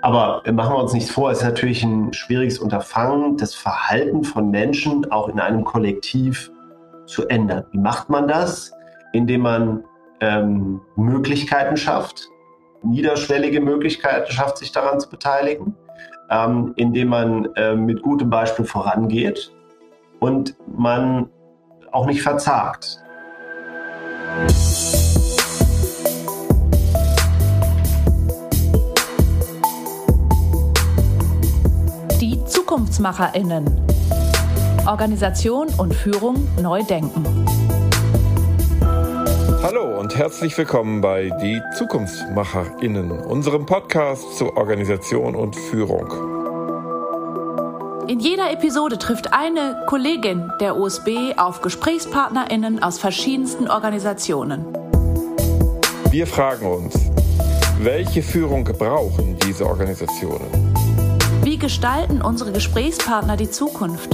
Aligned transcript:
Aber 0.00 0.42
machen 0.52 0.74
wir 0.74 0.82
uns 0.82 0.92
nichts 0.92 1.10
vor, 1.10 1.30
es 1.30 1.38
ist 1.38 1.44
natürlich 1.44 1.82
ein 1.82 2.12
schwieriges 2.12 2.58
Unterfangen, 2.58 3.36
das 3.36 3.54
Verhalten 3.54 4.22
von 4.22 4.50
Menschen 4.50 5.10
auch 5.10 5.28
in 5.28 5.40
einem 5.40 5.64
Kollektiv 5.64 6.52
zu 7.06 7.26
ändern. 7.28 7.64
Wie 7.72 7.78
macht 7.78 8.08
man 8.08 8.28
das? 8.28 8.72
Indem 9.12 9.42
man 9.42 9.84
ähm, 10.20 10.80
Möglichkeiten 10.96 11.76
schafft, 11.76 12.28
niederschwellige 12.82 13.60
Möglichkeiten 13.60 14.30
schafft, 14.30 14.58
sich 14.58 14.70
daran 14.70 15.00
zu 15.00 15.08
beteiligen, 15.08 15.74
ähm, 16.30 16.74
indem 16.76 17.08
man 17.08 17.48
äh, 17.56 17.74
mit 17.74 18.02
gutem 18.02 18.30
Beispiel 18.30 18.66
vorangeht 18.66 19.52
und 20.20 20.54
man 20.76 21.28
auch 21.90 22.06
nicht 22.06 22.22
verzagt. 22.22 23.02
ZukunftsmacherInnen. 32.98 33.64
Organisation 34.86 35.68
und 35.78 35.94
Führung 35.94 36.48
neu 36.60 36.82
denken. 36.82 37.24
Hallo 39.62 40.00
und 40.00 40.16
herzlich 40.16 40.58
willkommen 40.58 41.00
bei 41.00 41.30
Die 41.40 41.60
ZukunftsmacherInnen, 41.76 43.12
unserem 43.12 43.66
Podcast 43.66 44.36
zur 44.36 44.56
Organisation 44.56 45.36
und 45.36 45.54
Führung. 45.54 46.08
In 48.08 48.18
jeder 48.18 48.50
Episode 48.50 48.98
trifft 48.98 49.32
eine 49.32 49.84
Kollegin 49.86 50.50
der 50.60 50.76
OSB 50.76 51.36
auf 51.36 51.60
GesprächspartnerInnen 51.60 52.82
aus 52.82 52.98
verschiedensten 52.98 53.68
Organisationen. 53.68 54.64
Wir 56.10 56.26
fragen 56.26 56.66
uns, 56.66 56.94
welche 57.78 58.22
Führung 58.22 58.64
brauchen 58.64 59.36
diese 59.46 59.66
Organisationen? 59.66 60.67
Wie 61.48 61.56
gestalten 61.56 62.20
unsere 62.20 62.52
Gesprächspartner 62.52 63.38
die 63.38 63.50
Zukunft? 63.50 64.10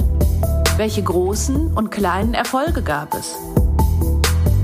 Welche 0.77 1.03
großen 1.03 1.73
und 1.75 1.91
kleinen 1.91 2.33
Erfolge 2.33 2.81
gab 2.81 3.13
es? 3.13 3.35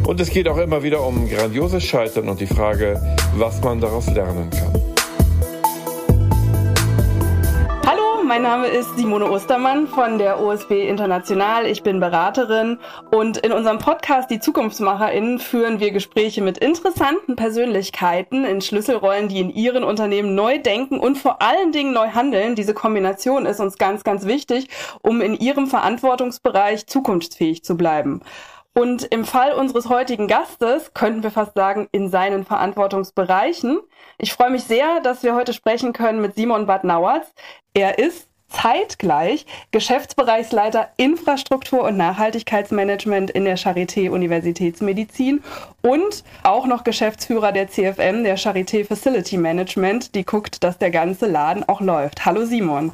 Und 0.08 0.22
es 0.22 0.30
geht 0.30 0.48
auch 0.48 0.56
immer 0.56 0.82
wieder 0.82 1.06
um 1.06 1.28
grandioses 1.28 1.84
Scheitern 1.84 2.30
und 2.30 2.40
die 2.40 2.48
Frage, 2.48 3.18
was 3.36 3.62
man 3.62 3.82
daraus 3.82 4.08
lernen 4.08 4.50
kann. 4.52 4.91
Mein 8.32 8.44
Name 8.44 8.68
ist 8.68 8.96
Simone 8.96 9.30
Ostermann 9.30 9.88
von 9.88 10.18
der 10.18 10.40
OSB 10.40 10.88
International. 10.88 11.66
Ich 11.66 11.84
bin 11.84 12.00
Beraterin 12.00 12.80
und 13.14 13.36
in 13.36 13.52
unserem 13.52 13.78
Podcast 13.78 14.32
Die 14.32 14.40
ZukunftsmacherInnen 14.40 15.38
führen 15.38 15.82
wir 15.82 15.92
Gespräche 15.92 16.42
mit 16.42 16.58
interessanten 16.58 17.36
Persönlichkeiten 17.36 18.46
in 18.46 18.62
Schlüsselrollen, 18.62 19.28
die 19.28 19.42
in 19.42 19.50
ihren 19.50 19.84
Unternehmen 19.84 20.34
neu 20.34 20.60
denken 20.60 20.98
und 20.98 21.18
vor 21.18 21.42
allen 21.42 21.74
Dingen 21.74 21.92
neu 21.92 22.08
handeln. 22.12 22.56
Diese 22.56 22.74
Kombination 22.74 23.46
ist 23.46 23.60
uns 23.60 23.78
ganz, 23.78 24.06
ganz 24.06 24.26
wichtig, 24.26 24.70
um 25.02 25.20
in 25.20 25.36
ihrem 25.36 25.68
Verantwortungsbereich 25.68 26.88
zukunftsfähig 26.88 27.66
zu 27.66 27.76
bleiben. 27.76 28.22
Und 28.74 29.04
im 29.04 29.26
Fall 29.26 29.52
unseres 29.52 29.90
heutigen 29.90 30.28
Gastes 30.28 30.94
könnten 30.94 31.24
wir 31.24 31.32
fast 31.32 31.56
sagen, 31.56 31.90
in 31.92 32.10
seinen 32.10 32.46
Verantwortungsbereichen. 32.46 33.80
Ich 34.18 34.32
freue 34.32 34.50
mich 34.50 34.64
sehr, 34.64 35.02
dass 35.02 35.24
wir 35.24 35.36
heute 35.36 35.54
sprechen 35.54 35.92
können 35.92 36.22
mit 36.22 36.36
Simon 36.36 36.68
Bad 36.68 36.86
Nauertz. 36.86 37.34
Er 37.74 38.00
ist 38.00 38.30
zeitgleich 38.48 39.46
Geschäftsbereichsleiter 39.72 40.90
Infrastruktur 40.98 41.84
und 41.84 41.98
Nachhaltigkeitsmanagement 41.98 43.32
in 43.32 43.46
der 43.46 43.58
Charité 43.58 44.10
Universitätsmedizin 44.10 45.42
und 45.82 46.24
auch 46.44 46.66
noch 46.66 46.84
Geschäftsführer 46.84 47.52
der 47.52 47.70
CFM, 47.70 48.24
der 48.24 48.38
Charité 48.38 48.86
Facility 48.86 49.38
Management, 49.38 50.16
die 50.16 50.26
guckt, 50.26 50.64
dass 50.64 50.78
der 50.78 50.92
ganze 50.92 51.28
Laden 51.28 51.68
auch 51.68 51.82
läuft. 51.82 52.26
Hallo 52.26 52.46
Simon. 52.46 52.94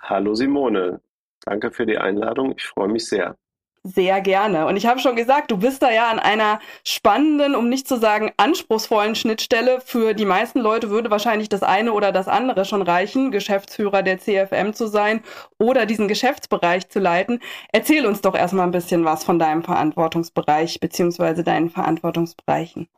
Hallo 0.00 0.34
Simone. 0.34 1.00
Danke 1.44 1.70
für 1.72 1.86
die 1.86 1.98
Einladung. 1.98 2.54
Ich 2.56 2.66
freue 2.66 2.88
mich 2.88 3.06
sehr. 3.06 3.36
Sehr 3.84 4.20
gerne. 4.20 4.66
Und 4.66 4.76
ich 4.76 4.86
habe 4.86 5.00
schon 5.00 5.16
gesagt, 5.16 5.50
du 5.50 5.56
bist 5.56 5.82
da 5.82 5.90
ja 5.90 6.08
an 6.08 6.20
einer 6.20 6.60
spannenden, 6.84 7.56
um 7.56 7.68
nicht 7.68 7.88
zu 7.88 7.98
sagen 7.98 8.30
anspruchsvollen 8.36 9.16
Schnittstelle. 9.16 9.80
Für 9.80 10.14
die 10.14 10.24
meisten 10.24 10.60
Leute 10.60 10.88
würde 10.88 11.10
wahrscheinlich 11.10 11.48
das 11.48 11.64
eine 11.64 11.92
oder 11.92 12.12
das 12.12 12.28
andere 12.28 12.64
schon 12.64 12.82
reichen, 12.82 13.32
Geschäftsführer 13.32 14.04
der 14.04 14.18
CFM 14.18 14.72
zu 14.72 14.86
sein 14.86 15.24
oder 15.58 15.84
diesen 15.84 16.06
Geschäftsbereich 16.06 16.90
zu 16.90 17.00
leiten. 17.00 17.40
Erzähl 17.72 18.06
uns 18.06 18.20
doch 18.20 18.36
erstmal 18.36 18.68
ein 18.68 18.72
bisschen 18.72 19.04
was 19.04 19.24
von 19.24 19.40
deinem 19.40 19.64
Verantwortungsbereich 19.64 20.78
beziehungsweise 20.78 21.42
deinen 21.42 21.68
Verantwortungsbereichen. 21.68 22.88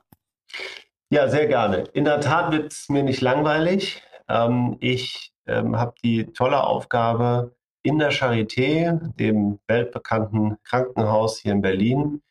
Ja, 1.08 1.28
sehr 1.28 1.46
gerne. 1.46 1.84
In 1.94 2.04
der 2.04 2.20
Tat 2.20 2.52
wird 2.52 2.72
es 2.72 2.90
mir 2.90 3.04
nicht 3.04 3.22
langweilig. 3.22 4.02
Ähm, 4.28 4.76
ich 4.80 5.32
ähm, 5.46 5.78
habe 5.78 5.94
die 6.02 6.26
tolle 6.26 6.62
Aufgabe, 6.62 7.54
in 7.84 7.98
der 7.98 8.10
Charité, 8.10 8.98
dem 9.18 9.60
weltbekannten 9.68 10.56
Krankenhaus 10.64 11.38
hier 11.38 11.52
in 11.52 11.60
Berlin, 11.60 12.22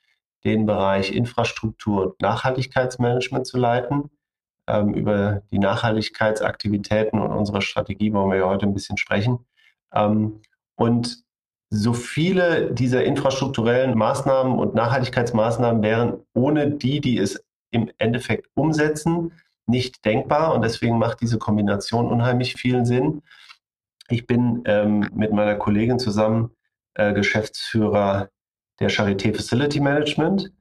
den 0.44 0.66
Bereich 0.66 1.14
Infrastruktur 1.14 2.08
und 2.08 2.22
Nachhaltigkeitsmanagement 2.22 3.48
zu 3.48 3.58
leiten. 3.58 4.10
Ähm, 4.68 4.94
über 4.94 5.44
die 5.52 5.60
Nachhaltigkeitsaktivitäten 5.60 7.20
und 7.20 7.32
unsere 7.32 7.62
Strategie 7.62 8.12
wollen 8.14 8.32
wir 8.32 8.38
ja 8.38 8.50
heute 8.50 8.66
ein 8.66 8.74
bisschen 8.74 8.98
sprechen. 8.98 9.46
Ähm, 9.94 10.42
und 10.76 11.24
so 11.70 11.94
viele 11.94 12.72
dieser 12.72 13.04
infrastrukturellen 13.04 13.98
Maßnahmen 13.98 14.58
und 14.58 14.74
Nachhaltigkeitsmaßnahmen 14.74 15.84
wären 15.84 16.18
ohne 16.34 16.72
die, 16.72 17.00
die 17.00 17.18
es 17.18 17.44
im 17.72 17.92
Endeffekt 17.98 18.48
umsetzen, 18.56 19.34
nicht 19.68 20.04
denkbar. 20.04 20.54
Und 20.56 20.64
deswegen 20.64 20.98
macht 20.98 21.22
diese 21.22 21.38
Kombination 21.38 22.08
unheimlich 22.08 22.56
viel 22.56 22.86
Sinn. 22.86 23.22
Ich 24.14 24.28
bin 24.28 24.62
ähm, 24.66 25.10
mit 25.12 25.34
meiner 25.34 25.56
Kollegin 25.56 25.98
zusammen 25.98 26.52
äh, 26.94 27.14
Geschäftsführer 27.14 28.30
der 28.80 28.92
Charité 28.92 29.34
Facility 29.34 29.80
Management. 29.80 30.52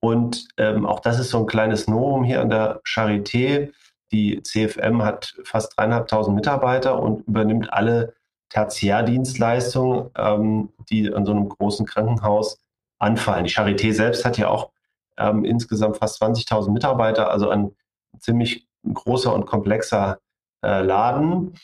Und 0.00 0.46
ähm, 0.58 0.84
auch 0.84 1.00
das 1.00 1.18
ist 1.18 1.30
so 1.30 1.38
ein 1.38 1.46
kleines 1.46 1.88
Novum 1.88 2.22
hier 2.22 2.42
an 2.42 2.50
der 2.50 2.82
Charité. 2.82 3.72
Die 4.12 4.42
CFM 4.42 5.02
hat 5.02 5.34
fast 5.42 5.78
dreieinhalbtausend 5.78 6.36
Mitarbeiter 6.36 7.00
und 7.00 7.26
übernimmt 7.26 7.72
alle 7.72 8.12
Tertiärdienstleistungen, 8.50 10.10
ähm, 10.14 10.68
die 10.90 11.10
an 11.10 11.24
so 11.24 11.32
einem 11.32 11.48
großen 11.48 11.86
Krankenhaus 11.86 12.60
anfallen. 12.98 13.44
Die 13.44 13.50
Charité 13.50 13.94
selbst 13.94 14.26
hat 14.26 14.36
ja 14.36 14.48
auch 14.48 14.70
ähm, 15.16 15.46
insgesamt 15.46 15.96
fast 15.96 16.22
20.000 16.22 16.70
Mitarbeiter, 16.72 17.30
also 17.30 17.48
ein 17.48 17.74
ziemlich 18.18 18.68
großer 18.84 19.32
und 19.32 19.46
komplexer 19.46 20.18
äh, 20.62 20.82
Laden. 20.82 21.54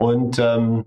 Und 0.00 0.38
ähm, 0.38 0.86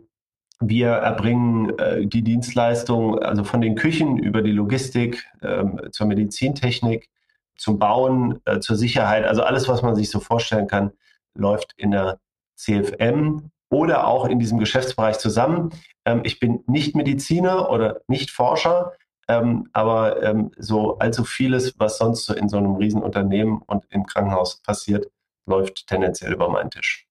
wir 0.59 0.87
erbringen 0.87 1.77
äh, 1.77 2.07
die 2.07 2.23
Dienstleistung, 2.23 3.19
also 3.19 3.43
von 3.43 3.61
den 3.61 3.75
Küchen 3.75 4.17
über 4.17 4.41
die 4.41 4.51
Logistik 4.51 5.23
ähm, 5.43 5.79
zur 5.91 6.07
Medizintechnik, 6.07 7.09
zum 7.55 7.77
Bauen, 7.77 8.41
äh, 8.45 8.59
zur 8.59 8.75
Sicherheit, 8.75 9.25
also 9.25 9.43
alles, 9.43 9.67
was 9.67 9.83
man 9.83 9.95
sich 9.95 10.09
so 10.09 10.19
vorstellen 10.19 10.65
kann, 10.65 10.93
läuft 11.35 11.73
in 11.77 11.91
der 11.91 12.19
CFM 12.55 13.51
oder 13.69 14.07
auch 14.07 14.25
in 14.25 14.39
diesem 14.39 14.57
Geschäftsbereich 14.57 15.19
zusammen. 15.19 15.69
Ähm, 16.05 16.21
ich 16.23 16.39
bin 16.39 16.63
nicht 16.65 16.95
Mediziner 16.95 17.69
oder 17.69 18.01
nicht 18.07 18.31
Forscher, 18.31 18.93
ähm, 19.27 19.69
aber 19.73 20.23
ähm, 20.23 20.49
so 20.57 20.97
allzu 20.97 21.23
vieles, 21.23 21.79
was 21.79 21.99
sonst 21.99 22.25
so 22.25 22.33
in 22.33 22.49
so 22.49 22.57
einem 22.57 22.77
Riesenunternehmen 22.77 23.61
und 23.61 23.85
im 23.91 24.07
Krankenhaus 24.07 24.59
passiert, 24.63 25.05
läuft 25.45 25.85
tendenziell 25.85 26.33
über 26.33 26.49
meinen 26.49 26.71
Tisch 26.71 27.02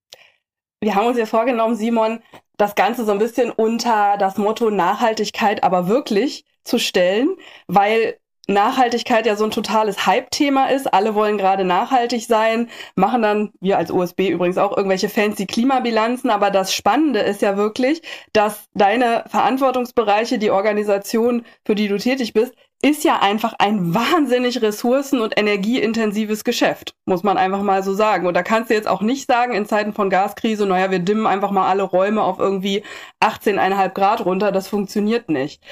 wir 0.83 0.97
haben 0.97 1.07
uns 1.07 1.17
ja 1.17 1.27
vorgenommen, 1.27 1.77
Simon, 1.77 2.21
das 2.57 2.75
Ganze 2.75 3.05
so 3.05 3.13
ein 3.13 3.19
bisschen 3.19 3.51
unter 3.51 4.17
das 4.19 4.37
Motto 4.37 4.69
Nachhaltigkeit 4.69 5.63
aber 5.63 5.87
wirklich 5.87 6.45
zu 6.65 6.79
stellen, 6.79 7.37
weil 7.69 8.19
Nachhaltigkeit 8.49 9.25
ja 9.25 9.37
so 9.37 9.45
ein 9.45 9.53
totales 9.53 10.07
Hype-Thema 10.07 10.67
ist. 10.67 10.93
Alle 10.93 11.15
wollen 11.15 11.39
gerade 11.39 11.65
nachhaltig 11.65 12.27
sein, 12.27 12.69
machen 12.97 13.23
dann, 13.23 13.53
wir 13.61 13.79
als 13.79 13.93
USB 13.93 14.31
übrigens 14.31 14.59
auch, 14.59 14.77
irgendwelche 14.77 15.09
fancy 15.09 15.47
Klimabilanzen. 15.47 16.31
Aber 16.31 16.51
das 16.51 16.75
Spannende 16.75 17.21
ist 17.21 17.43
ja 17.43 17.57
wirklich, 17.57 18.03
dass 18.33 18.65
deine 18.75 19.25
Verantwortungsbereiche, 19.29 20.39
die 20.39 20.51
Organisation, 20.51 21.47
für 21.65 21.77
die 21.77 21.87
du 21.87 21.97
tätig 21.99 22.33
bist, 22.33 22.55
ist 22.85 23.05
ja 23.05 23.21
einfach 23.21 23.55
ein 23.59 23.95
wahnsinnig 23.95 24.61
ressourcen- 24.61 25.21
und 25.21 25.39
energieintensives 25.39 26.43
Geschäft, 26.43 26.95
muss 27.07 27.23
man 27.23 27.39
einfach 27.39 27.63
mal 27.63 27.83
so 27.85 27.95
sagen. 27.95 28.27
Und 28.27 28.35
da 28.35 28.43
kannst 28.43 28.71
du 28.71 28.75
jetzt 28.75 28.89
auch 28.89 29.03
nicht 29.03 29.29
sagen, 29.29 29.55
in 29.55 29.67
Zeiten 29.67 29.93
von 29.93 30.11
Gaskrise, 30.11 30.67
naja, 30.67 30.91
wir 30.91 30.99
dimmen 30.99 31.27
einfach 31.27 31.53
mal 31.53 31.69
alle 31.69 31.85
Räume 31.85 32.23
auf 32.23 32.41
irgendwie 32.41 32.83
18,5 33.21 33.89
Grad 33.91 34.25
runter. 34.25 34.51
Das 34.51 34.67
funktioniert 34.67 35.29
nicht. 35.29 35.63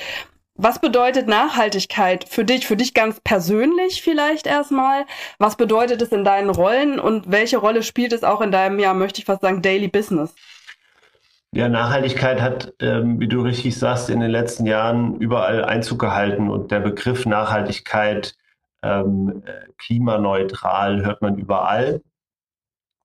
Was 0.62 0.78
bedeutet 0.78 1.26
Nachhaltigkeit 1.26 2.28
für 2.28 2.44
dich, 2.44 2.66
für 2.66 2.76
dich 2.76 2.94
ganz 2.94 3.18
persönlich 3.20 4.02
vielleicht 4.02 4.46
erstmal? 4.46 5.06
Was 5.38 5.56
bedeutet 5.56 6.02
es 6.02 6.10
in 6.10 6.22
deinen 6.22 6.50
Rollen 6.50 7.00
und 7.00 7.30
welche 7.30 7.56
Rolle 7.56 7.82
spielt 7.82 8.12
es 8.12 8.22
auch 8.22 8.40
in 8.40 8.52
deinem, 8.52 8.78
ja, 8.78 8.94
möchte 8.94 9.20
ich 9.20 9.24
fast 9.24 9.40
sagen, 9.40 9.62
Daily 9.62 9.88
Business? 9.88 10.34
Ja, 11.52 11.68
Nachhaltigkeit 11.68 12.40
hat, 12.40 12.74
ähm, 12.80 13.18
wie 13.18 13.26
du 13.26 13.40
richtig 13.42 13.76
sagst, 13.76 14.08
in 14.08 14.20
den 14.20 14.30
letzten 14.30 14.66
Jahren 14.66 15.16
überall 15.20 15.64
Einzug 15.64 15.98
gehalten 15.98 16.48
und 16.48 16.70
der 16.70 16.78
Begriff 16.78 17.26
Nachhaltigkeit, 17.26 18.36
ähm, 18.82 19.42
klimaneutral 19.76 21.04
hört 21.04 21.22
man 21.22 21.38
überall. 21.38 22.02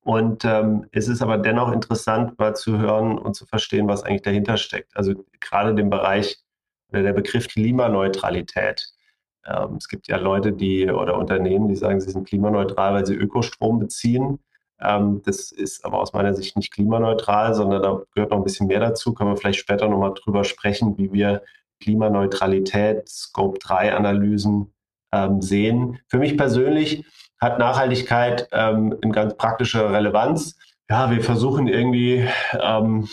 Und 0.04 0.46
ähm, 0.46 0.86
es 0.92 1.08
ist 1.08 1.24
aber 1.24 1.40
dennoch 1.40 1.72
interessant, 1.72 2.38
mal 2.38 2.56
zu 2.56 2.78
hören 2.78 3.18
und 3.18 3.36
zu 3.36 3.48
verstehen, 3.48 3.88
was 3.88 4.04
eigentlich 4.04 4.22
dahinter 4.22 4.58
steckt. 4.58 4.96
Also 4.96 5.26
gerade 5.40 5.74
den 5.74 5.90
Bereich 5.90 6.38
oder 6.92 7.02
der 7.02 7.14
Begriff 7.14 7.48
Klimaneutralität. 7.48 8.94
Ähm, 9.46 9.78
es 9.78 9.88
gibt 9.88 10.08
ja 10.08 10.18
Leute, 10.18 10.54
die 10.54 10.88
oder 10.92 11.18
Unternehmen, 11.18 11.68
die 11.68 11.76
sagen, 11.76 12.00
sie 12.00 12.12
sind 12.12 12.28
klimaneutral, 12.28 12.94
weil 12.94 13.06
sie 13.08 13.16
Ökostrom 13.16 13.80
beziehen. 13.80 14.40
Ähm, 14.82 15.22
das 15.26 15.52
ist 15.52 15.86
aber 15.86 16.00
aus 16.00 16.14
meiner 16.14 16.34
Sicht 16.34 16.58
nicht 16.58 16.74
klimaneutral, 16.74 17.54
sondern 17.54 17.82
da 17.82 18.02
gehört 18.14 18.32
noch 18.32 18.38
ein 18.38 18.44
bisschen 18.44 18.68
mehr 18.68 18.80
dazu. 18.80 19.14
Können 19.14 19.32
wir 19.32 19.38
vielleicht 19.38 19.60
später 19.60 19.88
nochmal 19.88 20.14
drüber 20.14 20.44
sprechen, 20.44 20.98
wie 20.98 21.12
wir 21.14 21.44
Klimaneutralität, 21.82 23.08
Scope 23.08 23.60
3 23.60 23.94
Analysen 23.94 24.74
ähm, 25.12 25.42
sehen. 25.42 26.00
Für 26.08 26.18
mich 26.18 26.38
persönlich 26.38 27.06
hat 27.40 27.60
Nachhaltigkeit 27.60 28.48
ähm, 28.52 28.98
eine 29.02 29.12
ganz 29.12 29.36
praktische 29.36 29.92
Relevanz. 29.92 30.58
Ja, 30.90 31.12
wir 31.12 31.22
versuchen 31.22 31.68
irgendwie 31.68 32.28
ähm, 32.60 33.08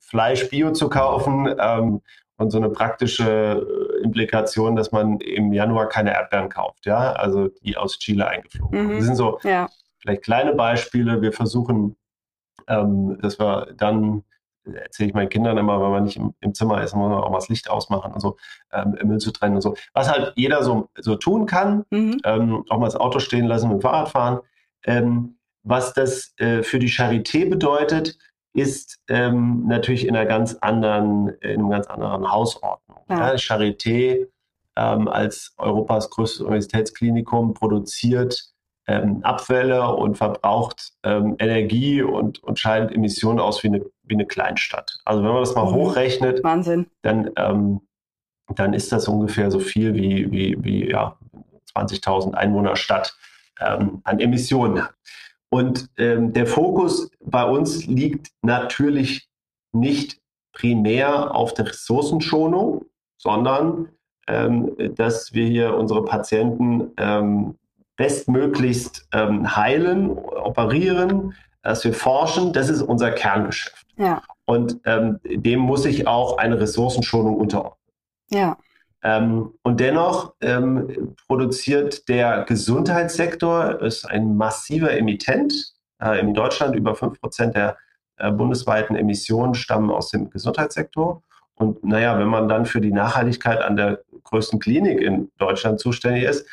Fleisch 0.00 0.48
Bio 0.50 0.72
zu 0.72 0.88
kaufen 0.88 1.54
ähm, 1.58 2.00
und 2.36 2.50
so 2.50 2.58
eine 2.58 2.68
praktische 2.68 3.66
äh, 4.00 4.02
Implikation, 4.04 4.76
dass 4.76 4.92
man 4.92 5.18
im 5.20 5.52
Januar 5.52 5.88
keine 5.88 6.12
Erdbeeren 6.12 6.48
kauft, 6.48 6.86
ja, 6.86 7.12
also 7.12 7.48
die 7.48 7.76
aus 7.76 7.98
Chile 7.98 8.28
eingeflogen 8.28 8.86
mhm. 8.86 8.96
Das 8.96 9.04
sind 9.04 9.16
so 9.16 9.38
ja. 9.42 9.68
Vielleicht 10.06 10.22
kleine 10.22 10.54
Beispiele. 10.54 11.20
Wir 11.22 11.32
versuchen, 11.32 11.96
ähm, 12.68 13.18
dass 13.20 13.38
wir 13.38 13.72
dann 13.76 14.24
erzähle 14.74 15.08
ich 15.08 15.14
meinen 15.14 15.28
Kindern 15.28 15.58
immer, 15.58 15.80
wenn 15.80 15.90
man 15.90 16.04
nicht 16.04 16.16
im, 16.16 16.34
im, 16.40 16.54
Zimmer 16.54 16.82
ist, 16.82 16.94
muss 16.94 17.08
man 17.08 17.22
auch 17.22 17.30
mal 17.30 17.38
das 17.38 17.48
Licht 17.48 17.70
ausmachen 17.70 18.12
und 18.12 18.20
so, 18.20 18.36
ähm, 18.72 18.96
Müll 19.04 19.18
zu 19.18 19.30
trennen 19.30 19.56
und 19.56 19.60
so. 19.60 19.76
Was 19.92 20.10
halt 20.10 20.32
jeder 20.36 20.62
so, 20.62 20.88
so 20.98 21.16
tun 21.16 21.46
kann, 21.46 21.84
mhm. 21.90 22.20
ähm, 22.24 22.64
auch 22.68 22.78
mal 22.78 22.86
das 22.86 22.96
Auto 22.96 23.18
stehen 23.18 23.46
lassen 23.46 23.68
mit 23.68 23.78
dem 23.78 23.82
Fahrrad 23.82 24.08
fahren. 24.08 24.40
Ähm, 24.84 25.38
was 25.62 25.92
das 25.92 26.32
äh, 26.38 26.62
für 26.62 26.78
die 26.78 26.88
Charité 26.88 27.48
bedeutet, 27.48 28.18
ist 28.54 28.98
ähm, 29.08 29.64
natürlich 29.66 30.06
in 30.06 30.16
einer 30.16 30.26
ganz 30.26 30.54
anderen, 30.60 31.28
in 31.40 31.60
einer 31.60 31.70
ganz 31.70 31.86
anderen 31.88 32.30
Hausordnung. 32.30 32.98
Ja. 33.08 33.32
Ja, 33.32 33.34
Charité 33.34 34.28
ähm, 34.76 35.08
als 35.08 35.54
Europas 35.58 36.10
größtes 36.10 36.40
Universitätsklinikum 36.40 37.54
produziert 37.54 38.55
ähm, 38.86 39.20
Abfälle 39.22 39.88
und 39.94 40.16
verbraucht 40.16 40.92
ähm, 41.02 41.36
Energie 41.38 42.02
und, 42.02 42.42
und 42.42 42.58
scheidet 42.58 42.92
Emissionen 42.92 43.40
aus 43.40 43.62
wie 43.62 43.68
eine, 43.68 43.84
wie 44.04 44.14
eine 44.14 44.26
Kleinstadt. 44.26 44.98
Also 45.04 45.22
wenn 45.22 45.32
man 45.32 45.40
das 45.40 45.54
mal 45.54 45.70
mhm. 45.70 45.74
hochrechnet, 45.74 46.44
Wahnsinn. 46.44 46.86
Dann, 47.02 47.30
ähm, 47.36 47.80
dann 48.54 48.74
ist 48.74 48.92
das 48.92 49.08
ungefähr 49.08 49.50
so 49.50 49.58
viel 49.58 49.94
wie, 49.94 50.30
wie, 50.30 50.56
wie 50.62 50.90
ja, 50.90 51.16
20.000 51.74 52.34
Einwohner 52.34 52.76
Stadt 52.76 53.16
ähm, 53.60 54.00
an 54.04 54.20
Emissionen. 54.20 54.86
Und 55.48 55.88
ähm, 55.98 56.32
der 56.32 56.46
Fokus 56.46 57.10
bei 57.24 57.44
uns 57.44 57.86
liegt 57.86 58.30
natürlich 58.42 59.28
nicht 59.72 60.20
primär 60.52 61.34
auf 61.34 61.54
der 61.54 61.68
Ressourcenschonung, 61.68 62.84
sondern 63.18 63.88
ähm, 64.28 64.74
dass 64.94 65.32
wir 65.34 65.46
hier 65.46 65.74
unsere 65.76 66.04
Patienten 66.04 66.92
ähm, 66.96 67.56
bestmöglichst 67.96 69.08
ähm, 69.12 69.56
heilen, 69.56 70.10
operieren, 70.10 71.34
dass 71.62 71.84
wir 71.84 71.94
forschen, 71.94 72.52
das 72.52 72.68
ist 72.68 72.82
unser 72.82 73.10
Kerngeschäft. 73.10 73.86
Ja. 73.96 74.22
Und 74.44 74.78
ähm, 74.84 75.18
dem 75.24 75.60
muss 75.60 75.84
ich 75.84 76.06
auch 76.06 76.38
eine 76.38 76.60
Ressourcenschonung 76.60 77.36
unterordnen. 77.36 77.92
Ja. 78.30 78.56
Ähm, 79.02 79.54
und 79.62 79.80
dennoch 79.80 80.34
ähm, 80.40 81.14
produziert 81.26 82.08
der 82.08 82.44
Gesundheitssektor, 82.44 83.80
ist 83.82 84.04
ein 84.04 84.36
massiver 84.36 84.96
Emittent. 84.96 85.74
Äh, 86.00 86.20
in 86.20 86.34
Deutschland 86.34 86.76
über 86.76 86.92
5% 86.92 87.52
der 87.52 87.76
äh, 88.18 88.30
bundesweiten 88.30 88.96
Emissionen 88.96 89.54
stammen 89.54 89.90
aus 89.90 90.10
dem 90.10 90.30
Gesundheitssektor. 90.30 91.22
Und 91.54 91.84
naja, 91.84 92.18
wenn 92.18 92.28
man 92.28 92.48
dann 92.48 92.66
für 92.66 92.80
die 92.80 92.92
Nachhaltigkeit 92.92 93.62
an 93.62 93.76
der 93.76 94.00
größten 94.24 94.58
Klinik 94.58 95.00
in 95.00 95.30
Deutschland 95.38 95.80
zuständig 95.80 96.24
ist, 96.24 96.46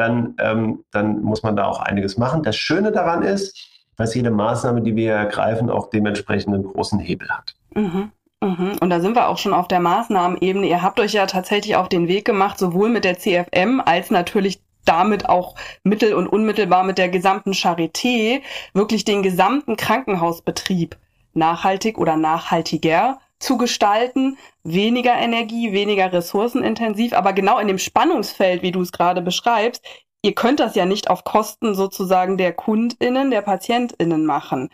dann, 0.00 0.34
ähm, 0.38 0.84
dann 0.90 1.22
muss 1.22 1.42
man 1.42 1.56
da 1.56 1.66
auch 1.66 1.80
einiges 1.80 2.16
machen. 2.16 2.42
Das 2.42 2.56
Schöne 2.56 2.90
daran 2.90 3.22
ist, 3.22 3.68
dass 3.96 4.14
jede 4.14 4.30
Maßnahme, 4.30 4.80
die 4.80 4.96
wir 4.96 5.12
ergreifen, 5.12 5.68
auch 5.68 5.90
dementsprechend 5.90 6.54
einen 6.54 6.64
großen 6.64 6.98
Hebel 6.98 7.28
hat. 7.28 7.54
Mhm. 7.74 8.10
Mhm. 8.42 8.78
Und 8.80 8.88
da 8.88 9.00
sind 9.00 9.14
wir 9.14 9.28
auch 9.28 9.36
schon 9.36 9.52
auf 9.52 9.68
der 9.68 9.80
Maßnahmenebene. 9.80 10.66
Ihr 10.66 10.82
habt 10.82 10.98
euch 10.98 11.12
ja 11.12 11.26
tatsächlich 11.26 11.76
auf 11.76 11.90
den 11.90 12.08
Weg 12.08 12.24
gemacht, 12.24 12.58
sowohl 12.58 12.88
mit 12.88 13.04
der 13.04 13.18
CFM 13.18 13.82
als 13.84 14.10
natürlich 14.10 14.62
damit 14.86 15.28
auch 15.28 15.54
mittel- 15.84 16.14
und 16.14 16.26
unmittelbar 16.26 16.82
mit 16.84 16.96
der 16.96 17.10
gesamten 17.10 17.52
Charité, 17.52 18.40
wirklich 18.72 19.04
den 19.04 19.22
gesamten 19.22 19.76
Krankenhausbetrieb 19.76 20.96
nachhaltig 21.34 21.98
oder 21.98 22.16
nachhaltiger 22.16 23.18
zu 23.40 23.56
gestalten, 23.56 24.38
weniger 24.62 25.14
Energie, 25.14 25.72
weniger 25.72 26.12
ressourcenintensiv, 26.12 27.14
aber 27.14 27.32
genau 27.32 27.58
in 27.58 27.68
dem 27.68 27.78
Spannungsfeld, 27.78 28.62
wie 28.62 28.70
du 28.70 28.82
es 28.82 28.92
gerade 28.92 29.22
beschreibst, 29.22 29.84
ihr 30.22 30.34
könnt 30.34 30.60
das 30.60 30.74
ja 30.74 30.84
nicht 30.84 31.10
auf 31.10 31.24
Kosten 31.24 31.74
sozusagen 31.74 32.36
der 32.36 32.52
KundInnen, 32.52 33.30
der 33.30 33.42
PatientInnen 33.42 34.26
machen. 34.26 34.68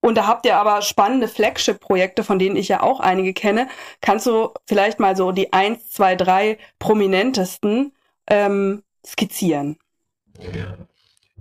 Und 0.00 0.16
da 0.16 0.26
habt 0.26 0.46
ihr 0.46 0.56
aber 0.56 0.82
spannende 0.82 1.28
Flagship-Projekte, 1.28 2.24
von 2.24 2.38
denen 2.38 2.56
ich 2.56 2.68
ja 2.68 2.82
auch 2.82 3.00
einige 3.00 3.32
kenne. 3.32 3.68
Kannst 4.00 4.26
du 4.26 4.50
vielleicht 4.66 4.98
mal 4.98 5.16
so 5.16 5.30
die 5.32 5.52
eins, 5.52 5.90
zwei, 5.90 6.16
drei 6.16 6.58
prominentesten 6.80 7.92
ähm, 8.28 8.82
skizzieren? 9.06 9.78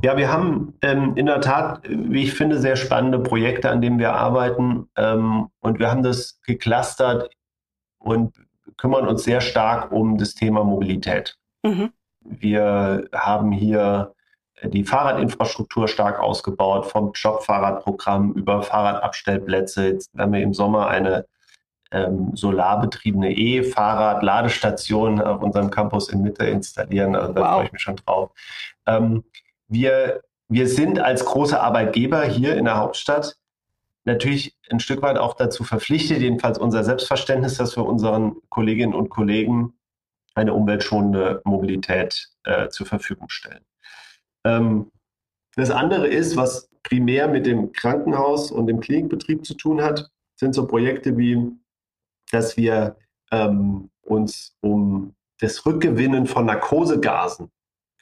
Ja, 0.03 0.18
wir 0.18 0.31
haben 0.31 0.74
ähm, 0.81 1.15
in 1.15 1.27
der 1.27 1.42
Tat, 1.42 1.81
wie 1.88 2.24
ich 2.24 2.33
finde, 2.33 2.59
sehr 2.59 2.75
spannende 2.75 3.19
Projekte, 3.19 3.69
an 3.69 3.81
denen 3.81 4.00
wir 4.00 4.13
arbeiten. 4.13 4.89
Ähm, 4.95 5.50
und 5.59 5.77
wir 5.77 5.92
haben 5.92 6.01
das 6.01 6.42
geclustert 6.42 7.30
und 8.00 8.33
kümmern 8.77 9.07
uns 9.07 9.24
sehr 9.24 9.42
stark 9.42 9.92
um 9.92 10.18
das 10.18 10.33
Thema 10.33 10.63
Mobilität. 10.63 11.38
Mhm. 11.63 11.92
Wir 12.24 13.07
haben 13.13 13.51
hier 13.51 14.13
die 14.63 14.83
Fahrradinfrastruktur 14.83 15.88
stark 15.88 16.19
ausgebaut, 16.19 16.88
vom 16.88 17.12
Jobfahrradprogramm 17.13 18.33
über 18.33 18.63
Fahrradabstellplätze. 18.63 19.88
Jetzt 19.88 20.15
werden 20.18 20.33
wir 20.33 20.42
im 20.42 20.54
Sommer 20.54 20.88
eine 20.88 21.25
ähm, 21.92 22.31
solarbetriebene 22.36 23.31
E-Fahrrad-Ladestation 23.36 25.21
auf 25.21 25.42
unserem 25.42 25.69
Campus 25.69 26.09
in 26.09 26.21
Mitte 26.21 26.45
installieren. 26.45 27.15
Also 27.15 27.33
da 27.33 27.42
wow. 27.42 27.54
freue 27.54 27.65
ich 27.65 27.71
mich 27.71 27.81
schon 27.81 27.97
drauf. 27.97 28.31
Ähm, 28.88 29.24
wir, 29.71 30.21
wir 30.50 30.68
sind 30.68 31.00
als 31.00 31.25
große 31.25 31.59
Arbeitgeber 31.59 32.23
hier 32.23 32.56
in 32.57 32.65
der 32.65 32.77
Hauptstadt 32.77 33.38
natürlich 34.03 34.57
ein 34.69 34.79
Stück 34.79 35.01
weit 35.01 35.18
auch 35.18 35.35
dazu 35.35 35.63
verpflichtet, 35.63 36.19
jedenfalls 36.19 36.57
unser 36.57 36.83
Selbstverständnis, 36.83 37.57
dass 37.57 37.78
wir 37.78 37.85
unseren 37.85 38.35
Kolleginnen 38.49 38.94
und 38.94 39.09
Kollegen 39.09 39.73
eine 40.33 40.54
umweltschonende 40.54 41.42
Mobilität 41.45 42.30
äh, 42.44 42.69
zur 42.69 42.85
Verfügung 42.85 43.30
stellen. 43.30 43.63
Ähm, 44.44 44.92
das 45.56 45.71
andere 45.71 46.07
ist, 46.07 46.35
was 46.35 46.69
primär 46.83 47.28
mit 47.28 47.45
dem 47.45 47.71
Krankenhaus 47.71 48.51
und 48.51 48.68
dem 48.68 48.80
Klinikbetrieb 48.80 49.45
zu 49.45 49.54
tun 49.54 49.81
hat, 49.81 50.09
sind 50.35 50.54
so 50.54 50.68
Projekte 50.68 51.18
wie, 51.18 51.51
dass 52.31 52.57
wir 52.57 52.97
ähm, 53.31 53.90
uns 54.01 54.57
um 54.61 55.16
das 55.40 55.66
Rückgewinnen 55.66 56.25
von 56.25 56.45
Narkosegasen 56.45 57.51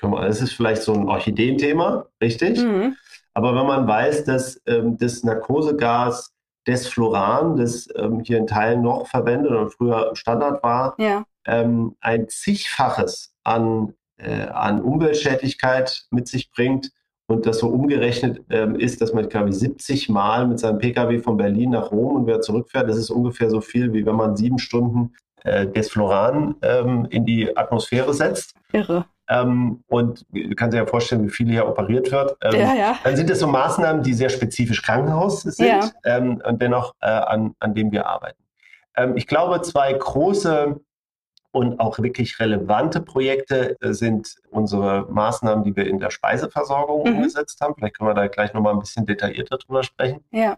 das 0.02 0.42
ist 0.42 0.54
vielleicht 0.54 0.82
so 0.82 0.94
ein 0.94 1.08
Orchideenthema, 1.08 2.06
richtig? 2.22 2.60
Mhm. 2.60 2.96
Aber 3.34 3.56
wenn 3.56 3.68
man 3.68 3.88
weiß, 3.88 4.26
dass 4.26 4.62
ähm, 4.66 4.98
das 4.98 5.24
Narkosegas 5.24 6.34
Desfloran, 6.68 7.58
das 7.58 7.88
ähm, 7.96 8.20
hier 8.20 8.38
in 8.38 8.48
Teilen 8.48 8.82
noch 8.82 9.08
verwendet 9.08 9.52
und 9.52 9.74
früher 9.74 10.12
Standard 10.14 10.62
war, 10.62 10.96
ja. 11.00 11.24
ähm, 11.48 11.96
ein 12.00 12.28
zigfaches 12.28 13.34
an, 13.44 13.94
äh, 14.18 14.44
an 14.44 14.82
Umweltschädlichkeit 14.82 16.06
mit 16.12 16.28
sich 16.28 16.52
bringt 16.52 16.92
und 17.28 17.46
das 17.46 17.60
so 17.60 17.70
umgerechnet 17.70 18.42
ähm, 18.50 18.76
ist, 18.76 19.02
dass 19.02 19.14
man, 19.14 19.30
glaube 19.30 19.50
ich, 19.50 19.56
70 19.56 20.10
Mal 20.10 20.48
mit 20.48 20.60
seinem 20.60 20.80
Pkw 20.80 21.20
von 21.20 21.38
Berlin 21.38 21.72
nach 21.72 21.92
Rom 21.92 22.18
und 22.18 22.28
wieder 22.28 22.42
zurückfährt. 22.42 22.90
Das 22.90 22.98
ist 22.98 23.10
ungefähr 23.10 23.50
so 23.50 23.62
viel, 23.62 23.94
wie 23.94 24.06
wenn 24.06 24.16
man 24.16 24.36
sieben 24.36 24.60
Stunden 24.60 25.14
äh, 25.44 25.68
Desfloran 25.68 26.56
ähm, 26.62 27.08
in 27.10 27.26
die 27.26 27.56
Atmosphäre 27.56 28.14
setzt. 28.14 28.54
Irre. 28.74 29.06
Ähm, 29.30 29.84
und 29.88 30.26
du 30.32 30.56
kannst 30.56 30.74
dir 30.74 30.80
ja 30.80 30.86
vorstellen, 30.88 31.26
wie 31.26 31.30
viel 31.30 31.48
hier 31.48 31.68
operiert 31.68 32.12
wird. 32.12 32.36
Ähm, 32.42 32.60
ja, 32.60 32.74
ja. 32.74 33.00
Dann 33.04 33.16
sind 33.16 33.30
es 33.30 33.40
so 33.40 33.48
Maßnahmen, 33.48 34.02
die 34.02 34.14
sehr 34.14 34.30
spezifisch 34.30 34.82
Krankenhaus 34.82 35.44
sind 35.44 35.68
ja. 35.68 35.90
ähm, 36.04 36.42
und 36.44 36.62
dennoch 36.62 36.96
äh, 37.02 37.08
an, 37.08 37.56
an 37.60 37.76
dem 37.76 37.92
wir 37.92 38.08
arbeiten. 38.08 38.42
Ähm, 38.98 39.16
ich 39.16 39.28
glaube, 39.28 39.62
zwei 39.62 39.94
große 39.94 40.80
und 41.52 41.80
auch 41.80 42.00
wirklich 42.00 42.40
relevante 42.40 43.02
Projekte 43.02 43.78
äh, 43.82 43.94
sind 43.94 44.36
unsere 44.50 45.06
Maßnahmen, 45.12 45.64
die 45.64 45.76
wir 45.76 45.88
in 45.88 46.00
der 46.00 46.10
Speiseversorgung 46.10 47.08
mhm. 47.08 47.18
umgesetzt 47.18 47.62
haben. 47.62 47.76
Vielleicht 47.76 47.98
können 47.98 48.10
wir 48.10 48.16
da 48.16 48.28
gleich 48.28 48.54
nochmal 48.54 48.74
ein 48.74 48.80
bisschen 48.80 49.06
detaillierter 49.06 49.58
drüber 49.58 49.84
sprechen. 49.84 50.24
Ja. 50.32 50.58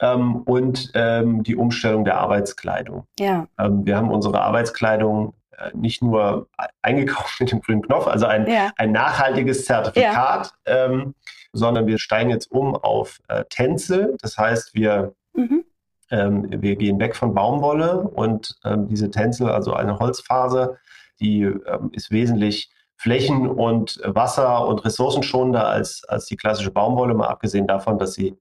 Ähm, 0.00 0.42
und 0.42 0.92
ähm, 0.94 1.42
die 1.42 1.56
Umstellung 1.56 2.04
der 2.04 2.18
Arbeitskleidung. 2.18 3.06
Ja. 3.18 3.46
wir 3.56 3.96
haben 3.96 4.10
unsere 4.10 4.40
Arbeitskleidung 4.40 5.34
nicht 5.74 6.02
nur 6.02 6.48
eingekauft 6.82 7.40
mit 7.40 7.52
dem 7.52 7.60
grünen 7.60 7.82
Knopf, 7.82 8.06
also 8.06 8.26
ein, 8.26 8.46
ja. 8.46 8.70
ein 8.76 8.92
nachhaltiges 8.92 9.64
Zertifikat 9.64 10.52
ja. 10.66 10.86
ähm, 10.86 11.14
sondern 11.52 11.86
wir 11.86 11.98
steigen 11.98 12.30
jetzt 12.30 12.50
um 12.50 12.74
auf 12.74 13.20
äh, 13.28 13.44
Tänze. 13.48 14.16
Das 14.20 14.38
heißt, 14.38 14.74
wir, 14.74 15.14
mhm. 15.34 15.64
ähm, 16.10 16.46
wir 16.50 16.76
gehen 16.76 16.98
weg 16.98 17.14
von 17.14 17.34
Baumwolle 17.34 18.00
und 18.00 18.56
ähm, 18.64 18.88
diese 18.88 19.10
Tänzel, 19.10 19.50
also 19.50 19.74
eine 19.74 19.98
Holzfaser, 19.98 20.78
die 21.20 21.42
ähm, 21.42 21.90
ist 21.92 22.10
wesentlich 22.10 22.70
flächen- 22.96 23.48
und 23.48 24.00
wasser- 24.04 24.66
und 24.66 24.84
ressourcenschonender 24.84 25.66
als, 25.66 26.04
als 26.04 26.26
die 26.26 26.36
klassische 26.36 26.70
Baumwolle, 26.70 27.14
mal 27.14 27.28
abgesehen 27.28 27.66
davon, 27.66 27.98
dass 27.98 28.14
sie 28.14 28.36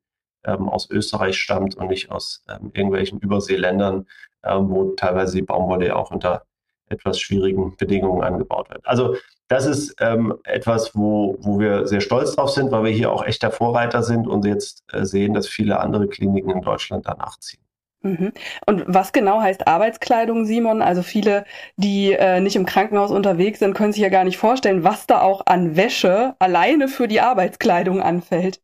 ähm, 0.46 0.70
aus 0.70 0.90
Österreich 0.90 1.38
stammt 1.38 1.76
und 1.76 1.88
nicht 1.88 2.12
aus 2.12 2.44
ähm, 2.50 2.72
irgendwelchen 2.74 3.20
Überseeländern, 3.20 4.08
ähm, 4.44 4.70
wo 4.70 4.92
teilweise 4.92 5.38
die 5.38 5.44
Baumwolle 5.44 5.96
auch 5.96 6.12
unter 6.12 6.44
etwas 6.92 7.20
schwierigen 7.20 7.76
Bedingungen 7.78 8.24
angebaut 8.24 8.70
wird. 8.70 8.86
Also 8.86 9.16
das 9.48 9.66
ist 9.66 9.96
ähm, 10.00 10.36
etwas, 10.44 10.96
wo, 10.96 11.38
wo 11.40 11.60
wir 11.60 11.88
sehr 11.88 12.02
stolz 12.02 12.36
drauf 12.36 12.52
sind, 12.52 12.72
weil 12.72 12.86
wir 12.86 12.92
hier 12.92 13.12
auch 13.12 13.26
echter 13.26 13.52
Vorreiter 13.52 14.04
sind 14.04 14.28
und 14.28 14.46
jetzt 14.46 14.84
äh, 14.94 15.04
sehen, 15.04 15.34
dass 15.34 15.48
viele 15.48 15.80
andere 15.80 16.08
Kliniken 16.08 16.52
in 16.52 16.62
Deutschland 16.62 17.08
danach 17.08 17.38
ziehen. 17.40 17.62
Mhm. 18.04 18.32
Und 18.66 18.84
was 18.88 19.14
genau 19.14 19.42
heißt 19.42 19.68
Arbeitskleidung, 19.68 20.46
Simon? 20.46 20.82
Also 20.82 21.04
viele, 21.04 21.46
die 21.76 22.14
äh, 22.14 22.40
nicht 22.40 22.56
im 22.56 22.66
Krankenhaus 22.66 23.12
unterwegs 23.12 23.60
sind, 23.60 23.76
können 23.76 23.94
sich 23.94 24.02
ja 24.02 24.10
gar 24.10 24.24
nicht 24.24 24.38
vorstellen, 24.38 24.84
was 24.84 25.06
da 25.06 25.22
auch 25.22 25.46
an 25.46 25.76
Wäsche 25.76 26.36
alleine 26.40 26.88
für 26.88 27.08
die 27.08 27.22
Arbeitskleidung 27.22 28.02
anfällt. 28.02 28.62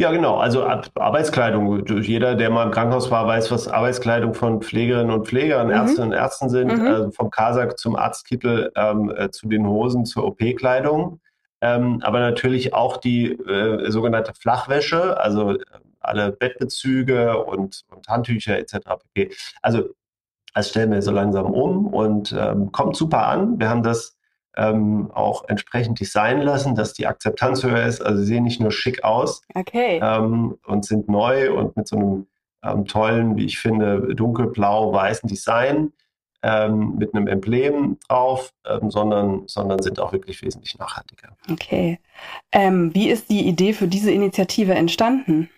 Ja, 0.00 0.10
genau. 0.12 0.38
Also 0.38 0.64
Arbeitskleidung. 0.64 1.84
Jeder, 2.00 2.34
der 2.34 2.48
mal 2.48 2.64
im 2.64 2.70
Krankenhaus 2.70 3.10
war, 3.10 3.26
weiß, 3.26 3.50
was 3.50 3.68
Arbeitskleidung 3.68 4.32
von 4.32 4.62
Pflegerinnen 4.62 5.12
und 5.12 5.26
Pflegern, 5.26 5.66
mhm. 5.66 5.74
Ärztinnen 5.74 6.12
und 6.12 6.16
Ärzten 6.16 6.48
sind. 6.48 6.72
Mhm. 6.72 6.86
Also 6.86 7.10
vom 7.10 7.28
Kasak 7.28 7.78
zum 7.78 7.96
Arztkittel, 7.96 8.72
ähm, 8.76 9.12
äh, 9.14 9.30
zu 9.30 9.46
den 9.46 9.66
Hosen, 9.66 10.06
zur 10.06 10.24
OP-Kleidung. 10.24 11.20
Ähm, 11.60 12.00
aber 12.02 12.20
natürlich 12.20 12.72
auch 12.72 12.96
die 12.96 13.32
äh, 13.32 13.90
sogenannte 13.90 14.32
Flachwäsche, 14.32 15.20
also 15.20 15.58
alle 16.00 16.32
Bettbezüge 16.32 17.36
und, 17.44 17.82
und 17.90 18.08
Handtücher 18.08 18.56
etc. 18.58 18.78
pp. 19.12 19.34
Also 19.60 19.90
das 20.54 20.70
stellen 20.70 20.92
wir 20.92 21.02
so 21.02 21.10
langsam 21.10 21.52
um 21.52 21.86
und 21.88 22.32
ähm, 22.32 22.72
kommt 22.72 22.96
super 22.96 23.26
an. 23.26 23.60
Wir 23.60 23.68
haben 23.68 23.82
das 23.82 24.16
ähm, 24.56 25.10
auch 25.12 25.48
entsprechend 25.48 26.00
designen 26.00 26.42
lassen, 26.42 26.74
dass 26.74 26.92
die 26.92 27.06
Akzeptanz 27.06 27.62
höher 27.62 27.84
ist. 27.84 28.00
Also 28.00 28.20
sie 28.20 28.26
sehen 28.26 28.44
nicht 28.44 28.60
nur 28.60 28.72
schick 28.72 29.04
aus 29.04 29.42
okay. 29.54 30.00
ähm, 30.02 30.58
und 30.66 30.84
sind 30.84 31.08
neu 31.08 31.52
und 31.52 31.76
mit 31.76 31.88
so 31.88 31.96
einem 31.96 32.26
ähm, 32.64 32.84
tollen, 32.86 33.36
wie 33.36 33.46
ich 33.46 33.58
finde, 33.58 34.14
dunkelblau-weißen 34.14 35.28
Design 35.28 35.92
ähm, 36.42 36.96
mit 36.98 37.14
einem 37.14 37.26
Emblem 37.26 37.98
drauf, 38.08 38.52
ähm, 38.66 38.90
sondern, 38.90 39.46
sondern 39.46 39.80
sind 39.82 40.00
auch 40.00 40.12
wirklich 40.12 40.42
wesentlich 40.42 40.78
nachhaltiger. 40.78 41.36
Okay. 41.50 41.98
Ähm, 42.52 42.94
wie 42.94 43.10
ist 43.10 43.30
die 43.30 43.46
Idee 43.46 43.72
für 43.72 43.88
diese 43.88 44.10
Initiative 44.10 44.74
entstanden? 44.74 45.50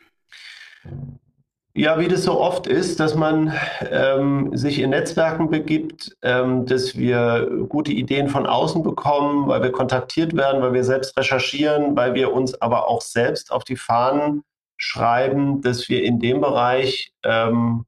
Ja, 1.74 1.98
wie 1.98 2.08
das 2.08 2.24
so 2.24 2.38
oft 2.38 2.66
ist, 2.66 3.00
dass 3.00 3.14
man 3.14 3.54
ähm, 3.90 4.54
sich 4.54 4.78
in 4.78 4.90
Netzwerken 4.90 5.48
begibt, 5.48 6.14
ähm, 6.20 6.66
dass 6.66 6.98
wir 6.98 7.64
gute 7.66 7.92
Ideen 7.92 8.28
von 8.28 8.46
außen 8.46 8.82
bekommen, 8.82 9.48
weil 9.48 9.62
wir 9.62 9.72
kontaktiert 9.72 10.36
werden, 10.36 10.60
weil 10.60 10.74
wir 10.74 10.84
selbst 10.84 11.16
recherchieren, 11.16 11.96
weil 11.96 12.12
wir 12.12 12.30
uns 12.30 12.60
aber 12.60 12.88
auch 12.88 13.00
selbst 13.00 13.50
auf 13.50 13.64
die 13.64 13.76
Fahnen 13.76 14.44
schreiben, 14.76 15.62
dass 15.62 15.88
wir 15.88 16.02
in 16.02 16.20
dem 16.20 16.42
Bereich 16.42 17.14
ähm, 17.24 17.86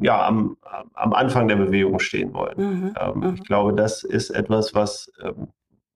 ja, 0.00 0.26
am, 0.26 0.56
am 0.94 1.12
Anfang 1.12 1.46
der 1.46 1.56
Bewegung 1.56 2.00
stehen 2.00 2.34
wollen. 2.34 2.56
Mhm, 2.56 2.94
ähm, 2.98 3.20
mhm. 3.20 3.34
Ich 3.36 3.44
glaube, 3.44 3.74
das 3.74 4.02
ist 4.02 4.30
etwas, 4.30 4.74
was, 4.74 5.12
ähm, 5.22 5.48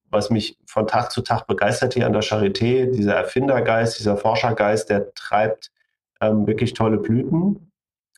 was 0.09 0.31
mich 0.31 0.57
von 0.67 0.87
Tag 0.87 1.11
zu 1.11 1.23
Tag 1.23 1.49
begeistert 1.49 1.95
hier 1.95 2.07
an 2.07 2.13
der 2.13 2.23
Charité. 2.23 2.87
Dieser 2.87 3.15
Erfindergeist, 3.15 3.99
dieser 3.99 4.17
Forschergeist, 4.17 4.91
der 4.91 5.13
treibt 5.15 5.73
ähm, 6.23 6.47
wirklich 6.47 6.73
tolle 6.73 6.99
Blüten, 6.99 7.71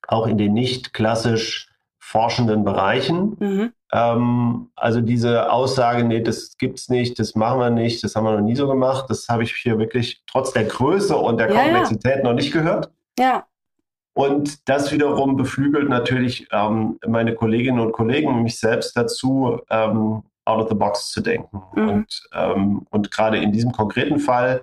auch 0.07 0.27
in 0.27 0.39
den 0.39 0.53
nicht 0.53 0.93
klassisch 0.93 1.71
forschenden 1.99 2.65
Bereichen. 2.65 3.37
Mhm. 3.41 3.73
Ähm, 3.93 4.69
also 4.77 5.01
diese 5.01 5.51
Aussage, 5.51 6.05
nee, 6.05 6.21
das 6.21 6.57
gibt's 6.59 6.89
nicht, 6.89 7.19
das 7.19 7.35
machen 7.35 7.59
wir 7.59 7.71
nicht, 7.71 8.05
das 8.05 8.15
haben 8.15 8.25
wir 8.25 8.33
noch 8.33 8.45
nie 8.45 8.57
so 8.57 8.69
gemacht, 8.69 9.07
das 9.09 9.29
habe 9.29 9.43
ich 9.43 9.55
hier 9.55 9.79
wirklich 9.79 10.23
trotz 10.27 10.53
der 10.53 10.65
Größe 10.65 11.17
und 11.17 11.39
der 11.39 11.51
ja, 11.51 11.63
Komplexität 11.63 12.19
ja. 12.19 12.23
noch 12.23 12.35
nicht 12.35 12.53
gehört. 12.53 12.91
Ja. 13.19 13.47
Und 14.15 14.69
das 14.69 14.93
wiederum 14.93 15.37
beflügelt 15.37 15.89
natürlich 15.89 16.47
ähm, 16.53 16.99
meine 17.07 17.35
Kolleginnen 17.35 17.81
und 17.81 17.93
Kollegen 17.93 18.43
mich 18.43 18.61
selbst 18.61 18.97
dazu, 18.97 19.61
ähm, 19.71 20.23
out 20.45 20.63
of 20.63 20.69
the 20.69 20.75
box 20.75 21.11
zu 21.11 21.21
denken. 21.21 21.63
Mhm. 21.75 21.89
Und, 21.89 22.23
ähm, 22.33 22.87
und 22.91 23.11
gerade 23.11 23.39
in 23.39 23.51
diesem 23.51 23.73
konkreten 23.73 24.19
Fall 24.19 24.63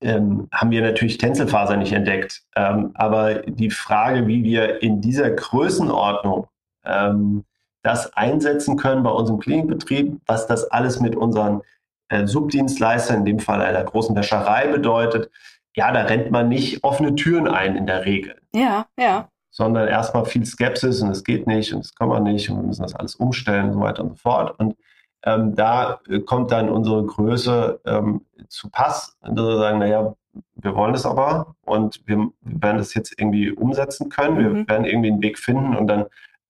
ähm, 0.00 0.48
haben 0.52 0.70
wir 0.70 0.82
natürlich 0.82 1.18
Tänzelfaser 1.18 1.76
nicht 1.76 1.92
entdeckt. 1.92 2.42
Ähm, 2.56 2.90
aber 2.94 3.34
die 3.42 3.70
Frage, 3.70 4.26
wie 4.26 4.44
wir 4.44 4.82
in 4.82 5.00
dieser 5.00 5.30
Größenordnung 5.30 6.46
ähm, 6.84 7.44
das 7.82 8.12
einsetzen 8.14 8.76
können 8.76 9.02
bei 9.02 9.10
unserem 9.10 9.40
Klinikbetrieb, 9.40 10.20
was 10.26 10.46
das 10.46 10.70
alles 10.70 11.00
mit 11.00 11.16
unseren 11.16 11.62
äh, 12.08 12.26
Subdienstleistern, 12.26 13.18
in 13.18 13.24
dem 13.24 13.38
Fall 13.38 13.62
einer 13.62 13.84
großen 13.84 14.14
Wäscherei 14.16 14.68
bedeutet, 14.68 15.30
ja, 15.76 15.92
da 15.92 16.02
rennt 16.02 16.30
man 16.30 16.48
nicht 16.48 16.82
offene 16.82 17.14
Türen 17.14 17.46
ein 17.46 17.76
in 17.76 17.86
der 17.86 18.04
Regel. 18.04 18.36
Ja, 18.52 18.86
ja. 18.98 19.28
Sondern 19.50 19.88
erstmal 19.88 20.24
viel 20.24 20.44
Skepsis 20.44 21.00
und 21.00 21.10
es 21.10 21.24
geht 21.24 21.46
nicht 21.46 21.72
und 21.72 21.80
es 21.80 21.94
kann 21.94 22.08
man 22.08 22.24
nicht 22.24 22.50
und 22.50 22.56
wir 22.56 22.62
müssen 22.64 22.82
das 22.82 22.94
alles 22.94 23.14
umstellen 23.16 23.66
und 23.66 23.72
so 23.74 23.80
weiter 23.80 24.02
und 24.02 24.10
so 24.10 24.16
fort. 24.16 24.58
Und 24.58 24.76
ähm, 25.24 25.54
da 25.54 26.00
äh, 26.08 26.20
kommt 26.20 26.50
dann 26.50 26.68
unsere 26.68 27.04
Größe 27.04 27.80
ähm, 27.84 28.22
zu 28.48 28.70
Pass, 28.70 29.16
dass 29.22 29.34
wir 29.36 29.58
sagen, 29.58 29.78
naja, 29.78 30.14
wir 30.54 30.74
wollen 30.74 30.92
das 30.92 31.06
aber 31.06 31.54
und 31.64 32.00
wir 32.06 32.30
werden 32.40 32.78
das 32.78 32.94
jetzt 32.94 33.18
irgendwie 33.18 33.50
umsetzen 33.50 34.08
können. 34.08 34.38
Wir 34.38 34.48
mhm. 34.50 34.68
werden 34.68 34.84
irgendwie 34.84 35.10
einen 35.10 35.22
Weg 35.22 35.38
finden 35.38 35.76
und 35.76 35.86
dann 35.88 36.06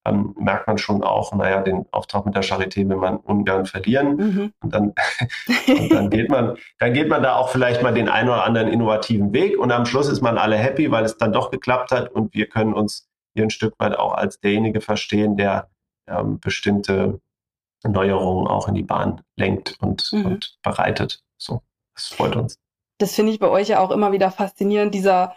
ähm, 0.07 0.35
merkt 0.39 0.67
man 0.67 0.79
schon 0.79 1.03
auch, 1.03 1.35
naja, 1.35 1.61
den 1.61 1.85
Auftrag 1.91 2.25
mit 2.25 2.35
der 2.35 2.43
Charité 2.43 2.89
will 2.89 2.97
man 2.97 3.17
ungern 3.19 3.67
verlieren. 3.67 4.17
Mhm. 4.17 4.53
Und, 4.61 4.75
dann, 4.75 4.95
und 5.69 5.93
dann 5.93 6.11
geht 6.11 6.31
man, 6.31 6.57
dann 6.79 6.93
geht 6.93 7.09
man 7.09 7.23
da 7.23 7.37
auch 7.37 7.51
vielleicht 7.51 7.83
mal 7.83 7.93
den 7.93 8.09
einen 8.09 8.29
oder 8.29 8.45
anderen 8.45 8.69
innovativen 8.69 9.33
Weg 9.33 9.59
und 9.59 9.73
am 9.73 9.87
Schluss 9.87 10.09
ist 10.09 10.23
man 10.23 10.39
alle 10.39 10.57
happy, 10.57 10.91
weil 10.91 11.05
es 11.05 11.19
dann 11.19 11.33
doch 11.33 11.51
geklappt 11.51 11.91
hat 11.91 12.11
und 12.11 12.35
wir 12.35 12.47
können 12.47 12.73
uns 12.73 13.09
hier 13.35 13.45
ein 13.45 13.51
Stück 13.51 13.75
weit 13.79 13.99
auch 13.99 14.15
als 14.15 14.41
derjenige 14.41 14.81
verstehen, 14.81 15.37
der 15.37 15.69
ähm, 16.07 16.41
bestimmte 16.41 17.21
Neuerungen 17.89 18.47
auch 18.47 18.69
in 18.69 18.75
die 18.75 18.83
Bahn 18.83 19.23
lenkt 19.37 19.77
und, 19.81 20.11
mhm. 20.13 20.27
und 20.27 20.59
bereitet. 20.63 21.23
So, 21.37 21.63
das 21.95 22.09
freut 22.09 22.37
uns. 22.37 22.59
Das 22.99 23.15
finde 23.15 23.33
ich 23.33 23.39
bei 23.39 23.49
euch 23.49 23.69
ja 23.69 23.81
auch 23.81 23.91
immer 23.91 24.13
wieder 24.13 24.31
faszinierend, 24.31 24.95
dieser 24.95 25.35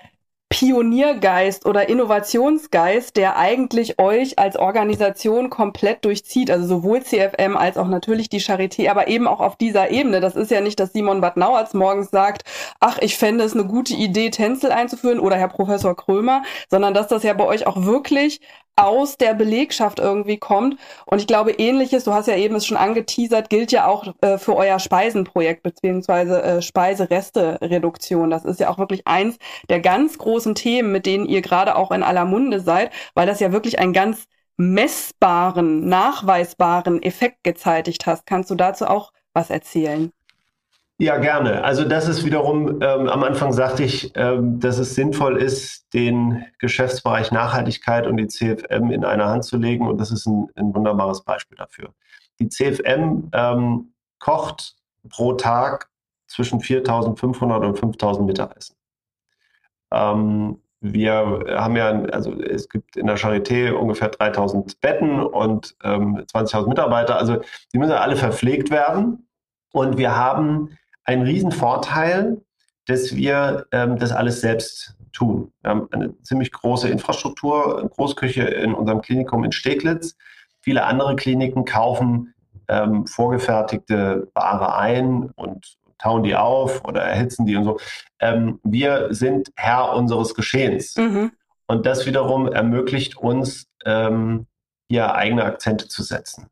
Pioniergeist 0.54 1.66
oder 1.66 1.90
Innovationsgeist, 1.90 3.18
der 3.18 3.38
eigentlich 3.38 3.98
euch 4.00 4.38
als 4.38 4.56
Organisation 4.56 5.50
komplett 5.50 6.06
durchzieht, 6.06 6.52
also 6.52 6.68
sowohl 6.68 7.02
CFM 7.02 7.58
als 7.58 7.76
auch 7.76 7.88
natürlich 7.88 8.30
die 8.30 8.40
Charité, 8.40 8.88
aber 8.92 9.08
eben 9.08 9.28
auch 9.28 9.40
auf 9.40 9.56
dieser 9.56 9.90
Ebene. 9.90 10.20
Das 10.20 10.36
ist 10.36 10.52
ja 10.52 10.62
nicht, 10.62 10.80
dass 10.80 10.94
Simon 10.94 11.22
Bad 11.22 11.38
Nauertz 11.38 11.74
morgens 11.74 12.12
sagt, 12.12 12.44
ach, 12.80 13.00
ich 13.00 13.18
fände 13.18 13.44
es 13.44 13.54
eine 13.54 13.66
gute 13.66 13.96
Idee, 13.96 14.30
Tänzel 14.30 14.72
einzuführen 14.72 15.20
oder 15.20 15.38
Herr 15.38 15.48
Professor 15.48 15.96
Krömer, 15.96 16.44
sondern 16.70 16.94
dass 16.94 17.08
das 17.08 17.24
ja 17.24 17.34
bei 17.34 17.46
euch 17.46 17.66
auch 17.66 17.86
wirklich 17.86 18.40
aus 18.76 19.18
der 19.18 19.34
Belegschaft 19.34 20.00
irgendwie 20.00 20.38
kommt. 20.38 20.80
Und 21.06 21.20
ich 21.20 21.28
glaube, 21.28 21.52
ähnliches, 21.52 22.04
du 22.06 22.14
hast 22.14 22.28
ja 22.28 22.36
eben 22.36 22.56
es 22.56 22.66
schon 22.66 22.78
angeteasert, 22.78 23.50
gilt 23.50 23.72
ja 23.72 23.88
auch 23.88 24.14
äh, 24.22 24.38
für 24.38 24.56
euer 24.56 24.80
Speisenprojekt 24.80 25.64
beziehungsweise 25.64 26.42
äh, 26.42 26.62
Speisereste-Reduktion. 26.62 28.30
Das 28.30 28.46
ist 28.46 28.60
ja 28.60 28.70
auch 28.70 28.78
wirklich 28.80 29.08
eins 29.08 29.38
der 29.70 29.80
ganz 29.80 30.18
großen 30.18 30.56
Themen, 30.56 30.92
mit 30.92 31.06
denen 31.06 31.26
ihr 31.26 31.42
gerade 31.42 31.76
auch 31.76 31.92
in 31.92 32.04
aller 32.04 32.26
Munde 32.26 32.60
seid, 32.60 32.92
weil 33.14 33.28
das 33.28 33.40
ja 33.40 33.52
wirklich 33.52 33.80
einen 33.80 33.94
ganz 33.94 34.26
messbaren, 34.58 35.88
nachweisbaren 35.88 37.02
Effekt 37.02 37.44
gezeitigt 37.44 38.06
hast. 38.06 38.26
Kannst 38.26 38.50
du 38.50 38.56
dazu 38.56 38.86
auch 38.88 39.12
was 39.34 39.50
erzählen? 39.50 40.12
Ja, 41.04 41.18
gerne. 41.18 41.66
Also 41.66 41.84
das 41.84 42.08
ist 42.08 42.24
wiederum, 42.24 42.82
ähm, 42.82 43.10
am 43.10 43.24
Anfang 43.24 43.52
sagte 43.52 43.84
ich, 43.84 44.14
ähm, 44.16 44.62
dass 44.62 44.78
es 44.78 44.96
sinnvoll 44.96 45.36
ist, 45.36 45.94
den 45.94 46.46
Geschäftsbereich 46.60 47.34
Nachhaltigkeit 47.34 48.08
und 48.08 48.16
die 48.16 48.30
CFM 48.30 48.90
in 48.90 49.04
einer 49.04 49.28
Hand 49.28 49.44
zu 49.44 49.58
legen. 49.58 49.86
Und 49.86 50.00
das 50.00 50.12
ist 50.12 50.26
ein, 50.26 50.48
ein 50.56 50.74
wunderbares 50.74 51.26
Beispiel 51.26 51.58
dafür. 51.58 51.90
Die 52.40 52.48
CFM 52.48 53.30
ähm, 53.34 53.94
kocht 54.20 54.78
pro 55.10 55.34
Tag 55.34 55.90
zwischen 56.28 56.62
4.500 56.62 57.66
und 57.66 57.78
5.000 57.78 58.22
Mittagessen. 58.22 58.78
Ähm, 59.92 60.62
wir 60.80 61.44
haben 61.50 61.76
ja, 61.76 62.02
also 62.14 62.32
es 62.42 62.70
gibt 62.70 62.96
in 62.96 63.08
der 63.08 63.18
Charité 63.18 63.74
ungefähr 63.74 64.08
3000 64.08 64.80
Betten 64.80 65.20
und 65.20 65.76
ähm, 65.84 66.20
20.000 66.34 66.70
Mitarbeiter. 66.70 67.18
Also 67.18 67.42
die 67.74 67.78
müssen 67.78 67.92
alle 67.92 68.16
verpflegt 68.16 68.72
werden. 68.72 69.28
Und 69.74 69.98
wir 69.98 70.16
haben 70.16 70.78
ein 71.06 71.22
Riesenvorteil, 71.22 72.42
dass 72.86 73.16
wir 73.16 73.66
ähm, 73.72 73.98
das 73.98 74.12
alles 74.12 74.42
selbst 74.42 74.96
tun. 75.12 75.54
Wir 75.62 75.72
haben 75.72 75.88
eine 75.92 76.20
ziemlich 76.22 76.52
große 76.52 76.90
Infrastruktur, 76.90 77.90
Großküche 77.90 78.44
in 78.44 78.74
unserem 78.74 79.02
Klinikum 79.02 79.44
in 79.44 79.52
Steglitz. 79.52 80.16
Viele 80.62 80.86
andere 80.86 81.16
Kliniken 81.16 81.66
kaufen 81.66 82.34
ähm, 82.68 83.06
vorgefertigte 83.08 84.30
Ware 84.34 84.76
ein 84.78 85.30
und 85.36 85.78
tauen 85.98 86.24
die 86.24 86.36
auf 86.36 86.84
oder 86.86 87.02
erhitzen 87.02 87.46
die 87.46 87.56
und 87.56 87.64
so. 87.64 87.80
Ähm, 88.20 88.60
wir 88.64 89.08
sind 89.12 89.52
Herr 89.56 89.94
unseres 89.96 90.34
Geschehens. 90.34 90.96
Mhm. 90.98 91.32
Und 91.68 91.86
das 91.86 92.06
wiederum 92.06 92.48
ermöglicht 92.48 93.18
uns, 93.18 93.68
ähm, 93.86 94.48
hier 94.90 95.16
eigene 95.16 95.46
Akzente 95.46 95.88
zu 95.88 96.04
setzen. 96.04 96.50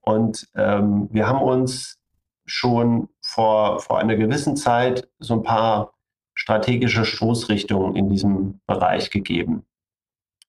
Und 0.00 0.48
ähm, 0.54 1.08
wir 1.10 1.26
haben 1.26 1.42
uns 1.42 1.98
schon 2.46 3.08
vor, 3.28 3.80
vor 3.80 3.98
einer 3.98 4.16
gewissen 4.16 4.56
Zeit 4.56 5.06
so 5.18 5.34
ein 5.34 5.42
paar 5.42 5.92
strategische 6.34 7.04
Stoßrichtungen 7.04 7.94
in 7.94 8.08
diesem 8.08 8.60
Bereich 8.66 9.10
gegeben. 9.10 9.66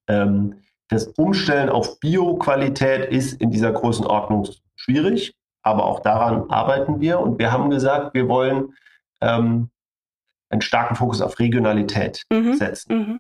Ähm, 0.08 0.62
das 0.88 1.08
Umstellen 1.08 1.70
auf 1.70 2.00
Bioqualität 2.00 3.12
ist 3.12 3.34
in 3.42 3.52
dieser 3.52 3.74
Größenordnung 3.74 4.48
schwierig, 4.76 5.36
aber 5.62 5.84
auch 5.86 6.00
daran 6.00 6.50
arbeiten 6.50 7.02
wir. 7.02 7.20
Und 7.20 7.38
wir 7.38 7.52
haben 7.52 7.70
gesagt, 7.70 8.14
wir 8.14 8.30
wollen 8.30 8.74
ähm, 9.22 9.70
einen 10.50 10.62
starken 10.62 10.96
Fokus 10.96 11.22
auf 11.22 11.38
Regionalität 11.38 12.24
Mhm. 12.32 12.56
setzen. 12.56 12.98
Mhm. 12.98 13.20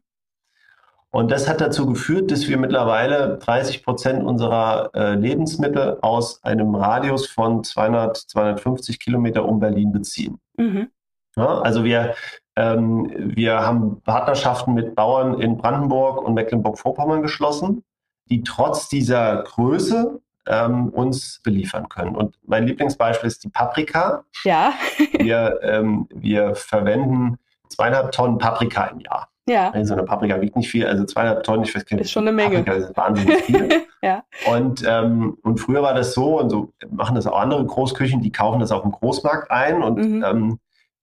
Und 1.11 1.31
das 1.31 1.49
hat 1.49 1.59
dazu 1.59 1.87
geführt, 1.87 2.31
dass 2.31 2.47
wir 2.47 2.57
mittlerweile 2.57 3.39
30 3.39 3.83
Prozent 3.83 4.23
unserer 4.23 4.91
äh, 4.93 5.15
Lebensmittel 5.15 5.97
aus 6.01 6.43
einem 6.43 6.75
Radius 6.75 7.27
von 7.27 7.63
200, 7.63 8.15
250 8.15 8.99
Kilometer 8.99 9.45
um 9.45 9.59
Berlin 9.59 9.91
beziehen. 9.91 10.39
Mhm. 10.57 10.89
Ja, 11.35 11.61
also 11.61 11.83
wir, 11.83 12.15
ähm, 12.55 13.11
wir 13.15 13.61
haben 13.61 14.01
Partnerschaften 14.01 14.73
mit 14.73 14.95
Bauern 14.95 15.39
in 15.39 15.57
Brandenburg 15.57 16.21
und 16.21 16.35
Mecklenburg-Vorpommern 16.35 17.23
geschlossen, 17.23 17.83
die 18.29 18.43
trotz 18.43 18.87
dieser 18.87 19.43
Größe 19.43 20.19
ähm, 20.45 20.89
uns 20.89 21.41
beliefern 21.43 21.89
können. 21.89 22.15
Und 22.15 22.37
mein 22.45 22.67
Lieblingsbeispiel 22.67 23.27
ist 23.27 23.43
die 23.43 23.49
Paprika. 23.49 24.25
Ja, 24.43 24.73
Wir, 25.17 25.59
ähm, 25.63 26.07
wir 26.13 26.55
verwenden 26.55 27.37
zweieinhalb 27.69 28.11
Tonnen 28.11 28.37
Paprika 28.37 28.85
im 28.85 28.99
Jahr. 28.99 29.29
Ja. 29.49 29.73
So 29.85 29.93
eine 29.93 30.03
Paprika 30.03 30.39
wiegt 30.39 30.55
nicht 30.55 30.69
viel, 30.69 30.85
also 30.87 31.03
zweieinhalb 31.05 31.43
Tonnen, 31.43 31.63
ich 31.63 31.75
weiß 31.75 31.85
gar 31.85 31.95
nicht. 31.97 32.05
Ist 32.05 32.11
schon 32.11 32.27
eine 32.27 32.31
Menge. 32.35 32.57
Paprika 32.63 32.73
ist 32.73 32.95
wahnsinnig 32.97 33.35
viel. 33.43 33.69
Ja. 34.01 34.23
Und, 34.49 34.81
ähm, 34.87 35.37
und 35.43 35.59
früher 35.59 35.81
war 35.81 35.93
das 35.93 36.13
so, 36.13 36.39
und 36.39 36.49
so 36.49 36.71
machen 36.89 37.15
das 37.15 37.27
auch 37.27 37.37
andere 37.37 37.65
Großküchen, 37.65 38.21
die 38.21 38.31
kaufen 38.31 38.61
das 38.61 38.71
auf 38.71 38.83
dem 38.83 38.93
Großmarkt 38.93 39.51
ein 39.51 39.83
und 39.83 39.97
Mhm. 39.99 40.23
ähm, 40.25 40.59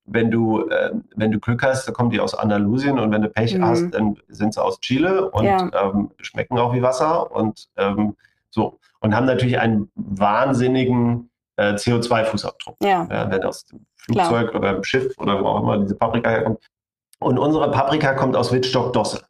wenn 0.07 0.31
du, 0.31 0.67
äh, 0.71 0.93
wenn 1.15 1.31
du 1.31 1.38
Glück 1.38 1.62
hast, 1.62 1.87
dann 1.87 1.95
kommen 1.95 2.09
die 2.09 2.21
aus 2.21 2.35
Andalusien 2.35 2.99
und 2.99 3.12
wenn 3.12 3.21
du 3.21 3.29
Pech 3.29 3.55
Mhm. 3.59 3.65
hast, 3.67 3.91
dann 3.91 4.17
sind 4.29 4.55
sie 4.55 4.62
aus 4.65 4.81
Chile 4.81 5.31
und 5.31 5.45
Ja. 5.45 5.69
ähm, 5.79 6.11
schmecken 6.23 6.57
auch 6.59 6.73
wie 6.73 6.81
Wasser 6.81 7.31
und 7.37 7.69
ähm, 7.76 8.17
so. 8.49 8.79
Und 9.00 9.15
haben 9.15 9.26
natürlich 9.26 9.59
einen 9.59 9.91
wahnsinnigen 10.41 11.29
äh, 11.57 11.75
CO2-Fußabdruck 11.75 12.76
Ja. 12.83 13.07
ja, 13.11 13.31
wenn 13.31 13.43
aus 13.45 13.65
dem 13.67 13.85
Flugzeug 13.97 14.55
oder 14.55 14.73
dem 14.75 14.85
Schiff 14.85 15.19
oder 15.19 15.43
wo 15.43 15.49
auch 15.49 15.62
immer 15.62 15.79
diese 15.79 15.97
Paprika 15.97 16.31
herkommt. 16.31 16.61
Und 17.18 17.38
unsere 17.38 17.70
Paprika 17.70 18.14
kommt 18.14 18.37
aus 18.37 18.52
Wittstock-Dosse. 18.52 19.25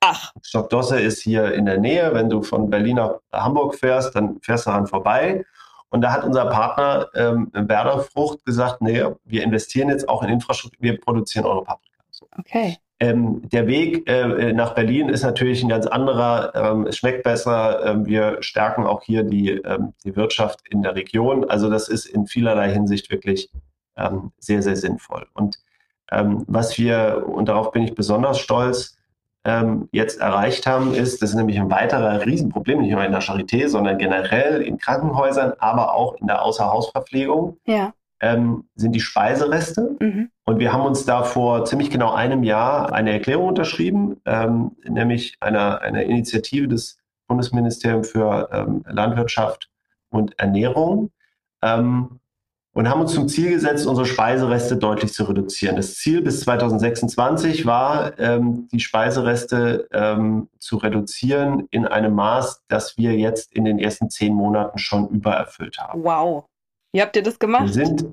Ach, 0.00 0.34
Wittstock-Dosse 0.34 1.00
ist 1.00 1.22
hier 1.22 1.54
in 1.54 1.66
der 1.66 1.78
Nähe. 1.78 2.12
Wenn 2.14 2.28
du 2.28 2.42
von 2.42 2.70
Berlin 2.70 2.96
nach 2.96 3.20
Hamburg 3.32 3.76
fährst, 3.76 4.14
dann 4.14 4.40
fährst 4.40 4.66
du 4.66 4.70
daran 4.70 4.86
vorbei. 4.86 5.44
Und 5.90 6.00
da 6.00 6.12
hat 6.12 6.24
unser 6.24 6.46
Partner 6.46 7.08
ähm, 7.14 7.50
Werder 7.52 8.00
Frucht 8.00 8.44
gesagt, 8.46 8.80
nee, 8.80 9.04
wir 9.24 9.42
investieren 9.42 9.90
jetzt 9.90 10.08
auch 10.08 10.22
in 10.22 10.30
Infrastruktur, 10.30 10.78
wir 10.80 10.98
produzieren 10.98 11.44
eure 11.44 11.64
Paprika. 11.64 11.98
Okay. 12.38 12.78
Ähm, 12.98 13.42
der 13.50 13.66
Weg 13.66 14.08
äh, 14.08 14.52
nach 14.52 14.74
Berlin 14.74 15.08
ist 15.08 15.22
natürlich 15.22 15.62
ein 15.62 15.68
ganz 15.68 15.86
anderer. 15.86 16.54
Ähm, 16.54 16.86
es 16.86 16.96
schmeckt 16.96 17.24
besser. 17.24 17.84
Ähm, 17.84 18.06
wir 18.06 18.38
stärken 18.42 18.86
auch 18.86 19.02
hier 19.02 19.24
die, 19.24 19.50
ähm, 19.50 19.92
die 20.04 20.14
Wirtschaft 20.14 20.60
in 20.70 20.82
der 20.82 20.94
Region. 20.94 21.44
Also 21.50 21.68
das 21.68 21.88
ist 21.88 22.06
in 22.06 22.26
vielerlei 22.26 22.72
Hinsicht 22.72 23.10
wirklich 23.10 23.50
ähm, 23.96 24.30
sehr, 24.38 24.62
sehr 24.62 24.76
sinnvoll. 24.76 25.26
Und 25.34 25.58
ähm, 26.12 26.44
was 26.46 26.78
wir, 26.78 27.24
und 27.26 27.48
darauf 27.48 27.72
bin 27.72 27.82
ich 27.82 27.94
besonders 27.94 28.38
stolz, 28.38 28.96
ähm, 29.44 29.88
jetzt 29.90 30.20
erreicht 30.20 30.66
haben, 30.66 30.94
ist, 30.94 31.20
das 31.20 31.30
ist 31.30 31.36
nämlich 31.36 31.58
ein 31.58 31.70
weiterer 31.70 32.24
Riesenproblem, 32.24 32.80
nicht 32.80 32.92
nur 32.92 33.04
in 33.04 33.10
der 33.10 33.22
Charité, 33.22 33.66
sondern 33.68 33.98
generell 33.98 34.62
in 34.62 34.78
Krankenhäusern, 34.78 35.54
aber 35.58 35.94
auch 35.94 36.14
in 36.20 36.28
der 36.28 36.42
Außerhausverpflegung, 36.42 37.56
Ja. 37.66 37.92
ähm, 38.20 38.64
sind 38.76 38.92
die 38.94 39.00
Speisereste. 39.00 39.96
Mhm. 39.98 40.30
Und 40.44 40.60
wir 40.60 40.72
haben 40.72 40.84
uns 40.84 41.04
da 41.04 41.24
vor 41.24 41.64
ziemlich 41.64 41.90
genau 41.90 42.12
einem 42.12 42.44
Jahr 42.44 42.92
eine 42.92 43.10
Erklärung 43.12 43.48
unterschrieben, 43.48 44.20
ähm, 44.26 44.72
nämlich 44.88 45.36
einer 45.40 45.80
eine 45.82 46.04
Initiative 46.04 46.68
des 46.68 46.98
Bundesministeriums 47.26 48.10
für 48.10 48.48
ähm, 48.52 48.84
Landwirtschaft 48.88 49.70
und 50.10 50.38
Ernährung. 50.38 51.10
Ähm, 51.62 52.20
und 52.74 52.88
haben 52.88 53.02
uns 53.02 53.12
zum 53.12 53.28
Ziel 53.28 53.50
gesetzt, 53.50 53.86
unsere 53.86 54.06
Speisereste 54.06 54.76
deutlich 54.76 55.12
zu 55.12 55.24
reduzieren. 55.24 55.76
Das 55.76 55.94
Ziel 55.94 56.22
bis 56.22 56.40
2026 56.40 57.66
war, 57.66 58.18
ähm, 58.18 58.68
die 58.72 58.80
Speisereste 58.80 59.88
ähm, 59.92 60.48
zu 60.58 60.78
reduzieren 60.78 61.66
in 61.70 61.86
einem 61.86 62.14
Maß, 62.14 62.64
das 62.68 62.96
wir 62.96 63.14
jetzt 63.14 63.52
in 63.52 63.64
den 63.64 63.78
ersten 63.78 64.08
zehn 64.08 64.34
Monaten 64.34 64.78
schon 64.78 65.08
übererfüllt 65.08 65.78
haben. 65.78 66.02
Wow. 66.02 66.46
Wie 66.92 67.02
habt 67.02 67.14
ihr 67.16 67.22
das 67.22 67.38
gemacht? 67.38 67.66
Wir 67.66 67.72
sind, 67.72 68.06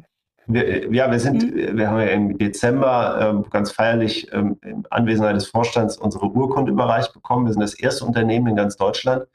wir, 0.48 0.93
ja, 0.93 1.10
wir 1.10 1.19
sind, 1.19 1.56
wir 1.56 1.89
haben 1.89 2.00
ja 2.00 2.08
im 2.08 2.38
Dezember 2.38 3.19
ähm, 3.22 3.50
ganz 3.50 3.72
feierlich 3.72 4.32
ähm, 4.34 4.58
in 4.62 4.86
Anwesenheit 4.89 5.36
des 5.36 5.48
Vorstands 5.48 5.98
unsere 5.98 6.26
Urkunde 6.26 6.72
überreicht 6.72 7.13
bekommen. 7.13 7.45
Wir 7.45 7.54
sind 7.54 7.62
das 7.62 7.76
erste 7.76 8.04
Unternehmen 8.04 8.48
in 8.48 8.56
ganz 8.58 8.76
Deutschland, 8.76 9.26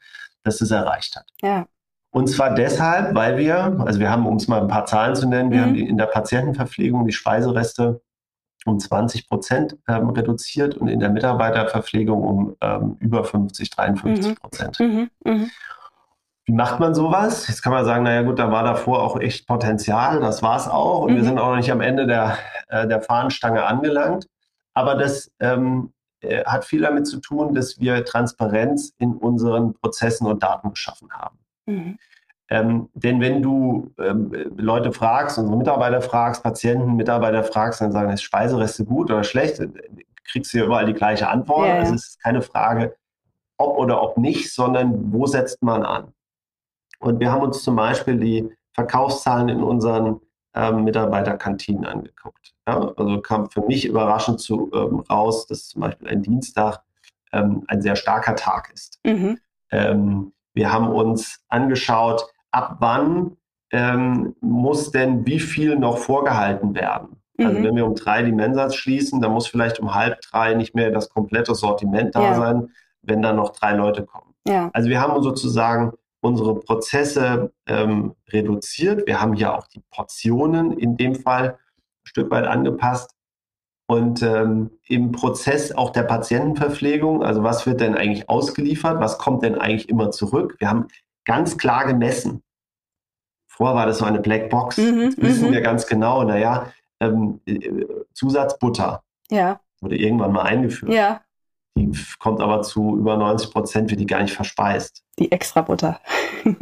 das 0.43 0.59
das 0.59 0.69
erreicht 0.69 1.15
hat. 1.15 1.25
ja. 1.41 1.65
Und 2.15 2.27
zwar 2.27 2.55
deshalb, 2.55 3.13
weil 3.13 3.37
wir, 3.37 3.75
also 3.85 3.99
wir 3.99 4.09
haben, 4.09 4.25
um 4.25 4.37
es 4.37 4.47
mal 4.47 4.61
ein 4.61 4.69
paar 4.69 4.85
Zahlen 4.85 5.15
zu 5.15 5.27
nennen, 5.27 5.51
wir 5.51 5.57
Mhm. 5.59 5.63
haben 5.63 5.73
die, 5.73 5.85
in 5.85 5.97
der 5.97 6.05
Patientenverpflegung 6.05 7.05
die 7.05 7.11
Speisereste 7.11 8.01
um 8.65 8.79
20 8.79 9.27
Prozent 9.27 9.77
ähm, 9.89 10.09
reduziert 10.11 10.75
und 10.75 10.87
in 10.87 11.01
der 11.01 11.09
Mitarbeiterverpflegung 11.09 12.23
um 12.23 12.55
ähm, 12.61 12.95
über 13.01 13.25
50, 13.25 13.69
53 13.69 14.39
Prozent. 14.39 14.79
Mhm. 14.79 15.09
Mhm. 15.25 15.51
Wie 16.45 16.53
macht 16.53 16.79
man 16.79 16.95
sowas? 16.95 17.49
Jetzt 17.49 17.61
kann 17.61 17.73
man 17.73 17.83
sagen, 17.83 18.03
naja 18.05 18.21
gut, 18.21 18.39
da 18.39 18.49
war 18.49 18.63
davor 18.63 19.03
auch 19.03 19.19
echt 19.19 19.45
Potenzial, 19.45 20.21
das 20.21 20.41
war 20.41 20.55
es 20.55 20.69
auch. 20.69 21.01
Und 21.01 21.15
wir 21.15 21.21
Mhm. 21.21 21.25
sind 21.27 21.37
auch 21.39 21.49
noch 21.49 21.57
nicht 21.57 21.71
am 21.71 21.81
Ende 21.81 22.07
der, 22.07 22.37
äh, 22.69 22.87
der 22.87 23.01
Fahnenstange 23.01 23.65
angelangt. 23.65 24.25
Aber 24.73 24.95
das 24.95 25.29
ähm, 25.41 25.91
äh, 26.21 26.45
hat 26.45 26.63
viel 26.63 26.79
damit 26.81 27.07
zu 27.07 27.19
tun, 27.19 27.53
dass 27.55 27.77
wir 27.77 28.05
Transparenz 28.05 28.93
in 28.99 29.15
unseren 29.17 29.73
Prozessen 29.73 30.27
und 30.27 30.41
Daten 30.43 30.69
geschaffen 30.69 31.09
haben. 31.11 31.39
Mhm. 31.65 31.97
Ähm, 32.49 32.89
denn 32.93 33.21
wenn 33.21 33.41
du 33.41 33.91
ähm, 33.97 34.31
Leute 34.57 34.91
fragst, 34.91 35.37
unsere 35.39 35.57
Mitarbeiter 35.57 36.01
fragst, 36.01 36.43
Patienten, 36.43 36.95
Mitarbeiter 36.95 37.43
fragst, 37.43 37.81
dann 37.81 37.91
sagen, 37.91 38.11
ist 38.11 38.21
Speisereste 38.21 38.85
gut 38.85 39.09
oder 39.09 39.23
schlecht, 39.23 39.59
dann 39.59 39.73
kriegst 40.29 40.53
du 40.53 40.59
ja 40.59 40.65
überall 40.65 40.85
die 40.85 40.93
gleiche 40.93 41.27
Antwort. 41.27 41.67
Ja. 41.67 41.75
Also 41.75 41.95
es 41.95 42.07
ist 42.09 42.23
keine 42.23 42.41
Frage, 42.41 42.95
ob 43.57 43.77
oder 43.77 44.01
ob 44.01 44.17
nicht, 44.17 44.53
sondern 44.53 45.11
wo 45.11 45.25
setzt 45.25 45.63
man 45.63 45.83
an. 45.83 46.13
Und 46.99 47.19
wir 47.19 47.31
haben 47.31 47.41
uns 47.41 47.63
zum 47.63 47.75
Beispiel 47.75 48.17
die 48.17 48.49
Verkaufszahlen 48.73 49.49
in 49.49 49.63
unseren 49.63 50.21
ähm, 50.53 50.83
Mitarbeiterkantinen 50.83 51.85
angeguckt. 51.85 52.53
Ja, 52.67 52.93
also 52.95 53.21
kam 53.21 53.49
für 53.49 53.61
mich 53.61 53.85
überraschend 53.85 54.39
zu, 54.39 54.71
ähm, 54.73 54.99
raus, 55.09 55.47
dass 55.47 55.69
zum 55.69 55.81
Beispiel 55.81 56.07
ein 56.07 56.21
Dienstag 56.21 56.81
ähm, 57.31 57.63
ein 57.67 57.81
sehr 57.81 57.95
starker 57.95 58.35
Tag 58.35 58.71
ist. 58.73 58.99
Mhm. 59.05 59.39
Wir 60.55 60.73
haben 60.73 60.87
uns 60.89 61.41
angeschaut, 61.49 62.25
ab 62.51 62.77
wann 62.79 63.37
ähm, 63.71 64.35
muss 64.41 64.91
denn 64.91 65.25
wie 65.25 65.39
viel 65.39 65.75
noch 65.77 65.97
vorgehalten 65.97 66.73
werden. 66.73 67.21
Also 67.37 67.59
Mhm. 67.59 67.63
wenn 67.63 67.75
wir 67.75 67.85
um 67.85 67.95
drei 67.95 68.23
die 68.23 68.31
Mensa 68.31 68.69
schließen, 68.71 69.19
dann 69.21 69.31
muss 69.33 69.47
vielleicht 69.47 69.79
um 69.79 69.93
halb 69.93 70.21
drei 70.21 70.53
nicht 70.53 70.73
mehr 70.73 70.91
das 70.91 71.09
komplette 71.09 71.53
Sortiment 71.53 72.15
da 72.15 72.21
Ja. 72.21 72.35
sein, 72.35 72.69
wenn 73.01 73.21
dann 73.21 73.35
noch 73.35 73.49
drei 73.51 73.73
Leute 73.75 74.05
kommen. 74.05 74.33
Ja. 74.47 74.69
Also 74.73 74.89
wir 74.89 75.01
haben 75.01 75.21
sozusagen 75.21 75.91
unsere 76.21 76.55
Prozesse 76.59 77.51
ähm, 77.67 78.15
reduziert. 78.31 79.05
Wir 79.05 79.21
haben 79.21 79.33
hier 79.33 79.53
auch 79.53 79.67
die 79.67 79.81
Portionen 79.91 80.71
in 80.77 80.95
dem 80.95 81.15
Fall 81.15 81.49
ein 81.51 81.57
Stück 82.05 82.31
weit 82.31 82.45
angepasst. 82.47 83.14
Und 83.87 84.23
ähm, 84.23 84.71
im 84.87 85.11
Prozess 85.11 85.71
auch 85.71 85.91
der 85.91 86.03
Patientenverpflegung, 86.03 87.23
also 87.23 87.43
was 87.43 87.67
wird 87.67 87.81
denn 87.81 87.95
eigentlich 87.95 88.29
ausgeliefert, 88.29 88.99
was 88.99 89.19
kommt 89.19 89.43
denn 89.43 89.55
eigentlich 89.55 89.89
immer 89.89 90.09
zurück? 90.09 90.55
Wir 90.59 90.69
haben 90.69 90.87
ganz 91.23 91.57
klar 91.57 91.85
gemessen. 91.85 92.41
Vorher 93.47 93.75
war 93.75 93.85
das 93.85 93.99
so 93.99 94.05
eine 94.05 94.19
Blackbox. 94.19 94.77
Mhm, 94.77 95.01
Jetzt 95.01 95.21
wissen 95.21 95.49
mhm. 95.49 95.53
wir 95.53 95.61
ganz 95.61 95.85
genau, 95.85 96.23
naja, 96.23 96.71
ähm, 96.99 97.41
äh, 97.45 97.85
Zusatz 98.13 98.57
Butter 98.57 99.03
Ja. 99.29 99.59
wurde 99.81 99.97
irgendwann 99.97 100.31
mal 100.31 100.43
eingeführt. 100.43 100.91
Ja. 100.91 101.21
Die 101.77 101.91
kommt 102.19 102.39
aber 102.39 102.61
zu 102.61 102.97
über 102.97 103.17
90 103.17 103.51
Prozent, 103.51 103.89
wird 103.89 103.99
die 103.99 104.05
gar 104.05 104.21
nicht 104.21 104.33
verspeist. 104.33 105.03
Die 105.19 105.31
Extrabutter. 105.31 105.99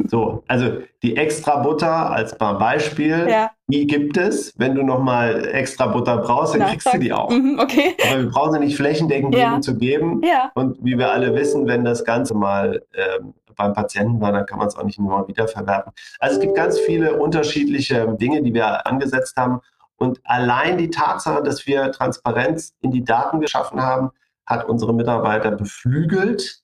So, 0.06 0.42
also 0.48 0.78
die 1.02 1.14
extra 1.18 1.56
Butter 1.58 2.08
als 2.10 2.38
mal 2.40 2.54
Beispiel, 2.54 3.26
Ja. 3.28 3.50
die 3.66 3.86
gibt 3.86 4.16
es. 4.16 4.54
Wenn 4.56 4.74
du 4.74 4.82
nochmal 4.82 5.44
extra 5.48 5.88
Butter 5.88 6.16
brauchst, 6.18 6.54
dann 6.54 6.68
kriegst 6.68 6.90
du 6.94 6.98
die 6.98 7.12
auch. 7.12 7.28
Mhm, 7.28 7.58
okay. 7.60 7.94
Aber 8.08 8.22
wir 8.22 8.30
brauchen 8.30 8.52
sie 8.54 8.58
nicht 8.60 8.76
flächendeckend 8.76 9.34
Ja. 9.34 9.60
zu 9.60 9.76
geben. 9.76 10.22
Ja. 10.24 10.50
Und 10.54 10.78
wie 10.82 10.96
wir 10.96 11.12
alle 11.12 11.34
wissen, 11.34 11.66
wenn 11.66 11.84
das 11.84 12.02
Ganze 12.06 12.32
mal 12.34 12.82
ähm, 12.94 13.34
beim 13.56 13.74
Patienten 13.74 14.22
war, 14.22 14.32
dann 14.32 14.46
kann 14.46 14.58
man 14.58 14.68
es 14.68 14.76
auch 14.76 14.84
nicht 14.84 14.98
immer 14.98 15.28
wieder 15.28 15.48
verwerten. 15.48 15.92
Also 16.18 16.36
es 16.36 16.40
gibt 16.40 16.54
ganz 16.54 16.78
viele 16.78 17.16
unterschiedliche 17.20 18.08
Dinge, 18.18 18.40
die 18.42 18.54
wir 18.54 18.86
angesetzt 18.86 19.36
haben. 19.36 19.60
Und 19.96 20.18
allein 20.24 20.78
die 20.78 20.88
Tatsache, 20.88 21.42
dass 21.42 21.66
wir 21.66 21.92
Transparenz 21.92 22.74
in 22.80 22.90
die 22.90 23.04
Daten 23.04 23.38
geschaffen 23.40 23.82
haben, 23.82 24.10
hat 24.46 24.68
unsere 24.68 24.94
Mitarbeiter 24.94 25.50
beflügelt, 25.50 26.62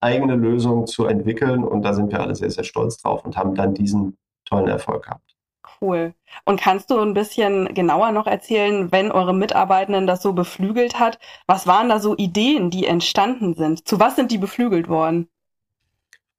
eigene 0.00 0.36
Lösungen 0.36 0.86
zu 0.86 1.06
entwickeln. 1.06 1.64
Und 1.64 1.82
da 1.82 1.92
sind 1.92 2.12
wir 2.12 2.20
alle 2.20 2.34
sehr, 2.34 2.50
sehr 2.50 2.64
stolz 2.64 2.98
drauf 2.98 3.24
und 3.24 3.36
haben 3.36 3.54
dann 3.54 3.74
diesen 3.74 4.16
tollen 4.44 4.68
Erfolg 4.68 5.04
gehabt. 5.04 5.36
Cool. 5.80 6.14
Und 6.44 6.60
kannst 6.60 6.90
du 6.90 6.98
ein 6.98 7.14
bisschen 7.14 7.74
genauer 7.74 8.12
noch 8.12 8.26
erzählen, 8.26 8.90
wenn 8.92 9.10
eure 9.12 9.34
Mitarbeitenden 9.34 10.06
das 10.06 10.22
so 10.22 10.32
beflügelt 10.32 10.98
hat, 10.98 11.18
was 11.46 11.66
waren 11.66 11.88
da 11.88 11.98
so 11.98 12.16
Ideen, 12.16 12.70
die 12.70 12.86
entstanden 12.86 13.54
sind? 13.54 13.86
Zu 13.86 14.00
was 14.00 14.16
sind 14.16 14.30
die 14.30 14.38
beflügelt 14.38 14.88
worden? 14.88 15.28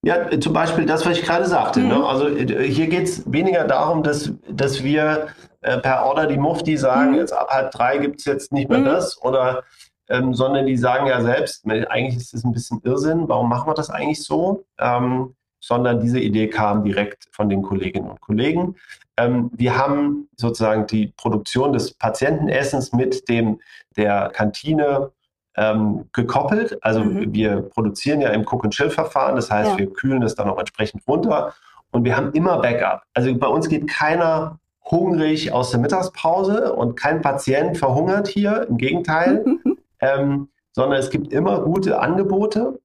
Ja, 0.04 0.40
zum 0.40 0.54
Beispiel 0.54 0.86
das, 0.86 1.06
was 1.06 1.18
ich 1.18 1.26
gerade 1.26 1.46
sagte. 1.46 1.82
Ne? 1.82 1.96
Mhm. 1.96 2.00
Ne? 2.00 2.08
Also 2.08 2.30
hier 2.30 2.88
geht 2.88 3.04
es 3.04 3.32
weniger 3.32 3.66
darum, 3.66 4.04
dass, 4.04 4.32
dass 4.50 4.84
wir 4.84 5.28
äh, 5.62 5.78
per 5.80 6.06
Order 6.06 6.28
die 6.28 6.38
Mufti 6.38 6.78
sagen, 6.78 7.12
mhm. 7.12 7.18
jetzt 7.18 7.34
ab 7.34 7.50
halb 7.50 7.72
drei 7.72 7.98
gibt 7.98 8.20
es 8.20 8.26
jetzt 8.26 8.52
nicht 8.52 8.70
mehr 8.70 8.80
mhm. 8.80 8.86
das 8.86 9.22
oder 9.22 9.64
ähm, 10.10 10.34
sondern 10.34 10.66
die 10.66 10.78
sagen 10.78 11.08
ja 11.08 11.22
selbst, 11.22 11.66
eigentlich 11.68 12.18
ist 12.18 12.34
das 12.34 12.44
ein 12.44 12.54
bisschen 12.54 12.82
Irrsinn, 12.84 13.28
warum 13.28 13.50
machen 13.50 13.70
wir 13.70 13.74
das 13.74 13.90
eigentlich 13.90 14.24
so? 14.24 14.66
Ähm, 14.80 15.36
sondern 15.60 16.00
diese 16.00 16.20
Idee 16.20 16.48
kam 16.48 16.84
direkt 16.84 17.28
von 17.32 17.50
den 17.50 17.62
Kolleginnen 17.62 18.10
und 18.10 18.22
Kollegen. 18.22 18.76
Ähm, 19.18 19.50
wir 19.54 19.78
haben 19.78 20.30
sozusagen 20.38 20.88
die 20.88 21.08
Produktion 21.18 21.74
des 21.74 21.94
Patientenessens 21.94 22.94
mit 22.94 23.28
dem 23.28 23.60
der 23.98 24.30
Kantine 24.34 25.12
ähm, 25.58 26.06
gekoppelt. 26.14 26.78
Also 26.82 27.04
mhm. 27.04 27.34
wir 27.34 27.62
produzieren 27.62 28.22
ja 28.22 28.30
im 28.30 28.46
Cook-and-Chill-Verfahren, 28.46 29.36
das 29.36 29.50
heißt, 29.50 29.72
ja. 29.72 29.78
wir 29.78 29.92
kühlen 29.92 30.22
es 30.22 30.36
dann 30.36 30.50
auch 30.50 30.60
entsprechend 30.60 31.06
runter 31.08 31.54
und 31.92 32.06
wir 32.06 32.16
haben 32.16 32.32
immer 32.34 32.60
Backup. 32.60 33.02
Also 33.14 33.36
bei 33.36 33.48
uns 33.48 33.68
geht 33.68 33.88
keiner 33.88 34.60
hungrig 34.90 35.52
aus 35.52 35.72
der 35.72 35.80
Mittagspause 35.80 36.74
und 36.74 36.96
kein 36.96 37.22
Patient 37.22 37.78
verhungert 37.78 38.28
hier, 38.28 38.68
im 38.70 38.78
Gegenteil, 38.78 39.44
ähm, 40.00 40.50
sondern 40.72 41.00
es 41.00 41.10
gibt 41.10 41.32
immer 41.34 41.62
gute 41.62 42.00
Angebote, 42.00 42.80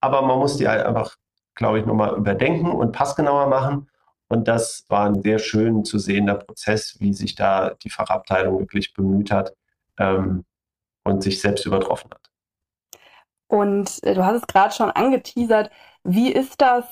aber 0.00 0.22
man 0.22 0.38
muss 0.38 0.56
die 0.56 0.68
halt 0.68 0.84
einfach, 0.84 1.16
glaube 1.54 1.78
ich, 1.78 1.86
nochmal 1.86 2.16
überdenken 2.16 2.70
und 2.70 2.92
passgenauer 2.92 3.48
machen. 3.48 3.88
Und 4.28 4.48
das 4.48 4.84
war 4.88 5.06
ein 5.06 5.22
sehr 5.22 5.38
schön 5.38 5.84
zu 5.84 5.98
sehender 5.98 6.36
Prozess, 6.36 6.96
wie 7.00 7.12
sich 7.12 7.34
da 7.34 7.74
die 7.82 7.90
Fachabteilung 7.90 8.60
wirklich 8.60 8.94
bemüht 8.94 9.30
hat 9.30 9.52
ähm, 9.98 10.44
und 11.04 11.22
sich 11.22 11.40
selbst 11.40 11.66
übertroffen 11.66 12.10
hat. 12.10 12.30
Und 13.46 14.02
äh, 14.02 14.14
du 14.14 14.24
hast 14.24 14.42
es 14.42 14.46
gerade 14.46 14.74
schon 14.74 14.90
angeteasert. 14.90 15.70
Wie 16.02 16.32
ist 16.32 16.60
das? 16.60 16.84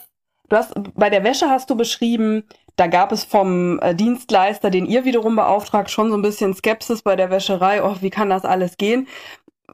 Du 0.49 0.57
hast 0.57 0.75
bei 0.95 1.09
der 1.09 1.25
Wäsche 1.25 1.49
hast 1.49 1.71
du 1.71 1.77
beschrieben, 1.77 2.45
da 2.77 2.87
gab 2.87 3.13
es 3.13 3.25
vom 3.25 3.79
äh, 3.81 3.95
Dienstleister, 3.95 4.71
den 4.71 4.87
ihr 4.87 5.05
wiederum 5.05 5.37
beauftragt, 5.37 5.91
schon 5.91 6.11
so 6.11 6.17
ein 6.17 6.23
bisschen 6.23 6.55
Skepsis 6.55 7.03
bei 7.03 7.17
der 7.17 7.31
Wäscherei. 7.31 7.83
Oh, 7.83 7.97
wie 8.01 8.11
kann 8.11 8.31
das 8.31 8.45
alles 8.45 8.77
gehen? 8.77 9.09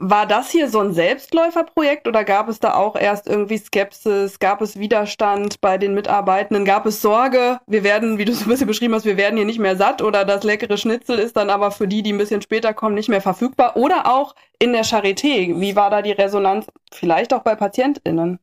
War 0.01 0.27
das 0.27 0.51
hier 0.51 0.71
so 0.71 0.79
ein 0.79 0.93
Selbstläuferprojekt 0.93 2.07
oder 2.07 2.23
gab 2.23 2.49
es 2.49 2.61
da 2.61 2.75
auch 2.75 2.95
erst 2.95 3.27
irgendwie 3.27 3.59
Skepsis? 3.59 4.39
Gab 4.39 4.61
es 4.61 4.79
Widerstand 4.79 5.61
bei 5.61 5.77
den 5.77 5.93
Mitarbeitenden? 5.93 6.65
Gab 6.65 6.87
es 6.87 7.03
Sorge, 7.03 7.59
wir 7.67 7.83
werden, 7.83 8.17
wie 8.17 8.25
du 8.25 8.31
es 8.31 8.43
ein 8.43 8.49
bisschen 8.49 8.69
beschrieben 8.69 8.95
hast, 8.95 9.05
wir 9.05 9.17
werden 9.17 9.37
hier 9.37 9.45
nicht 9.45 9.59
mehr 9.59 9.77
satt 9.77 10.01
oder 10.01 10.25
das 10.25 10.45
leckere 10.45 10.77
Schnitzel 10.77 11.19
ist 11.19 11.37
dann 11.37 11.51
aber 11.51 11.73
für 11.73 11.89
die, 11.89 12.05
die 12.05 12.13
ein 12.13 12.19
bisschen 12.19 12.43
später 12.43 12.75
kommen, 12.75 12.95
nicht 12.95 13.09
mehr 13.09 13.21
verfügbar? 13.21 13.77
Oder 13.77 14.07
auch 14.07 14.37
in 14.61 14.73
der 14.73 14.85
Charité, 14.85 15.61
wie 15.61 15.75
war 15.75 15.91
da 15.91 16.01
die 16.01 16.13
Resonanz 16.13 16.67
vielleicht 16.93 17.35
auch 17.35 17.43
bei 17.43 17.57
PatientInnen? 17.57 18.39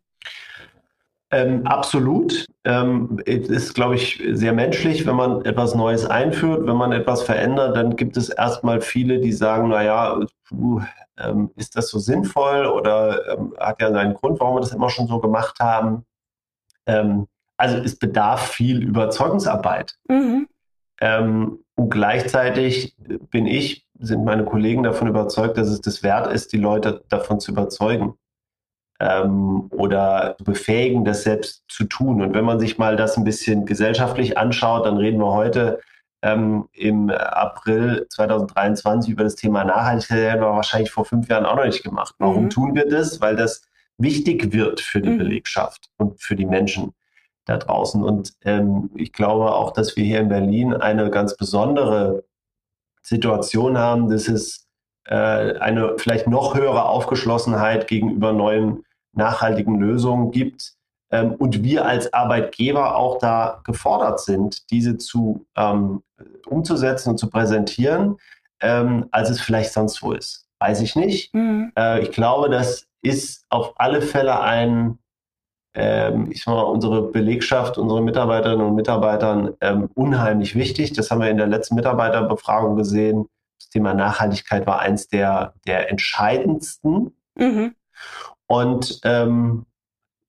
Ähm, 1.36 1.68
absolut. 1.68 2.46
Ähm, 2.64 3.20
ist, 3.26 3.76
glaube 3.76 3.96
ich, 3.96 4.24
sehr 4.32 4.54
menschlich, 4.54 5.06
wenn 5.06 5.18
man 5.18 5.44
etwas 5.44 5.76
Neues 5.76 6.06
einführt. 6.06 6.66
Wenn 6.66 6.78
man 6.78 6.94
etwas 6.94 7.24
verändert, 7.24 7.76
dann 7.76 7.98
gibt 7.98 8.16
es 8.16 8.30
erstmal 8.30 8.80
viele, 8.80 9.20
die 9.20 9.34
sagen, 9.34 9.68
naja, 9.68 10.18
ähm, 11.18 11.52
ist 11.58 11.76
das 11.76 11.90
so 11.90 12.00
sinnvoll 12.00 12.66
oder 12.66 13.34
ähm, 13.34 13.54
hat 13.60 13.82
ja 13.82 13.92
seinen 13.92 14.14
Grund, 14.14 14.40
warum 14.40 14.56
wir 14.56 14.62
das 14.62 14.72
immer 14.72 14.90
schon 14.90 15.08
so 15.08 15.20
gemacht 15.20 15.60
haben. 15.60 16.06
Ähm, 16.86 17.28
also 17.58 17.78
es 17.78 18.00
bedarf 18.00 18.48
viel 18.52 18.82
Überzeugungsarbeit. 18.82 19.96
Mhm. 20.08 20.48
Ähm, 21.02 21.60
und 21.76 21.90
gleichzeitig 21.90 22.96
bin 23.30 23.46
ich, 23.46 23.86
sind 24.00 24.24
meine 24.24 24.46
Kollegen 24.46 24.84
davon 24.84 25.10
überzeugt, 25.10 25.58
dass 25.58 25.68
es 25.68 25.82
das 25.82 26.02
wert 26.02 26.32
ist, 26.32 26.54
die 26.54 26.58
Leute 26.58 27.04
davon 27.10 27.42
zu 27.42 27.52
überzeugen 27.52 28.18
ähm, 29.00 29.68
oder 29.72 30.36
befähigen, 30.44 31.06
das 31.06 31.24
selbst 31.24 31.64
zu 31.68 31.86
tun. 31.86 32.22
Und 32.22 32.34
wenn 32.34 32.46
man 32.46 32.60
sich 32.60 32.78
mal 32.78 32.96
das 32.96 33.18
ein 33.18 33.24
bisschen 33.24 33.66
gesellschaftlich 33.66 34.38
anschaut, 34.38 34.86
dann 34.86 34.98
reden 34.98 35.20
wir 35.20 35.34
heute 35.34 35.80
ähm, 36.22 36.68
im 36.74 37.10
April 37.10 38.08
2023 38.10 39.12
über 39.12 39.24
das 39.24 39.36
Thema 39.36 39.64
Nachhaltigkeit, 39.64 40.18
das 40.18 40.32
hätten 40.32 40.42
wir 40.42 40.56
wahrscheinlich 40.56 40.92
vor 40.92 41.06
fünf 41.06 41.28
Jahren 41.28 41.46
auch 41.46 41.56
noch 41.56 41.66
nicht 41.66 41.84
gemacht. 41.84 42.16
Warum 42.18 42.46
mhm. 42.46 42.50
tun 42.50 42.76
wir 42.76 42.88
das? 42.90 43.22
Weil 43.22 43.36
das 43.36 43.62
wichtig 43.98 44.52
wird 44.52 44.82
für 44.82 45.02
die 45.02 45.10
mhm. 45.10 45.18
Belegschaft 45.20 45.90
und 45.98 46.20
für 46.20 46.36
die 46.36 46.46
Menschen 46.46 46.94
da 47.46 47.58
draußen. 47.58 48.04
Und 48.04 48.34
ähm, 48.44 48.90
ich 48.96 49.14
glaube 49.14 49.54
auch, 49.54 49.72
dass 49.72 49.96
wir 49.96 50.04
hier 50.04 50.20
in 50.20 50.30
Berlin 50.30 50.74
eine 50.74 51.12
ganz 51.12 51.38
besondere 51.38 52.24
Situation 53.04 53.78
haben, 53.78 54.10
dass 54.10 54.28
es 54.28 54.65
eine 55.08 55.96
vielleicht 55.98 56.28
noch 56.28 56.56
höhere 56.56 56.86
Aufgeschlossenheit 56.86 57.88
gegenüber 57.88 58.34
neuen 58.34 58.84
nachhaltigen 59.14 59.80
Lösungen 59.80 60.32
gibt, 60.32 60.76
ähm, 61.12 61.36
und 61.36 61.64
wir 61.64 61.86
als 61.86 62.14
Arbeitgeber 62.14 62.96
auch 62.96 63.20
da 63.20 63.62
gefordert 63.64 64.20
sind, 64.20 64.70
diese 64.72 64.98
zu 64.98 65.46
ähm, 65.56 66.04
umzusetzen 66.46 67.10
und 67.12 67.18
zu 67.18 67.30
präsentieren, 67.30 68.18
ähm, 68.62 69.08
als 69.12 69.30
es 69.30 69.42
vielleicht 69.42 69.74
sonst 69.74 70.02
wo 70.02 70.12
ist. 70.12 70.48
Weiß 70.60 70.82
ich 70.82 70.96
nicht. 70.96 71.34
Mhm. 71.34 71.72
Äh, 71.78 72.02
ich 72.02 72.12
glaube, 72.12 72.50
das 72.50 72.88
ist 73.02 73.46
auf 73.50 73.74
alle 73.78 74.02
Fälle 74.02 74.40
ein, 74.40 74.98
ähm, 75.76 76.32
ich 76.32 76.44
sag 76.44 76.54
mal, 76.54 76.62
unsere 76.62 77.12
Belegschaft, 77.12 77.78
unsere 77.78 78.02
Mitarbeiterinnen 78.02 78.66
und 78.66 78.76
Mitarbeitern 78.76 79.54
ähm, 79.62 79.90
unheimlich 79.94 80.56
wichtig. 80.56 80.94
Das 80.94 81.12
haben 81.12 81.22
wir 81.22 81.30
in 81.30 81.38
der 81.38 81.48
letzten 81.48 81.76
Mitarbeiterbefragung 81.76 82.76
gesehen. 82.76 83.28
Das 83.60 83.70
Thema 83.70 83.94
Nachhaltigkeit 83.94 84.68
war 84.68 84.80
eins 84.80 85.08
der, 85.08 85.54
der 85.68 85.90
entscheidendsten. 85.90 87.16
Mhm. 87.36 87.76
Und 88.48 89.00
ähm, 89.04 89.66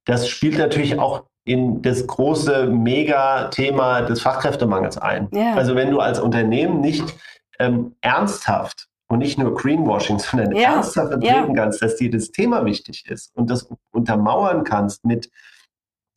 das 0.05 0.29
spielt 0.29 0.59
natürlich 0.59 0.99
auch 0.99 1.25
in 1.45 1.81
das 1.83 2.07
große 2.07 2.67
Mega-Thema 2.67 4.03
des 4.03 4.21
Fachkräftemangels 4.21 4.99
ein. 4.99 5.29
Ja. 5.33 5.55
Also 5.55 5.77
wenn 5.77 5.91
du 5.91 6.01
als 6.01 6.19
Unternehmen 6.19 6.81
nicht 6.81 7.15
ähm, 7.59 7.95
ernsthaft 8.01 8.89
und 9.09 9.21
nicht 9.21 9.39
nur 9.39 9.55
Greenwashing, 9.55 10.19
sondern 10.19 10.55
ja. 10.57 10.75
ernsthaft 10.75 11.09
vertreten 11.09 11.55
ja. 11.55 11.63
kannst, 11.63 11.83
dass 11.83 11.97
dir 11.97 12.11
das 12.11 12.33
Thema 12.33 12.65
wichtig 12.65 13.09
ist 13.09 13.35
und 13.37 13.49
das 13.49 13.69
untermauern 13.93 14.65
kannst 14.65 15.05
mit, 15.05 15.31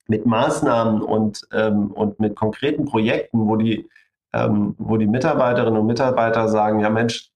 mit 0.07 0.25
Maßnahmen 0.25 1.01
und, 1.01 1.47
ähm, 1.53 1.91
und 1.91 2.19
mit 2.19 2.35
konkreten 2.35 2.85
Projekten, 2.85 3.47
wo 3.47 3.55
die, 3.55 3.87
ähm, 4.33 4.75
wo 4.77 4.97
die 4.97 5.07
Mitarbeiterinnen 5.07 5.79
und 5.79 5.87
Mitarbeiter 5.87 6.47
sagen, 6.49 6.79
ja 6.79 6.89
Mensch, 6.89 7.31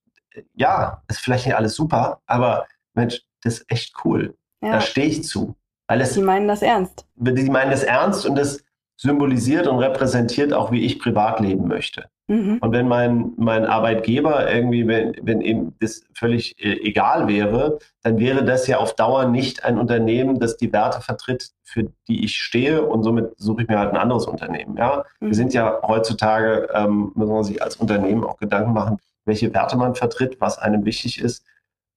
ja, 0.54 1.02
ist 1.08 1.20
vielleicht 1.20 1.46
nicht 1.46 1.56
alles 1.56 1.76
super, 1.76 2.22
aber 2.26 2.66
Mensch, 2.94 3.22
das 3.44 3.60
ist 3.60 3.72
echt 3.72 3.94
cool. 4.04 4.36
Da 4.62 4.80
stehe 4.80 5.08
ich 5.08 5.24
zu. 5.26 5.56
Weil 5.88 6.02
es, 6.02 6.14
die 6.14 6.22
meinen 6.22 6.48
das 6.48 6.62
ernst. 6.62 7.06
Die 7.16 7.50
meinen 7.50 7.72
das 7.72 7.84
ernst 7.84 8.26
und 8.26 8.36
das 8.36 8.64
symbolisiert 8.96 9.68
und 9.68 9.80
repräsentiert 9.80 10.54
auch, 10.54 10.72
wie 10.72 10.86
ich 10.86 11.00
privat 11.00 11.40
leben 11.40 11.68
möchte. 11.68 12.06
Mhm. 12.28 12.60
Und 12.62 12.72
wenn 12.72 12.88
mein, 12.88 13.34
mein 13.36 13.66
Arbeitgeber 13.66 14.50
irgendwie, 14.52 14.88
wenn, 14.88 15.14
wenn 15.22 15.42
ihm 15.42 15.74
das 15.82 16.04
völlig 16.14 16.56
äh, 16.64 16.80
egal 16.82 17.28
wäre, 17.28 17.80
dann 18.02 18.18
wäre 18.18 18.46
das 18.46 18.66
ja 18.68 18.78
auf 18.78 18.96
Dauer 18.96 19.26
nicht 19.26 19.66
ein 19.66 19.78
Unternehmen, 19.78 20.40
das 20.40 20.56
die 20.56 20.72
Werte 20.72 21.02
vertritt, 21.02 21.52
für 21.64 21.92
die 22.08 22.24
ich 22.24 22.38
stehe 22.38 22.84
und 22.84 23.04
somit 23.04 23.34
suche 23.38 23.64
ich 23.64 23.68
mir 23.68 23.78
halt 23.78 23.90
ein 23.90 23.98
anderes 23.98 24.26
Unternehmen. 24.26 24.78
Ja? 24.78 25.04
Mhm. 25.20 25.28
Wir 25.28 25.36
sind 25.36 25.54
ja 25.54 25.80
heutzutage, 25.86 26.70
ähm, 26.74 27.12
muss 27.16 27.30
man 27.30 27.44
sich 27.44 27.62
als 27.62 27.76
Unternehmen 27.76 28.24
auch 28.24 28.38
Gedanken 28.38 28.74
machen, 28.74 29.00
welche 29.26 29.54
Werte 29.54 29.76
man 29.76 29.96
vertritt, 29.96 30.40
was 30.40 30.60
einem 30.60 30.86
wichtig 30.86 31.20
ist. 31.20 31.44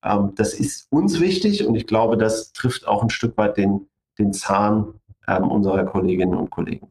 Ähm, 0.03 0.33
das 0.35 0.55
ist 0.55 0.89
uns 0.91 1.21
wichtig 1.21 1.67
und 1.67 1.77
ich 1.77 1.87
glaube, 1.87 2.17
das 2.17 2.53
trifft 2.53 2.89
auch 2.89 3.03
ein 3.03 3.11
Stück 3.11 3.37
weit 3.37 3.57
den, 3.57 3.89
den 4.19 4.33
Zahn 4.33 4.95
ähm, 5.29 5.51
unserer 5.51 5.85
Kolleginnen 5.85 6.35
und 6.35 6.51
Kollegen. 6.51 6.91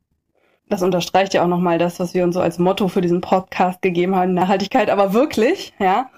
Das 0.67 0.81
unterstreicht 0.81 1.35
ja 1.35 1.43
auch 1.43 1.47
nochmal 1.47 1.77
das, 1.77 1.99
was 1.99 2.15
wir 2.15 2.23
uns 2.23 2.33
so 2.33 2.41
als 2.41 2.57
Motto 2.57 2.87
für 2.87 3.01
diesen 3.01 3.21
Podcast 3.21 3.83
gegeben 3.83 4.15
haben, 4.15 4.33
Nachhaltigkeit, 4.33 4.89
aber 4.89 5.13
wirklich, 5.13 5.73
ja. 5.77 6.09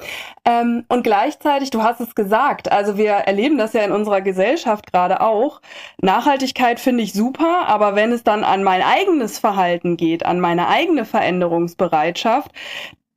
Ähm, 0.45 0.85
und 0.87 1.03
gleichzeitig, 1.03 1.69
du 1.69 1.83
hast 1.83 1.99
es 1.99 2.15
gesagt, 2.15 2.71
also 2.71 2.97
wir 2.97 3.11
erleben 3.11 3.57
das 3.57 3.73
ja 3.73 3.81
in 3.81 3.91
unserer 3.91 4.21
Gesellschaft 4.21 4.89
gerade 4.89 5.19
auch. 5.19 5.59
Nachhaltigkeit 6.01 6.79
finde 6.79 7.03
ich 7.03 7.11
super, 7.11 7.67
aber 7.67 7.95
wenn 7.95 8.13
es 8.13 8.23
dann 8.23 8.45
an 8.45 8.63
mein 8.63 8.81
eigenes 8.81 9.37
Verhalten 9.37 9.97
geht, 9.97 10.25
an 10.25 10.39
meine 10.39 10.69
eigene 10.69 11.03
Veränderungsbereitschaft, 11.03 12.51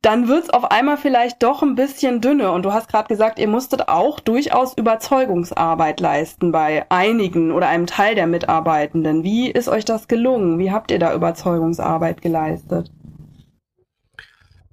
dann 0.01 0.27
wird's 0.27 0.49
auf 0.49 0.71
einmal 0.71 0.97
vielleicht 0.97 1.43
doch 1.43 1.61
ein 1.61 1.75
bisschen 1.75 2.21
dünne. 2.21 2.51
Und 2.51 2.63
du 2.63 2.73
hast 2.73 2.89
gerade 2.89 3.07
gesagt, 3.07 3.37
ihr 3.37 3.47
musstet 3.47 3.87
auch 3.87 4.19
durchaus 4.19 4.75
Überzeugungsarbeit 4.75 5.99
leisten 5.99 6.51
bei 6.51 6.85
einigen 6.89 7.51
oder 7.51 7.67
einem 7.67 7.85
Teil 7.85 8.15
der 8.15 8.27
Mitarbeitenden. 8.27 9.23
Wie 9.23 9.51
ist 9.51 9.69
euch 9.69 9.85
das 9.85 10.07
gelungen? 10.07 10.57
Wie 10.57 10.71
habt 10.71 10.89
ihr 10.89 10.99
da 10.99 11.13
Überzeugungsarbeit 11.13 12.21
geleistet? 12.21 12.91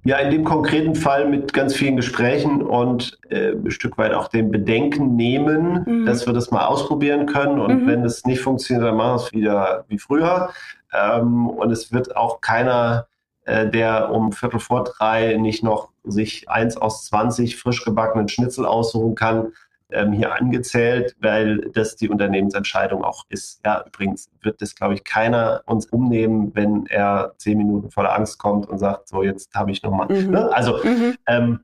Ja, 0.05 0.17
in 0.17 0.31
dem 0.31 0.45
konkreten 0.45 0.95
Fall 0.95 1.29
mit 1.29 1.53
ganz 1.53 1.75
vielen 1.75 1.97
Gesprächen 1.97 2.63
und 2.63 3.19
äh, 3.29 3.51
ein 3.51 3.69
Stück 3.69 3.97
weit 3.97 4.13
auch 4.13 4.29
dem 4.29 4.49
Bedenken 4.49 5.15
nehmen, 5.15 5.83
mhm. 5.85 6.05
dass 6.05 6.25
wir 6.25 6.33
das 6.33 6.51
mal 6.51 6.65
ausprobieren 6.65 7.25
können. 7.25 7.59
Und 7.59 7.83
mhm. 7.83 7.87
wenn 7.87 8.05
es 8.05 8.25
nicht 8.25 8.41
funktioniert, 8.41 8.87
dann 8.87 8.95
machen 8.95 9.11
wir 9.11 9.25
es 9.25 9.33
wieder 9.33 9.85
wie 9.89 9.99
früher. 9.99 10.49
Ähm, 10.93 11.49
und 11.49 11.69
es 11.71 11.91
wird 11.91 12.15
auch 12.15 12.39
keiner, 12.41 13.07
der 13.49 14.11
um 14.11 14.31
Viertel 14.31 14.59
vor 14.59 14.83
drei 14.83 15.35
nicht 15.37 15.63
noch 15.63 15.89
sich 16.03 16.49
eins 16.49 16.77
aus 16.77 17.05
20 17.05 17.57
frisch 17.57 17.83
gebackenen 17.83 18.27
Schnitzel 18.27 18.65
aussuchen 18.65 19.15
kann, 19.15 19.53
ähm, 19.91 20.11
hier 20.13 20.33
angezählt, 20.33 21.15
weil 21.19 21.61
das 21.73 21.95
die 21.95 22.09
Unternehmensentscheidung 22.09 23.03
auch 23.03 23.25
ist. 23.29 23.61
Ja, 23.65 23.83
übrigens 23.85 24.29
wird 24.41 24.61
das, 24.61 24.75
glaube 24.75 24.93
ich, 24.93 25.03
keiner 25.03 25.63
uns 25.65 25.87
umnehmen, 25.87 26.51
wenn 26.53 26.85
er 26.85 27.33
zehn 27.37 27.57
Minuten 27.57 27.89
voller 27.89 28.15
Angst 28.15 28.37
kommt 28.37 28.67
und 28.67 28.77
sagt, 28.77 29.07
so 29.07 29.23
jetzt 29.23 29.53
habe 29.55 29.71
ich 29.71 29.81
nochmal. 29.81 30.07
Mhm. 30.09 30.31
Ne? 30.31 30.53
Also 30.53 30.77
mhm. 30.83 31.15
ähm, 31.27 31.59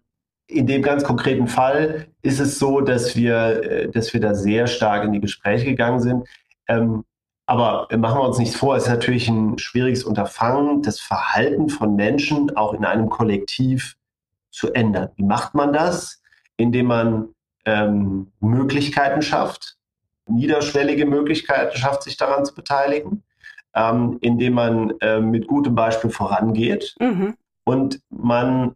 in 0.48 0.67
dem 0.67 0.82
ganz 0.82 1.04
konkreten 1.04 1.48
Fall 1.48 2.08
ist 2.21 2.39
es 2.39 2.60
so, 2.60 2.82
dass 2.82 3.15
wir, 3.15 3.63
äh, 3.63 3.89
dass 3.89 4.13
wir 4.13 4.21
da 4.21 4.34
sehr 4.34 4.67
stark 4.67 5.04
in 5.04 5.13
die 5.13 5.21
Gespräche 5.21 5.65
gegangen 5.65 6.00
sind. 6.00 6.28
Ähm, 6.67 7.04
aber 7.45 7.88
machen 7.97 8.19
wir 8.19 8.27
uns 8.27 8.39
nichts 8.39 8.55
vor, 8.55 8.75
es 8.75 8.84
ist 8.84 8.89
natürlich 8.89 9.27
ein 9.29 9.58
schwieriges 9.58 10.03
Unterfangen, 10.03 10.81
das 10.81 10.99
Verhalten 10.99 11.69
von 11.69 11.95
Menschen 11.95 12.55
auch 12.58 12.73
in 12.73 12.86
einem 12.86 13.10
Kollektiv 13.10 13.97
zu 14.49 14.73
ändern. 14.73 15.10
Wie 15.15 15.23
macht 15.23 15.53
man 15.53 15.71
das? 15.71 16.21
Indem 16.58 16.88
man 16.88 17.29
ähm, 17.65 18.31
Möglichkeiten 18.39 19.21
schafft, 19.21 19.75
niederschwellige 20.27 21.05
Möglichkeiten 21.05 21.77
schafft, 21.77 22.03
sich 22.03 22.17
daran 22.17 22.45
zu 22.45 22.55
beteiligen, 22.55 23.23
ähm, 23.75 24.17
indem 24.21 24.53
man 24.53 24.93
äh, 25.01 25.19
mit 25.19 25.47
gutem 25.47 25.75
Beispiel 25.75 26.10
vorangeht 26.10 26.95
mhm. 26.99 27.36
und 27.63 27.99
man 28.10 28.75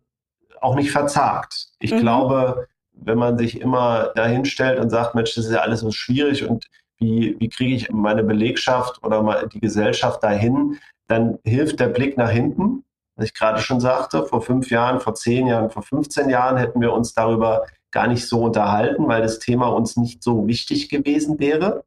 auch 0.62 0.75
nicht 0.75 0.91
verzagt. 0.91 1.69
Ich 1.79 1.91
mhm. 1.91 1.99
glaube, 1.99 2.67
wenn 2.91 3.17
man 3.17 3.38
sich 3.38 3.62
immer 3.62 4.12
dahin 4.15 4.45
stellt 4.45 4.79
und 4.79 4.89
sagt, 4.89 5.15
Mensch, 5.15 5.34
das 5.36 5.45
ist 5.45 5.53
ja 5.53 5.62
alles 5.62 5.79
so 5.79 5.91
schwierig 5.91 6.47
und 6.47 6.67
wie, 6.99 7.35
wie 7.39 7.49
kriege 7.49 7.75
ich 7.75 7.91
meine 7.91 8.23
Belegschaft 8.23 9.03
oder 9.03 9.47
die 9.47 9.59
Gesellschaft 9.59 10.23
dahin, 10.23 10.77
dann 11.07 11.39
hilft 11.43 11.79
der 11.79 11.88
Blick 11.88 12.17
nach 12.17 12.29
hinten. 12.29 12.83
Was 13.15 13.25
ich 13.25 13.33
gerade 13.33 13.59
schon 13.59 13.79
sagte, 13.79 14.25
vor 14.25 14.41
fünf 14.41 14.69
Jahren, 14.69 14.99
vor 14.99 15.15
zehn 15.15 15.47
Jahren, 15.47 15.69
vor 15.69 15.83
15 15.83 16.29
Jahren 16.29 16.57
hätten 16.57 16.79
wir 16.79 16.93
uns 16.93 17.13
darüber 17.13 17.65
gar 17.91 18.07
nicht 18.07 18.27
so 18.27 18.43
unterhalten, 18.43 19.07
weil 19.07 19.21
das 19.21 19.39
Thema 19.39 19.67
uns 19.67 19.97
nicht 19.97 20.23
so 20.23 20.47
wichtig 20.47 20.89
gewesen 20.89 21.39
wäre. 21.39 21.83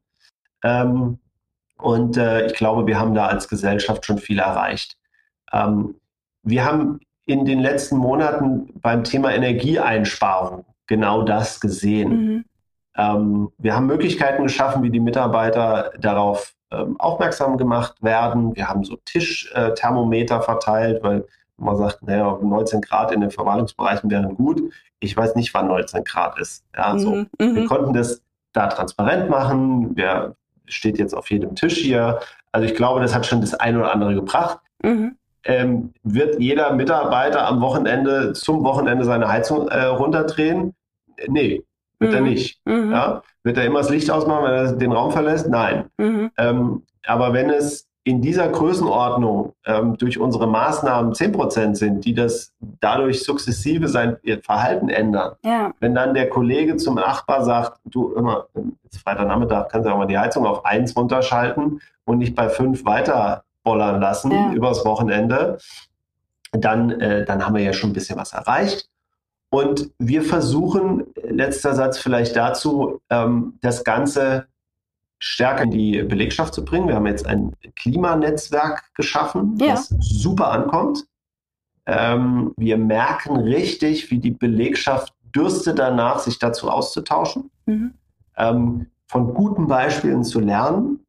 Ähm, 0.63 1.19
und 1.77 2.17
äh, 2.17 2.45
ich 2.45 2.53
glaube, 2.53 2.87
wir 2.87 2.99
haben 2.99 3.13
da 3.13 3.27
als 3.27 3.47
Gesellschaft 3.47 4.05
schon 4.05 4.17
viel 4.17 4.39
erreicht. 4.39 4.97
Ähm, 5.51 5.95
wir 6.43 6.65
haben 6.65 6.99
in 7.25 7.45
den 7.45 7.59
letzten 7.59 7.97
Monaten 7.97 8.69
beim 8.81 9.03
Thema 9.03 9.33
Energieeinsparung 9.33 10.65
genau 10.87 11.23
das 11.23 11.59
gesehen. 11.59 12.09
Mhm. 12.09 12.45
Ähm, 12.95 13.51
wir 13.57 13.75
haben 13.75 13.87
Möglichkeiten 13.87 14.43
geschaffen, 14.43 14.83
wie 14.83 14.89
die 14.89 14.99
Mitarbeiter 14.99 15.91
darauf 15.99 16.53
ähm, 16.71 16.99
aufmerksam 16.99 17.57
gemacht 17.57 18.01
werden. 18.01 18.55
Wir 18.55 18.67
haben 18.67 18.83
so 18.83 18.97
Tischthermometer 19.05 20.39
äh, 20.39 20.41
verteilt, 20.41 21.03
weil 21.03 21.25
man 21.57 21.77
sagt, 21.77 22.03
naja, 22.03 22.37
19 22.41 22.81
Grad 22.81 23.11
in 23.11 23.21
den 23.21 23.31
Verwaltungsbereichen 23.31 24.09
wären 24.09 24.35
gut. 24.35 24.61
Ich 24.99 25.15
weiß 25.15 25.35
nicht, 25.35 25.53
wann 25.53 25.67
19 25.67 26.03
Grad 26.03 26.39
ist. 26.39 26.65
Ja, 26.75 26.97
so. 26.97 27.15
Mhm, 27.15 27.27
wir 27.37 27.63
mhm. 27.63 27.67
konnten 27.67 27.93
das 27.93 28.21
da 28.53 28.67
transparent 28.67 29.29
machen. 29.29 29.91
Wer 29.95 30.35
steht 30.65 30.97
jetzt 30.97 31.13
auf 31.13 31.29
jedem 31.29 31.55
Tisch 31.55 31.77
hier? 31.77 32.19
Also 32.51 32.67
ich 32.67 32.75
glaube, 32.75 33.01
das 33.01 33.13
hat 33.13 33.25
schon 33.25 33.41
das 33.41 33.53
eine 33.53 33.79
oder 33.79 33.91
andere 33.91 34.15
gebracht. 34.15 34.59
Mhm. 34.83 35.17
Ähm, 35.45 35.93
wird 36.03 36.39
jeder 36.39 36.73
Mitarbeiter 36.73 37.45
am 37.45 37.59
Wochenende 37.61 38.33
zum 38.33 38.63
Wochenende 38.63 39.03
seine 39.03 39.27
Heizung 39.27 39.67
äh, 39.67 39.83
runterdrehen? 39.85 40.73
Nee, 41.27 41.63
wird 42.03 42.11
mhm. 42.11 42.17
er 42.17 42.21
nicht. 42.21 42.59
Mhm. 42.65 42.91
Ja? 42.91 43.23
Wird 43.43 43.57
er 43.57 43.65
immer 43.65 43.79
das 43.79 43.89
Licht 43.89 44.11
ausmachen, 44.11 44.43
wenn 44.45 44.53
er 44.53 44.73
den 44.73 44.91
Raum 44.91 45.11
verlässt? 45.11 45.49
Nein. 45.49 45.85
Mhm. 45.97 46.31
Ähm, 46.37 46.83
aber 47.05 47.33
wenn 47.33 47.49
es 47.49 47.87
in 48.05 48.21
dieser 48.21 48.49
Größenordnung 48.49 49.53
ähm, 49.65 49.97
durch 49.97 50.19
unsere 50.19 50.45
Maßnahmen 50.45 51.13
10% 51.13 51.75
sind, 51.75 52.03
die 52.03 52.13
das 52.13 52.51
dadurch 52.59 53.23
sukzessive 53.23 53.87
sein 53.87 54.17
ihr 54.23 54.41
Verhalten 54.41 54.89
ändern, 54.89 55.35
ja. 55.43 55.71
wenn 55.79 55.95
dann 55.95 56.13
der 56.13 56.29
Kollege 56.29 56.75
zum 56.75 56.95
Nachbar 56.95 57.45
sagt, 57.45 57.79
du 57.85 58.13
immer, 58.13 58.47
jetzt 58.83 59.01
Freitagnachmittag 59.01 59.69
kannst 59.69 59.87
du 59.87 59.93
auch 59.93 59.97
mal 59.97 60.05
die 60.05 60.17
Heizung 60.17 60.45
auf 60.45 60.65
1 60.65 60.97
runterschalten 60.97 61.81
und 62.03 62.17
nicht 62.17 62.35
bei 62.35 62.49
5 62.49 62.83
weiter 62.83 63.45
bollern 63.63 64.01
lassen 64.01 64.31
ja. 64.31 64.51
übers 64.51 64.83
Wochenende, 64.83 65.57
dann, 66.51 66.91
äh, 66.91 67.23
dann 67.23 67.45
haben 67.45 67.55
wir 67.55 67.63
ja 67.63 67.71
schon 67.71 67.91
ein 67.91 67.93
bisschen 67.93 68.17
was 68.17 68.33
erreicht. 68.33 68.89
Und 69.53 69.91
wir 69.99 70.23
versuchen, 70.23 71.03
letzter 71.21 71.75
Satz 71.75 71.99
vielleicht 71.99 72.35
dazu, 72.35 72.99
ähm, 73.11 73.59
das 73.61 73.83
Ganze 73.83 74.47
stärker 75.19 75.65
in 75.65 75.69
die 75.69 76.01
Belegschaft 76.01 76.55
zu 76.55 76.65
bringen. 76.65 76.87
Wir 76.87 76.95
haben 76.95 77.05
jetzt 77.05 77.27
ein 77.27 77.55
Klimanetzwerk 77.75 78.95
geschaffen, 78.95 79.55
ja. 79.61 79.75
das 79.75 79.89
super 79.99 80.49
ankommt. 80.49 81.05
Ähm, 81.85 82.55
wir 82.57 82.79
merken 82.79 83.35
richtig, 83.37 84.09
wie 84.09 84.17
die 84.17 84.31
Belegschaft 84.31 85.13
dürste 85.35 85.75
danach, 85.75 86.17
sich 86.17 86.39
dazu 86.39 86.71
auszutauschen, 86.71 87.51
mhm. 87.67 87.93
ähm, 88.37 88.87
von 89.05 89.35
guten 89.35 89.67
Beispielen 89.67 90.23
zu 90.23 90.39
lernen 90.39 91.05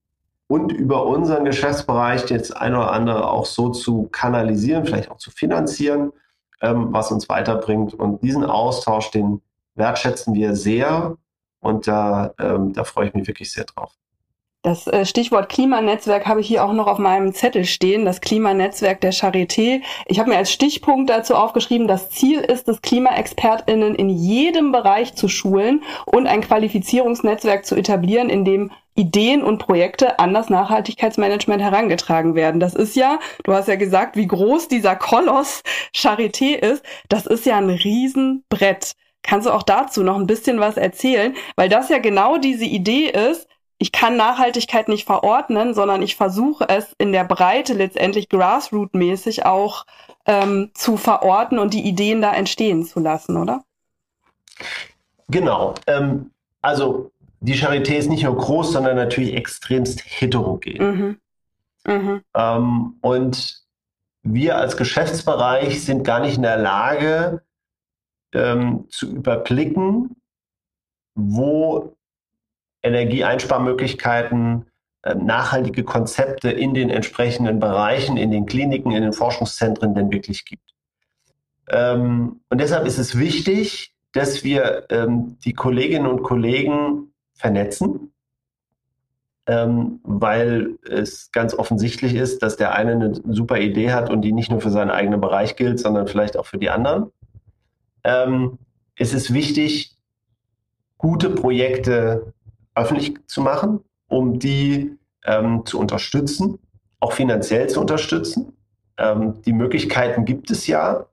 und 0.48 0.70
über 0.70 1.06
unseren 1.06 1.46
Geschäftsbereich 1.46 2.28
jetzt 2.28 2.54
ein 2.54 2.74
oder 2.74 2.92
andere 2.92 3.26
auch 3.26 3.46
so 3.46 3.70
zu 3.70 4.06
kanalisieren, 4.12 4.84
vielleicht 4.84 5.10
auch 5.10 5.16
zu 5.16 5.30
finanzieren, 5.30 6.12
ähm, 6.60 6.88
was 6.90 7.10
uns 7.10 7.28
weiterbringt. 7.28 7.94
Und 7.94 8.22
diesen 8.22 8.44
Austausch, 8.44 9.10
den 9.10 9.42
wertschätzen 9.74 10.34
wir 10.34 10.54
sehr 10.54 11.16
und 11.60 11.86
da, 11.86 12.34
ähm, 12.38 12.72
da 12.72 12.84
freue 12.84 13.08
ich 13.08 13.14
mich 13.14 13.26
wirklich 13.26 13.50
sehr 13.52 13.64
drauf. 13.64 13.92
Das 14.64 14.86
äh, 14.86 15.04
Stichwort 15.04 15.50
Klimanetzwerk 15.50 16.26
habe 16.26 16.40
ich 16.40 16.46
hier 16.46 16.64
auch 16.64 16.72
noch 16.72 16.86
auf 16.86 16.98
meinem 16.98 17.34
Zettel 17.34 17.66
stehen, 17.66 18.06
das 18.06 18.22
Klimanetzwerk 18.22 18.98
der 19.02 19.12
Charité. 19.12 19.82
Ich 20.06 20.18
habe 20.18 20.30
mir 20.30 20.38
als 20.38 20.50
Stichpunkt 20.50 21.10
dazu 21.10 21.34
aufgeschrieben, 21.34 21.86
das 21.86 22.08
Ziel 22.08 22.40
ist 22.40 22.66
es, 22.66 22.80
Klimaexpertinnen 22.80 23.94
in 23.94 24.08
jedem 24.08 24.72
Bereich 24.72 25.14
zu 25.16 25.28
schulen 25.28 25.82
und 26.06 26.26
ein 26.26 26.40
Qualifizierungsnetzwerk 26.40 27.66
zu 27.66 27.76
etablieren, 27.76 28.30
in 28.30 28.46
dem 28.46 28.70
Ideen 28.94 29.42
und 29.42 29.58
Projekte 29.58 30.18
an 30.18 30.32
das 30.34 30.48
Nachhaltigkeitsmanagement 30.50 31.60
herangetragen 31.60 32.34
werden. 32.34 32.60
Das 32.60 32.74
ist 32.74 32.94
ja, 32.96 33.18
du 33.42 33.52
hast 33.52 33.68
ja 33.68 33.76
gesagt, 33.76 34.16
wie 34.16 34.26
groß 34.26 34.68
dieser 34.68 34.96
Koloss 34.96 35.62
Charité 35.94 36.54
ist. 36.54 36.84
Das 37.08 37.26
ist 37.26 37.44
ja 37.44 37.56
ein 37.56 37.70
Riesenbrett. 37.70 38.92
Kannst 39.22 39.46
du 39.46 39.52
auch 39.52 39.62
dazu 39.62 40.02
noch 40.02 40.16
ein 40.16 40.26
bisschen 40.26 40.60
was 40.60 40.76
erzählen? 40.76 41.34
Weil 41.56 41.68
das 41.68 41.88
ja 41.88 41.98
genau 41.98 42.38
diese 42.38 42.66
Idee 42.66 43.08
ist, 43.08 43.48
ich 43.78 43.90
kann 43.90 44.16
Nachhaltigkeit 44.16 44.88
nicht 44.88 45.04
verordnen, 45.04 45.74
sondern 45.74 46.00
ich 46.00 46.14
versuche 46.16 46.68
es 46.68 46.94
in 46.98 47.12
der 47.12 47.24
Breite 47.24 47.74
letztendlich 47.74 48.28
grassroot-mäßig 48.28 49.44
auch 49.44 49.84
ähm, 50.26 50.70
zu 50.74 50.96
verorten 50.96 51.58
und 51.58 51.74
die 51.74 51.86
Ideen 51.86 52.22
da 52.22 52.32
entstehen 52.32 52.84
zu 52.84 53.00
lassen, 53.00 53.36
oder? 53.36 53.64
Genau. 55.28 55.74
Ähm, 55.86 56.30
also 56.62 57.10
die 57.44 57.54
Charité 57.54 57.96
ist 57.96 58.08
nicht 58.08 58.24
nur 58.24 58.36
groß, 58.36 58.72
sondern 58.72 58.96
natürlich 58.96 59.34
extremst 59.34 60.02
heterogen. 60.02 61.18
Mhm. 61.86 61.92
Mhm. 61.92 62.22
Ähm, 62.34 62.94
und 63.02 63.62
wir 64.22 64.56
als 64.56 64.78
Geschäftsbereich 64.78 65.84
sind 65.84 66.04
gar 66.04 66.20
nicht 66.20 66.36
in 66.36 66.42
der 66.42 66.56
Lage 66.56 67.42
ähm, 68.32 68.86
zu 68.88 69.10
überblicken, 69.14 70.16
wo 71.14 71.94
Energieeinsparmöglichkeiten, 72.82 74.66
ähm, 75.04 75.26
nachhaltige 75.26 75.84
Konzepte 75.84 76.50
in 76.50 76.72
den 76.72 76.88
entsprechenden 76.88 77.60
Bereichen, 77.60 78.16
in 78.16 78.30
den 78.30 78.46
Kliniken, 78.46 78.90
in 78.90 79.02
den 79.02 79.12
Forschungszentren 79.12 79.94
denn 79.94 80.10
wirklich 80.10 80.46
gibt. 80.46 80.74
Ähm, 81.68 82.40
und 82.48 82.58
deshalb 82.58 82.86
ist 82.86 82.98
es 82.98 83.18
wichtig, 83.18 83.94
dass 84.12 84.44
wir 84.44 84.86
ähm, 84.88 85.36
die 85.44 85.52
Kolleginnen 85.52 86.06
und 86.06 86.22
Kollegen 86.22 87.10
vernetzen, 87.34 88.12
weil 89.46 90.78
es 90.88 91.30
ganz 91.30 91.52
offensichtlich 91.52 92.14
ist, 92.14 92.42
dass 92.42 92.56
der 92.56 92.74
eine 92.74 92.92
eine 92.92 93.14
super 93.14 93.58
Idee 93.58 93.92
hat 93.92 94.08
und 94.08 94.22
die 94.22 94.32
nicht 94.32 94.50
nur 94.50 94.62
für 94.62 94.70
seinen 94.70 94.90
eigenen 94.90 95.20
Bereich 95.20 95.56
gilt, 95.56 95.78
sondern 95.78 96.06
vielleicht 96.06 96.38
auch 96.38 96.46
für 96.46 96.56
die 96.56 96.70
anderen. 96.70 97.10
es 98.96 99.12
ist 99.12 99.34
wichtig, 99.34 99.94
gute 100.96 101.28
Projekte 101.28 102.32
öffentlich 102.74 103.14
zu 103.26 103.42
machen, 103.42 103.80
um 104.08 104.38
die 104.38 104.96
ähm, 105.24 105.66
zu 105.66 105.78
unterstützen, 105.78 106.58
auch 107.00 107.12
finanziell 107.12 107.68
zu 107.68 107.80
unterstützen. 107.80 108.56
Ähm, 108.96 109.42
die 109.42 109.52
Möglichkeiten 109.52 110.24
gibt 110.24 110.50
es 110.50 110.66
ja. 110.66 111.06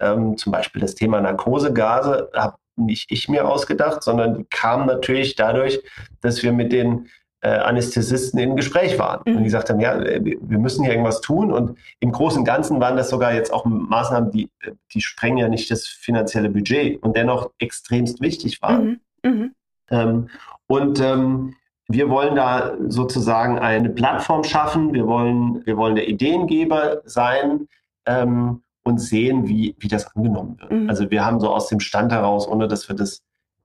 Ähm, 0.00 0.36
zum 0.36 0.52
Beispiel 0.52 0.80
das 0.80 0.94
Thema 0.94 1.20
Narkosegase 1.20 2.30
habe 2.34 2.56
nicht 2.78 3.10
ich 3.10 3.28
mir 3.28 3.48
ausgedacht, 3.48 4.02
sondern 4.02 4.38
die 4.38 4.44
kamen 4.44 4.86
natürlich 4.86 5.36
dadurch, 5.36 5.80
dass 6.20 6.42
wir 6.42 6.52
mit 6.52 6.72
den 6.72 7.08
äh, 7.40 7.50
Anästhesisten 7.50 8.38
in 8.40 8.56
Gespräch 8.56 8.98
waren. 8.98 9.20
Mhm. 9.24 9.32
Und 9.32 9.38
die 9.38 9.44
gesagt 9.44 9.70
haben, 9.70 9.80
ja, 9.80 9.98
wir 10.00 10.58
müssen 10.58 10.84
hier 10.84 10.92
irgendwas 10.92 11.20
tun. 11.20 11.52
Und 11.52 11.78
im 12.00 12.12
Großen 12.12 12.40
und 12.40 12.44
Ganzen 12.44 12.80
waren 12.80 12.96
das 12.96 13.10
sogar 13.10 13.32
jetzt 13.32 13.52
auch 13.52 13.64
Maßnahmen, 13.64 14.30
die, 14.30 14.50
die 14.92 15.00
sprengen 15.00 15.38
ja 15.38 15.48
nicht 15.48 15.70
das 15.70 15.86
finanzielle 15.86 16.50
Budget 16.50 17.02
und 17.02 17.16
dennoch 17.16 17.50
extremst 17.58 18.20
wichtig 18.20 18.60
waren. 18.60 19.00
Mhm. 19.22 19.30
Mhm. 19.30 19.54
Ähm, 19.90 20.28
und 20.66 21.00
ähm, 21.00 21.54
wir 21.86 22.10
wollen 22.10 22.34
da 22.34 22.76
sozusagen 22.88 23.58
eine 23.58 23.88
Plattform 23.88 24.44
schaffen. 24.44 24.92
Wir 24.92 25.06
wollen, 25.06 25.64
wir 25.64 25.76
wollen 25.76 25.94
der 25.94 26.08
Ideengeber 26.08 27.02
sein 27.04 27.68
ähm, 28.04 28.62
und 28.88 28.98
sehen, 28.98 29.46
wie, 29.46 29.76
wie 29.78 29.88
das 29.88 30.16
angenommen 30.16 30.56
wird. 30.58 30.72
Mhm. 30.72 30.88
Also 30.88 31.10
wir 31.10 31.24
haben 31.24 31.40
so 31.40 31.50
aus 31.50 31.68
dem 31.68 31.78
Stand 31.78 32.10
heraus, 32.10 32.48
ohne 32.48 32.68
dass 32.68 32.88
wir 32.88 32.96
das 32.96 33.22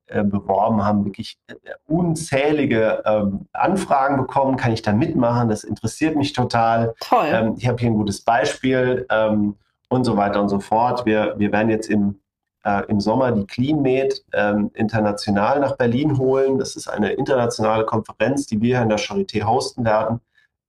äh, 0.08 0.22
beworben 0.22 0.84
haben, 0.84 1.06
wirklich 1.06 1.38
äh, 1.48 1.54
unzählige 1.88 3.02
ähm, 3.06 3.48
Anfragen 3.54 4.18
bekommen. 4.18 4.58
Kann 4.58 4.74
ich 4.74 4.82
da 4.82 4.92
mitmachen? 4.92 5.48
Das 5.48 5.64
interessiert 5.64 6.18
mich 6.18 6.34
total. 6.34 6.94
Toll. 7.00 7.28
Ähm, 7.32 7.56
ich 7.58 7.68
habe 7.70 7.80
hier 7.80 7.90
ein 7.90 7.96
gutes 7.96 8.22
Beispiel 8.22 9.06
ähm, 9.10 9.56
und 9.88 10.04
so 10.04 10.18
weiter 10.18 10.42
und 10.42 10.50
so 10.50 10.60
fort. 10.60 11.06
Wir, 11.06 11.36
wir 11.38 11.54
werden 11.54 11.70
jetzt 11.70 11.90
im 11.90 12.20
äh, 12.66 12.84
im 12.88 13.00
Sommer 13.02 13.32
die 13.34 13.46
CleanMed 13.46 14.24
ähm, 14.34 14.72
international 14.74 15.60
nach 15.60 15.76
Berlin 15.76 16.18
holen. 16.18 16.58
Das 16.58 16.78
ist 16.78 16.88
eine 16.88 17.12
internationale 17.12 17.86
Konferenz, 17.86 18.46
die 18.48 18.62
wir 18.62 18.82
in 18.82 18.88
der 18.88 19.00
Charité 19.00 19.44
hosten 19.44 19.84
werden 19.84 20.22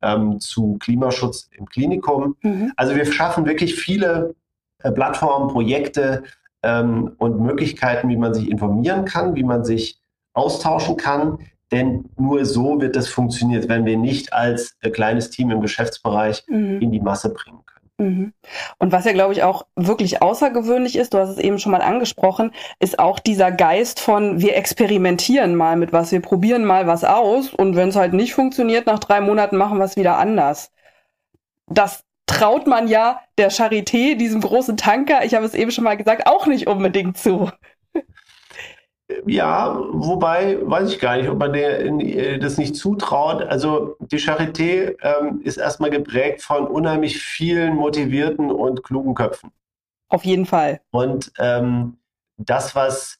ähm, 0.04 0.38
zu 0.40 0.76
Klimaschutz 0.78 1.48
im 1.56 1.66
Klinikum. 1.66 2.36
Mhm. 2.42 2.72
Also 2.76 2.94
wir 2.94 3.06
schaffen 3.06 3.46
wirklich 3.46 3.74
viele 3.74 4.34
Plattformen, 4.90 5.48
Projekte 5.48 6.22
ähm, 6.62 7.12
und 7.18 7.40
Möglichkeiten, 7.40 8.08
wie 8.08 8.16
man 8.16 8.34
sich 8.34 8.50
informieren 8.50 9.04
kann, 9.04 9.34
wie 9.34 9.44
man 9.44 9.64
sich 9.64 10.00
austauschen 10.32 10.96
kann. 10.96 11.38
Denn 11.72 12.10
nur 12.16 12.44
so 12.44 12.80
wird 12.80 12.94
das 12.96 13.08
funktionieren, 13.08 13.68
wenn 13.68 13.84
wir 13.84 13.96
nicht 13.96 14.32
als 14.32 14.76
äh, 14.80 14.90
kleines 14.90 15.30
Team 15.30 15.50
im 15.50 15.60
Geschäftsbereich 15.60 16.44
mhm. 16.48 16.80
in 16.80 16.92
die 16.92 17.00
Masse 17.00 17.30
bringen 17.32 17.60
können. 17.64 17.74
Mhm. 17.98 18.32
Und 18.78 18.92
was 18.92 19.04
ja, 19.04 19.12
glaube 19.12 19.32
ich, 19.32 19.42
auch 19.42 19.66
wirklich 19.76 20.20
außergewöhnlich 20.20 20.96
ist, 20.96 21.14
du 21.14 21.18
hast 21.18 21.30
es 21.30 21.38
eben 21.38 21.58
schon 21.58 21.72
mal 21.72 21.82
angesprochen, 21.82 22.52
ist 22.80 22.98
auch 22.98 23.18
dieser 23.18 23.52
Geist 23.52 24.00
von, 24.00 24.40
wir 24.40 24.56
experimentieren 24.56 25.54
mal 25.54 25.76
mit 25.76 25.92
was, 25.92 26.10
wir 26.12 26.20
probieren 26.20 26.64
mal 26.64 26.86
was 26.86 27.04
aus 27.04 27.52
und 27.54 27.76
wenn 27.76 27.90
es 27.90 27.96
halt 27.96 28.12
nicht 28.12 28.34
funktioniert, 28.34 28.86
nach 28.86 28.98
drei 28.98 29.20
Monaten 29.20 29.56
machen 29.56 29.78
wir 29.78 29.84
es 29.84 29.96
wieder 29.96 30.18
anders. 30.18 30.72
Das 31.66 32.04
traut 32.26 32.66
man 32.66 32.88
ja 32.88 33.20
der 33.38 33.50
Charité, 33.50 34.16
diesem 34.16 34.40
großen 34.40 34.76
Tanker, 34.76 35.24
ich 35.24 35.34
habe 35.34 35.44
es 35.44 35.54
eben 35.54 35.70
schon 35.70 35.84
mal 35.84 35.96
gesagt, 35.96 36.26
auch 36.26 36.46
nicht 36.46 36.66
unbedingt 36.66 37.18
zu. 37.18 37.50
Ja, 39.26 39.78
wobei 39.92 40.58
weiß 40.62 40.92
ich 40.92 40.98
gar 40.98 41.18
nicht, 41.18 41.28
ob 41.28 41.38
man 41.38 41.52
der, 41.52 41.84
äh, 41.84 42.38
das 42.38 42.56
nicht 42.56 42.74
zutraut. 42.74 43.42
Also 43.42 43.96
die 44.00 44.18
Charité 44.18 44.96
ähm, 45.02 45.42
ist 45.44 45.58
erstmal 45.58 45.90
geprägt 45.90 46.42
von 46.42 46.66
unheimlich 46.66 47.20
vielen 47.22 47.74
motivierten 47.74 48.50
und 48.50 48.82
klugen 48.82 49.14
Köpfen. 49.14 49.50
Auf 50.08 50.24
jeden 50.24 50.46
Fall. 50.46 50.80
Und 50.90 51.32
ähm, 51.38 51.98
das, 52.38 52.74
was 52.74 53.18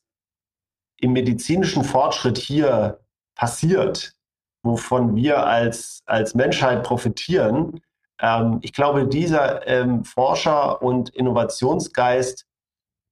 im 1.01 1.13
medizinischen 1.13 1.85
Fortschritt 1.85 2.39
hier 2.39 3.01
passiert, 3.35 4.15
wovon 4.63 5.15
wir 5.15 5.47
als, 5.47 6.03
als 6.07 6.35
Menschheit 6.35 6.83
profitieren, 6.83 7.83
ähm, 8.21 8.59
ich 8.63 8.73
glaube, 8.73 9.07
dieser 9.07 9.67
ähm, 9.67 10.05
Forscher- 10.05 10.83
und 10.83 11.11
Innovationsgeist 11.11 12.47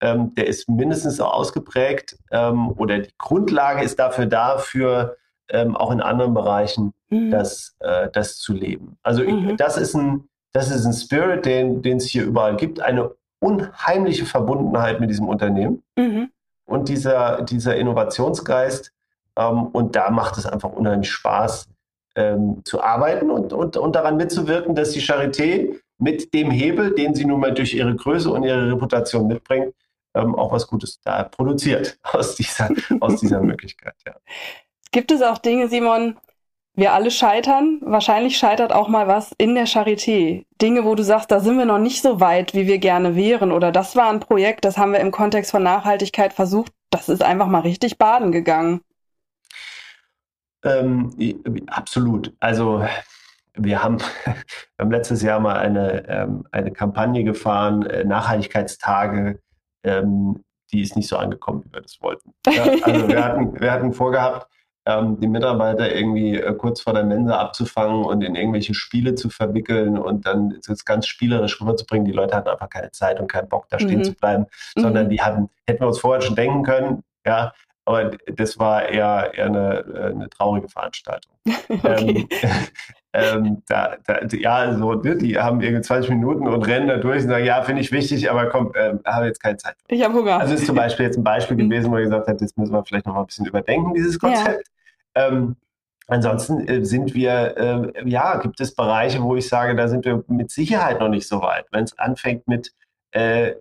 ähm, 0.03 0.35
der 0.35 0.49
ist 0.49 0.69
mindestens 0.69 1.17
so 1.17 1.25
ausgeprägt 1.25 2.19
ähm, 2.33 2.73
oder 2.73 2.99
die 2.99 3.13
Grundlage 3.19 3.83
ist 3.85 3.99
dafür 3.99 4.27
da, 4.27 4.59
für 4.59 5.17
ähm, 5.49 5.77
auch 5.77 5.93
in 5.93 6.01
anderen 6.01 6.35
Bereichen 6.35 6.93
mhm. 7.09 7.31
das, 7.31 7.77
äh, 7.79 8.09
das 8.13 8.39
zu 8.39 8.53
leben. 8.53 8.99
Also 9.03 9.23
mhm. 9.23 9.51
ich, 9.51 9.57
das, 9.57 9.77
ist 9.77 9.95
ein, 9.95 10.29
das 10.53 10.71
ist 10.71 10.85
ein 10.85 10.93
Spirit, 10.93 11.47
den 11.47 11.97
es 11.97 12.07
hier 12.07 12.25
überall 12.25 12.57
gibt, 12.57 12.81
eine 12.81 13.13
unheimliche 13.39 14.27
Verbundenheit 14.27 14.99
mit 15.01 15.09
diesem 15.09 15.29
Unternehmen 15.29 15.83
mhm. 15.97 16.31
und 16.65 16.89
dieser, 16.89 17.43
dieser 17.43 17.77
Innovationsgeist. 17.77 18.93
Ähm, 19.37 19.67
und 19.69 19.95
da 19.95 20.11
macht 20.11 20.37
es 20.37 20.47
einfach 20.47 20.73
unheimlich 20.73 21.11
Spaß, 21.11 21.69
ähm, 22.15 22.63
zu 22.65 22.83
arbeiten 22.83 23.31
und, 23.31 23.53
und, 23.53 23.77
und 23.77 23.95
daran 23.95 24.17
mitzuwirken, 24.17 24.75
dass 24.75 24.91
die 24.91 25.01
Charité 25.01 25.77
mit 25.99 26.35
dem 26.35 26.51
Hebel, 26.51 26.95
den 26.95 27.15
sie 27.15 27.25
nun 27.25 27.41
mal 27.41 27.55
durch 27.55 27.75
ihre 27.75 27.95
Größe 27.95 28.31
und 28.31 28.43
ihre 28.43 28.73
Reputation 28.73 29.27
mitbringt, 29.29 29.75
ähm, 30.15 30.35
auch 30.35 30.53
was 30.53 30.67
Gutes 30.67 31.01
da 31.01 31.25
produziert 31.25 31.99
aus 32.13 32.37
dieser, 32.37 32.71
aus 33.01 33.21
dieser 33.21 33.41
Möglichkeit. 33.43 33.95
Ja. 34.07 34.15
Gibt 34.91 35.11
es 35.11 35.23
auch 35.23 35.39
Dinge, 35.39 35.69
Simon, 35.69 36.17
wir 36.75 36.95
alle 36.95 37.11
scheitern. 37.11 37.81
Wahrscheinlich 37.83 38.39
scheitert 38.39 38.73
auch 38.73 38.89
mal 38.89 39.07
was 39.07 39.33
in 39.37 39.55
der 39.55 39.67
Charité. 39.67 40.45
Dinge, 40.61 40.85
wo 40.85 40.95
du 40.95 41.05
sagst, 41.05 41.31
da 41.31 41.41
sind 41.41 41.59
wir 41.59 41.67
noch 41.67 41.79
nicht 41.79 42.03
so 42.03 42.21
weit, 42.21 42.55
wie 42.55 42.67
wir 42.67 42.79
gerne 42.79 43.15
wären. 43.15 43.53
Oder 43.53 43.73
das 43.73 43.95
war 43.95 44.11
ein 44.11 44.21
Projekt, 44.21 44.65
das 44.65 44.79
haben 44.79 44.93
wir 44.93 45.01
im 45.01 45.11
Kontext 45.11 45.51
von 45.51 45.63
Nachhaltigkeit 45.63 46.33
versucht. 46.33 46.73
Das 46.91 47.09
ist 47.09 47.23
einfach 47.23 47.47
mal 47.47 47.61
richtig 47.61 47.99
baden 47.99 48.33
gegangen. 48.33 48.81
Ähm, 50.65 51.13
absolut. 51.69 52.33
Also 52.41 52.85
wir 53.55 53.83
haben, 53.83 53.99
wir 54.25 54.35
haben 54.79 54.91
letztes 54.91 55.23
Jahr 55.23 55.41
mal 55.41 55.57
eine, 55.57 56.09
ähm, 56.09 56.47
eine 56.51 56.73
Kampagne 56.73 57.25
gefahren, 57.25 57.87
äh, 57.87 58.05
Nachhaltigkeitstage 58.05 59.41
ähm, 59.85 60.45
die 60.73 60.81
ist 60.81 60.97
nicht 60.97 61.09
so 61.09 61.17
angekommen, 61.17 61.65
wie 61.65 61.73
wir 61.73 61.83
das 61.83 62.01
wollten. 62.01 62.33
Ja, 62.47 62.65
also 62.83 63.09
wir 63.09 63.25
hatten, 63.25 63.61
wir 63.61 63.73
hatten 63.73 63.93
vorgehabt, 63.93 64.49
ähm, 64.87 65.21
die 65.21 65.29
Mitarbeiter 65.29 65.95
irgendwie 65.95 66.37
äh, 66.39 66.55
kurz 66.55 66.81
vor 66.81 66.95
der 66.95 67.05
Mensa 67.05 67.39
abzufangen 67.39 68.05
und 68.05 68.23
in 68.23 68.35
irgendwelche 68.35 68.75
Spiele 68.75 69.15
zu 69.15 69.29
verwickeln 69.31 69.97
und 69.97 70.27
dann 70.27 70.59
das 70.67 70.85
ganz 70.85 71.07
spielerisch 71.07 71.61
rüberzubringen. 71.61 72.07
Die 72.07 72.13
Leute 72.13 72.35
hatten 72.35 72.49
einfach 72.49 72.71
keine 72.71 72.91
Zeit 72.91 73.21
und 73.21 73.31
keinen 73.31 73.49
Bock, 73.49 73.67
da 73.69 73.79
stehen 73.79 73.99
mhm. 73.99 74.05
zu 74.05 74.15
bleiben, 74.15 74.47
sondern 74.77 75.07
mhm. 75.07 75.11
die 75.11 75.21
hatten, 75.21 75.51
hätten 75.69 75.81
wir 75.81 75.89
uns 75.89 76.01
vorher 76.01 76.23
schon 76.23 76.37
denken 76.37 76.63
können, 76.65 77.05
ja, 77.25 77.53
aber 77.85 78.13
das 78.27 78.59
war 78.59 78.89
eher, 78.89 79.33
eher 79.35 79.47
eine, 79.47 79.85
äh, 79.95 80.11
eine 80.13 80.29
traurige 80.31 80.69
Veranstaltung. 80.69 81.33
okay. 81.69 82.29
ähm, 82.29 82.29
ähm, 83.13 83.63
da, 83.69 83.97
da, 84.07 84.21
ja, 84.31 84.75
so, 84.77 84.95
ne, 84.95 85.17
die 85.17 85.39
haben 85.39 85.61
irgendwie 85.61 85.83
20 85.83 86.11
Minuten 86.11 86.47
und 86.47 86.67
rennen 86.67 86.89
da 86.89 86.99
durch 86.99 87.25
und 87.25 87.29
sagen, 87.29 87.45
ja, 87.45 87.63
finde 87.63 87.83
ich 87.83 87.91
wichtig, 87.91 88.31
aber 88.31 88.47
komm, 88.47 88.73
äh, 88.75 88.95
habe 89.05 89.27
jetzt 89.27 89.43
keine 89.43 89.57
Zeit. 89.57 89.77
Ich 89.89 90.03
habe 90.03 90.15
Hunger. 90.15 90.39
Also 90.39 90.55
ist 90.55 90.67
zum 90.67 90.77
Beispiel 90.77 91.07
jetzt 91.07 91.19
ein 91.19 91.25
Beispiel 91.25 91.57
mhm. 91.63 91.71
gewesen, 91.71 91.91
wo 91.91 91.97
er 91.97 92.03
gesagt 92.03 92.29
hat, 92.29 92.41
das 92.41 92.57
müssen 92.57 92.73
wir 92.73 92.85
vielleicht 92.85 93.07
noch 93.07 93.15
mal 93.15 93.21
ein 93.21 93.27
bisschen 93.27 93.47
überdenken, 93.47 93.95
dieses 93.95 94.19
Konzept. 94.19 94.69
Ja. 95.17 95.29
Ähm, 95.29 95.57
ansonsten 96.07 96.67
äh, 96.69 96.85
sind 96.85 97.15
wir, 97.15 97.57
äh, 97.57 98.09
ja, 98.09 98.39
gibt 98.39 98.61
es 98.61 98.75
Bereiche, 98.75 99.23
wo 99.23 99.35
ich 99.35 99.49
sage, 99.49 99.75
da 99.75 99.89
sind 99.89 100.05
wir 100.05 100.25
mit 100.29 100.51
Sicherheit 100.51 101.01
noch 101.01 101.09
nicht 101.09 101.27
so 101.27 101.43
weit. 101.43 101.67
Wenn 101.73 101.85
es 101.85 101.99
anfängt 101.99 102.47
mit 102.47 102.73
äh, 103.11 103.55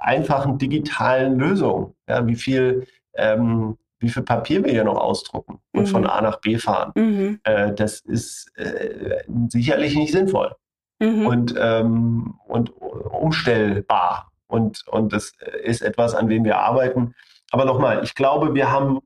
einfachen 0.00 0.58
digitalen 0.58 1.38
Lösungen, 1.38 1.94
ja, 2.08 2.26
wie 2.26 2.36
viel 2.36 2.86
ähm, 3.16 3.76
wie 3.98 4.08
viel 4.08 4.22
Papier 4.22 4.64
wir 4.64 4.72
hier 4.72 4.84
noch 4.84 4.98
ausdrucken 4.98 5.58
und 5.72 5.82
mhm. 5.82 5.86
von 5.86 6.06
A 6.06 6.20
nach 6.20 6.40
B 6.40 6.58
fahren. 6.58 6.92
Mhm. 6.94 7.40
Äh, 7.44 7.72
das 7.72 8.00
ist 8.00 8.50
äh, 8.56 9.24
sicherlich 9.48 9.96
nicht 9.96 10.12
sinnvoll 10.12 10.54
mhm. 10.98 11.26
und, 11.26 11.54
ähm, 11.58 12.34
und 12.46 12.70
umstellbar. 12.70 14.30
Und, 14.48 14.86
und 14.88 15.12
das 15.12 15.32
ist 15.64 15.82
etwas, 15.82 16.14
an 16.14 16.28
dem 16.28 16.44
wir 16.44 16.58
arbeiten. 16.58 17.14
Aber 17.50 17.64
nochmal, 17.64 18.02
ich 18.04 18.14
glaube, 18.14 18.54
wir 18.54 18.70
haben, 18.70 19.00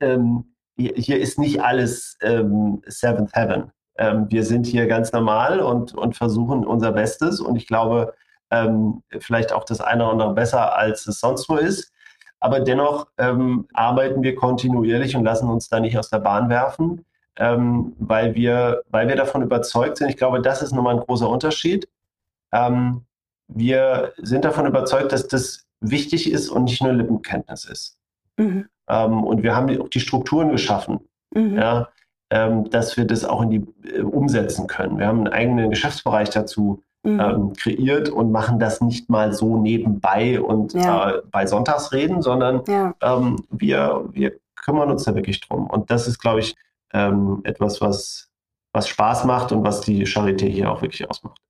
ähm, 0.00 0.54
hier, 0.76 0.92
hier, 0.94 1.20
ist 1.20 1.38
nicht 1.38 1.62
alles 1.62 2.16
ähm, 2.20 2.82
Seventh 2.86 3.34
Heaven. 3.34 3.72
Ähm, 3.98 4.26
wir 4.28 4.44
sind 4.44 4.66
hier 4.66 4.86
ganz 4.86 5.12
normal 5.12 5.60
und, 5.60 5.94
und 5.94 6.16
versuchen 6.16 6.66
unser 6.66 6.92
Bestes. 6.92 7.40
Und 7.40 7.56
ich 7.56 7.66
glaube, 7.66 8.14
ähm, 8.50 9.02
vielleicht 9.18 9.52
auch 9.52 9.64
das 9.64 9.80
eine 9.80 10.04
oder 10.04 10.12
andere 10.12 10.34
besser, 10.34 10.76
als 10.76 11.06
es 11.06 11.18
sonst 11.18 11.48
wo 11.48 11.56
ist. 11.56 11.92
Aber 12.40 12.60
dennoch 12.60 13.08
ähm, 13.18 13.66
arbeiten 13.72 14.22
wir 14.22 14.34
kontinuierlich 14.34 15.16
und 15.16 15.24
lassen 15.24 15.48
uns 15.48 15.68
da 15.68 15.80
nicht 15.80 15.98
aus 15.98 16.10
der 16.10 16.18
Bahn 16.18 16.48
werfen, 16.48 17.04
ähm, 17.38 17.94
weil, 17.98 18.34
wir, 18.34 18.82
weil 18.90 19.08
wir 19.08 19.16
davon 19.16 19.42
überzeugt 19.42 19.98
sind. 19.98 20.08
Ich 20.08 20.16
glaube, 20.16 20.40
das 20.42 20.62
ist 20.62 20.72
nochmal 20.72 20.94
ein 20.96 21.00
großer 21.00 21.28
Unterschied. 21.28 21.88
Ähm, 22.52 23.02
wir 23.48 24.12
sind 24.18 24.44
davon 24.44 24.66
überzeugt, 24.66 25.12
dass 25.12 25.28
das 25.28 25.66
wichtig 25.80 26.30
ist 26.30 26.48
und 26.48 26.64
nicht 26.64 26.82
nur 26.82 26.92
Lippenkenntnis 26.92 27.64
ist. 27.64 27.96
Mhm. 28.36 28.66
Ähm, 28.88 29.24
und 29.24 29.42
wir 29.42 29.54
haben 29.54 29.80
auch 29.80 29.88
die 29.88 30.00
Strukturen 30.00 30.50
geschaffen, 30.50 31.00
mhm. 31.34 31.56
ja, 31.56 31.88
ähm, 32.30 32.68
dass 32.70 32.96
wir 32.96 33.04
das 33.04 33.24
auch 33.24 33.42
in 33.42 33.50
die 33.50 33.88
äh, 33.88 34.02
umsetzen 34.02 34.66
können. 34.66 34.98
Wir 34.98 35.06
haben 35.06 35.18
einen 35.18 35.32
eigenen 35.32 35.70
Geschäftsbereich 35.70 36.30
dazu 36.30 36.82
mhm. 37.06 37.20
ähm, 37.20 37.52
kreiert 37.54 38.08
und 38.08 38.32
machen 38.32 38.58
das 38.58 38.80
nicht 38.80 39.08
mal 39.08 39.32
so 39.32 39.56
nebenbei 39.56 40.40
und 40.40 40.74
ja. 40.74 41.10
äh, 41.10 41.22
bei 41.30 41.46
Sonntagsreden, 41.46 42.22
sondern 42.22 42.62
ja. 42.66 42.94
ähm, 43.00 43.44
wir, 43.50 44.08
wir 44.12 44.32
kümmern 44.56 44.90
uns 44.90 45.04
da 45.04 45.14
wirklich 45.14 45.40
drum. 45.40 45.68
Und 45.68 45.90
das 45.90 46.08
ist, 46.08 46.18
glaube 46.18 46.40
ich, 46.40 46.56
ähm, 46.92 47.40
etwas, 47.44 47.80
was, 47.80 48.28
was 48.72 48.88
Spaß 48.88 49.24
macht 49.24 49.52
und 49.52 49.64
was 49.64 49.80
die 49.80 50.06
Charité 50.06 50.46
hier 50.46 50.70
auch 50.70 50.82
wirklich 50.82 51.08
ausmacht. 51.08 51.40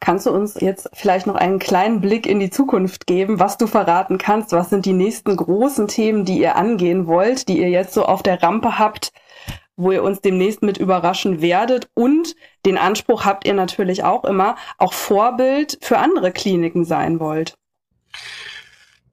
Kannst 0.00 0.26
du 0.26 0.32
uns 0.32 0.60
jetzt 0.60 0.90
vielleicht 0.94 1.28
noch 1.28 1.36
einen 1.36 1.60
kleinen 1.60 2.00
Blick 2.00 2.26
in 2.26 2.40
die 2.40 2.50
Zukunft 2.50 3.06
geben, 3.06 3.38
was 3.38 3.56
du 3.56 3.68
verraten 3.68 4.18
kannst? 4.18 4.50
Was 4.50 4.68
sind 4.68 4.84
die 4.84 4.92
nächsten 4.92 5.36
großen 5.36 5.86
Themen, 5.86 6.24
die 6.24 6.40
ihr 6.40 6.56
angehen 6.56 7.06
wollt, 7.06 7.46
die 7.46 7.60
ihr 7.60 7.70
jetzt 7.70 7.94
so 7.94 8.04
auf 8.04 8.20
der 8.24 8.42
Rampe 8.42 8.80
habt? 8.80 9.12
Wo 9.76 9.92
ihr 9.92 10.02
uns 10.02 10.20
demnächst 10.20 10.62
mit 10.62 10.78
überraschen 10.78 11.40
werdet. 11.40 11.88
Und 11.94 12.34
den 12.66 12.78
Anspruch 12.78 13.24
habt 13.24 13.46
ihr 13.46 13.54
natürlich 13.54 14.04
auch 14.04 14.24
immer, 14.24 14.56
auch 14.78 14.92
Vorbild 14.92 15.78
für 15.80 15.98
andere 15.98 16.32
Kliniken 16.32 16.84
sein 16.84 17.20
wollt. 17.20 17.54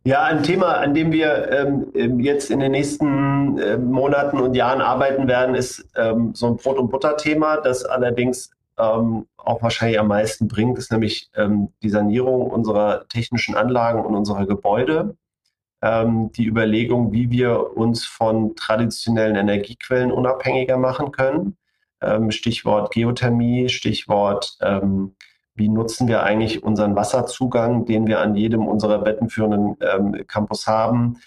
Ja, 0.03 0.24
ein 0.24 0.43
Thema, 0.43 0.78
an 0.78 0.93
dem 0.93 1.12
wir 1.12 1.51
ähm, 1.51 1.88
ähm, 1.93 2.20
jetzt 2.20 2.51
in 2.51 2.60
den 2.60 2.72
nächsten 2.72 3.57
äh, 3.60 3.78
Monaten 3.78 4.39
und 4.39 4.55
Jahren 4.55 4.82
arbeiten 4.82 5.28
werden, 5.28 5.55
ist 5.55 5.86
ähm, 5.95 6.34
so 6.34 6.47
ein 6.47 6.55
Brot- 6.55 6.78
und 6.78 6.89
Butter-Thema, 6.89 7.57
das 7.57 7.84
allerdings 7.84 8.49
ähm, 8.78 9.28
auch 9.38 9.62
wahrscheinlich 9.62 9.99
am 9.99 10.07
meisten 10.07 10.47
bringt, 10.47 10.78
ist 10.78 10.91
nämlich 10.91 11.30
ähm, 11.36 11.74
die 11.84 11.89
Sanierung 11.89 12.49
unserer 12.49 13.07
technischen 13.10 13.55
Anlagen 13.55 14.05
und 14.05 14.16
unserer 14.16 14.45
Gebäude. 14.45 15.16
Ähm, 15.82 16.32
die 16.34 16.46
Überlegung, 16.46 17.12
wie 17.12 17.32
wir 17.32 17.78
uns 17.78 18.06
von 18.06 18.56
traditionellen 18.56 19.36
Energiequellen 19.36 20.12
unabhängiger 20.12 20.78
machen 20.78 21.12
können. 21.12 21.56
Stichwort 22.30 22.94
Geothermie, 22.94 23.68
Stichwort 23.68 24.58
wie 25.60 25.70
nutzen 25.70 26.08
wir 26.08 26.24
eigentlich 26.24 26.64
unseren 26.64 26.96
Wasserzugang, 26.96 27.86
den 27.86 28.08
wir 28.08 28.20
an 28.20 28.34
jedem 28.34 28.66
unserer 28.66 29.00
bettenführenden 29.00 29.76
ähm, 29.82 30.26
Campus 30.26 30.66
haben. 30.66 31.18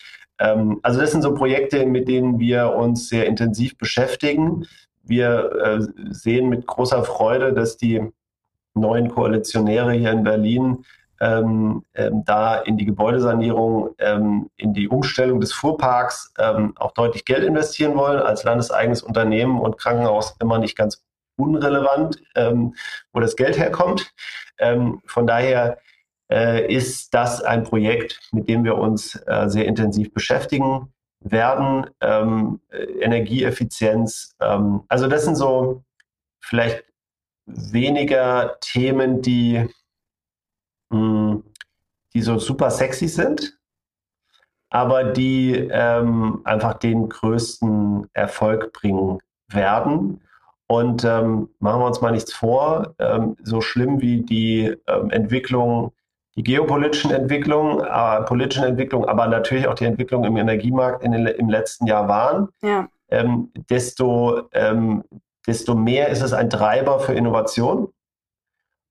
Ähm, 0.41 0.81
also 0.83 1.01
das 1.01 1.13
sind 1.13 1.23
so 1.23 1.35
Projekte, 1.35 1.87
mit 1.87 2.09
denen 2.09 2.41
wir 2.41 2.75
uns 2.75 3.09
sehr 3.09 3.27
intensiv 3.27 3.77
beschäftigen. 3.77 4.67
Wir 5.05 5.53
äh, 5.63 5.81
sehen 6.11 6.49
mit 6.49 6.67
großer 6.67 7.05
Freude, 7.05 7.53
dass 7.53 7.77
die 7.77 8.01
neuen 8.75 9.11
Koalitionäre 9.11 9.93
hier 9.93 10.13
in 10.13 10.25
Berlin 10.25 10.85
ähm, 11.23 11.85
ähm, 11.95 12.25
da 12.25 12.57
in 12.57 12.77
die 12.77 12.85
Gebäudesanierung, 12.85 13.95
ähm, 14.01 14.51
in 14.57 14.75
die 14.75 14.89
Umstellung 14.89 15.41
des 15.41 15.53
Fuhrparks 15.53 16.35
ähm, 16.37 16.73
auch 16.77 16.91
deutlich 16.95 17.25
Geld 17.25 17.45
investieren 17.45 17.95
wollen 17.95 18.19
als 18.19 18.43
landeseigenes 18.43 19.03
Unternehmen 19.03 19.61
und 19.61 19.79
Krankenhaus 19.79 20.35
immer 20.41 20.59
nicht 20.59 20.77
ganz 20.77 21.05
unrelevant, 21.37 22.21
ähm, 22.35 22.75
wo 23.13 23.21
das 23.21 23.37
Geld 23.37 23.57
herkommt. 23.57 24.13
Ähm, 24.59 25.01
von 25.07 25.29
daher 25.29 25.79
äh, 26.29 26.67
ist 26.67 27.15
das 27.15 27.41
ein 27.41 27.63
Projekt, 27.63 28.19
mit 28.33 28.49
dem 28.49 28.65
wir 28.65 28.77
uns 28.77 29.15
äh, 29.15 29.49
sehr 29.49 29.67
intensiv 29.67 30.13
beschäftigen 30.13 30.93
werden. 31.21 31.87
Äh, 32.01 32.83
Energieeffizienz, 33.01 34.35
also 34.39 35.07
das 35.07 35.25
sind 35.25 35.37
so 35.37 35.85
vielleicht 36.41 36.85
weniger 37.47 38.57
Themen, 38.61 39.23
die, 39.23 39.69
die 40.93 42.23
so 42.23 42.39
super 42.39 42.71
sexy 42.71 43.09
sind, 43.09 43.59
aber 44.71 45.05
die 45.05 45.69
ähm, 45.71 46.41
einfach 46.45 46.75
den 46.75 47.09
größten 47.09 48.09
Erfolg 48.13 48.73
bringen 48.73 49.19
werden. 49.49 50.21
Und 50.67 51.05
ähm, 51.05 51.51
machen 51.59 51.81
wir 51.81 51.87
uns 51.87 52.01
mal 52.01 52.13
nichts 52.13 52.33
vor, 52.33 52.95
ähm, 52.99 53.37
so 53.43 53.61
schlimm 53.61 54.01
wie 54.01 54.23
die 54.23 54.75
ähm, 54.87 55.11
Entwicklung, 55.11 55.93
die 56.35 56.43
geopolitischen 56.43 57.11
Entwicklungen, 57.11 57.85
äh, 57.85 58.23
politischen 58.23 58.65
Entwicklungen, 58.65 59.07
aber 59.07 59.27
natürlich 59.27 59.69
auch 59.69 59.75
die 59.75 59.85
Entwicklung 59.85 60.25
im 60.25 60.39
Energiemarkt 60.39 61.05
in 61.05 61.13
den, 61.13 61.27
im 61.27 61.51
letzten 61.51 61.87
Jahr 61.87 62.09
waren, 62.09 62.49
ja. 62.63 62.89
Ähm, 63.11 63.51
desto, 63.69 64.49
ähm, 64.53 65.05
desto 65.47 65.75
mehr 65.75 66.09
ist 66.09 66.23
es 66.23 66.33
ein 66.33 66.49
Treiber 66.49 66.99
für 66.99 67.13
Innovation. 67.13 67.93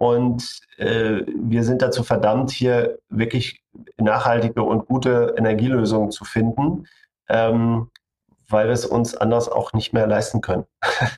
Und 0.01 0.61
äh, 0.77 1.21
wir 1.27 1.63
sind 1.63 1.83
dazu 1.83 2.01
verdammt, 2.01 2.49
hier 2.49 2.97
wirklich 3.09 3.61
nachhaltige 3.97 4.63
und 4.63 4.87
gute 4.87 5.35
Energielösungen 5.37 6.09
zu 6.09 6.25
finden. 6.25 6.87
Ähm, 7.29 7.91
weil 8.47 8.65
wir 8.65 8.73
es 8.73 8.85
uns 8.85 9.15
anders 9.15 9.47
auch 9.47 9.71
nicht 9.73 9.93
mehr 9.93 10.07
leisten 10.07 10.41
können. 10.41 10.65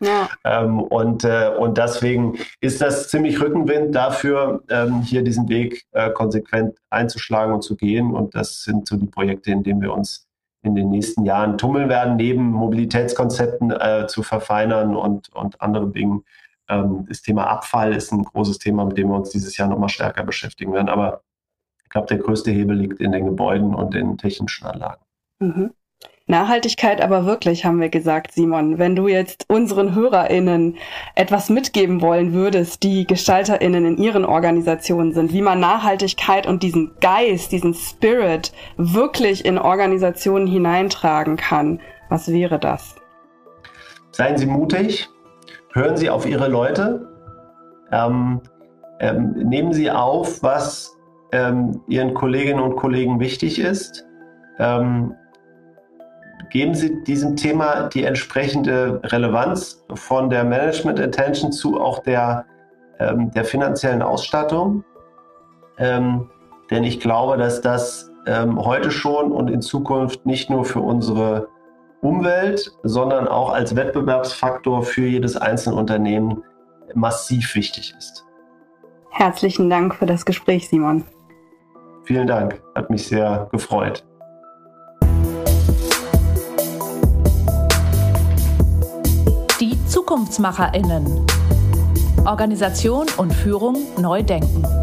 Ja. 0.01 0.29
ähm, 0.43 0.81
und, 0.81 1.23
äh, 1.23 1.49
und 1.57 1.77
deswegen 1.77 2.37
ist 2.59 2.81
das 2.81 3.07
ziemlich 3.07 3.41
Rückenwind 3.41 3.95
dafür, 3.95 4.61
ähm, 4.69 5.01
hier 5.01 5.23
diesen 5.23 5.47
Weg 5.47 5.85
äh, 5.93 6.11
konsequent 6.11 6.77
einzuschlagen 6.89 7.55
und 7.55 7.63
zu 7.63 7.77
gehen. 7.77 8.13
Und 8.13 8.35
das 8.35 8.63
sind 8.63 8.87
so 8.87 8.97
die 8.97 9.07
Projekte, 9.07 9.49
in 9.49 9.63
denen 9.63 9.81
wir 9.81 9.93
uns 9.93 10.27
in 10.61 10.75
den 10.75 10.89
nächsten 10.89 11.25
Jahren 11.25 11.57
tummeln 11.57 11.87
werden, 11.87 12.17
neben 12.17 12.51
Mobilitätskonzepten 12.51 13.71
äh, 13.71 14.07
zu 14.07 14.23
verfeinern 14.23 14.95
und, 14.95 15.33
und 15.33 15.59
anderen 15.61 15.93
Dingen. 15.93 16.25
Ähm, 16.73 17.05
das 17.07 17.21
Thema 17.21 17.47
Abfall 17.47 17.93
ist 17.93 18.11
ein 18.11 18.23
großes 18.23 18.59
Thema, 18.59 18.85
mit 18.85 18.97
dem 18.97 19.09
wir 19.09 19.15
uns 19.15 19.29
dieses 19.29 19.57
Jahr 19.57 19.67
nochmal 19.67 19.89
stärker 19.89 20.23
beschäftigen 20.23 20.73
werden. 20.73 20.89
Aber 20.89 21.21
ich 21.83 21.89
glaube, 21.89 22.07
der 22.07 22.17
größte 22.17 22.51
Hebel 22.51 22.77
liegt 22.77 22.99
in 22.99 23.11
den 23.11 23.25
Gebäuden 23.25 23.75
und 23.75 23.93
den 23.93 24.17
technischen 24.17 24.65
Anlagen. 24.65 25.03
Mhm. 25.39 25.71
Nachhaltigkeit 26.25 27.01
aber 27.01 27.25
wirklich, 27.25 27.65
haben 27.65 27.81
wir 27.81 27.89
gesagt, 27.89 28.31
Simon. 28.31 28.77
Wenn 28.77 28.95
du 28.95 29.09
jetzt 29.09 29.45
unseren 29.49 29.93
HörerInnen 29.93 30.77
etwas 31.15 31.49
mitgeben 31.49 32.01
wollen 32.01 32.31
würdest, 32.31 32.83
die 32.83 33.05
GestalterInnen 33.05 33.85
in 33.85 33.97
ihren 33.97 34.23
Organisationen 34.23 35.13
sind, 35.13 35.33
wie 35.33 35.41
man 35.41 35.59
Nachhaltigkeit 35.59 36.47
und 36.47 36.63
diesen 36.63 36.93
Geist, 37.01 37.51
diesen 37.51 37.73
Spirit 37.73 38.53
wirklich 38.77 39.43
in 39.43 39.57
Organisationen 39.57 40.47
hineintragen 40.47 41.35
kann, 41.35 41.81
was 42.09 42.31
wäre 42.31 42.57
das? 42.57 42.95
Seien 44.11 44.37
Sie 44.37 44.45
mutig, 44.45 45.09
hören 45.73 45.97
Sie 45.97 46.09
auf 46.09 46.25
Ihre 46.25 46.47
Leute, 46.47 47.07
ähm, 47.91 48.41
ähm, 48.99 49.31
nehmen 49.33 49.73
Sie 49.73 49.91
auf, 49.91 50.41
was 50.41 50.95
ähm, 51.31 51.81
Ihren 51.87 52.13
Kolleginnen 52.13 52.59
und 52.59 52.75
Kollegen 52.75 53.19
wichtig 53.19 53.59
ist. 53.59 54.05
Ähm, 54.59 55.15
geben 56.51 56.75
Sie 56.75 57.03
diesem 57.03 57.35
Thema 57.35 57.89
die 57.89 58.03
entsprechende 58.03 59.01
Relevanz 59.03 59.83
von 59.95 60.29
der 60.29 60.43
Management 60.43 60.99
Attention 60.99 61.51
zu 61.51 61.81
auch 61.81 61.99
der, 61.99 62.45
ähm, 62.99 63.31
der 63.31 63.43
finanziellen 63.43 64.01
Ausstattung. 64.01 64.83
Ähm, 65.79 66.29
denn 66.69 66.83
ich 66.83 66.99
glaube, 66.99 67.37
dass 67.37 67.61
das 67.61 68.09
heute 68.25 68.89
schon 68.89 69.33
und 69.33 69.49
in 69.49 69.61
Zukunft 69.61 70.25
nicht 70.25 70.49
nur 70.49 70.63
für 70.63 70.79
unsere 70.79 71.49
Umwelt, 72.03 72.71
sondern 72.83 73.27
auch 73.27 73.51
als 73.51 73.75
Wettbewerbsfaktor 73.75 74.83
für 74.83 75.07
jedes 75.07 75.35
einzelne 75.35 75.77
Unternehmen 75.77 76.43
massiv 76.93 77.55
wichtig 77.55 77.95
ist. 77.97 78.23
Herzlichen 79.09 79.69
Dank 79.69 79.95
für 79.95 80.05
das 80.05 80.25
Gespräch, 80.25 80.69
Simon. 80.69 81.03
Vielen 82.03 82.27
Dank, 82.27 82.61
hat 82.75 82.89
mich 82.89 83.07
sehr 83.07 83.47
gefreut. 83.51 84.03
ZukunftsmacherInnen. 90.13 91.25
Organisation 92.25 93.07
und 93.17 93.33
Führung 93.33 93.77
neu 93.99 94.21
denken. 94.21 94.82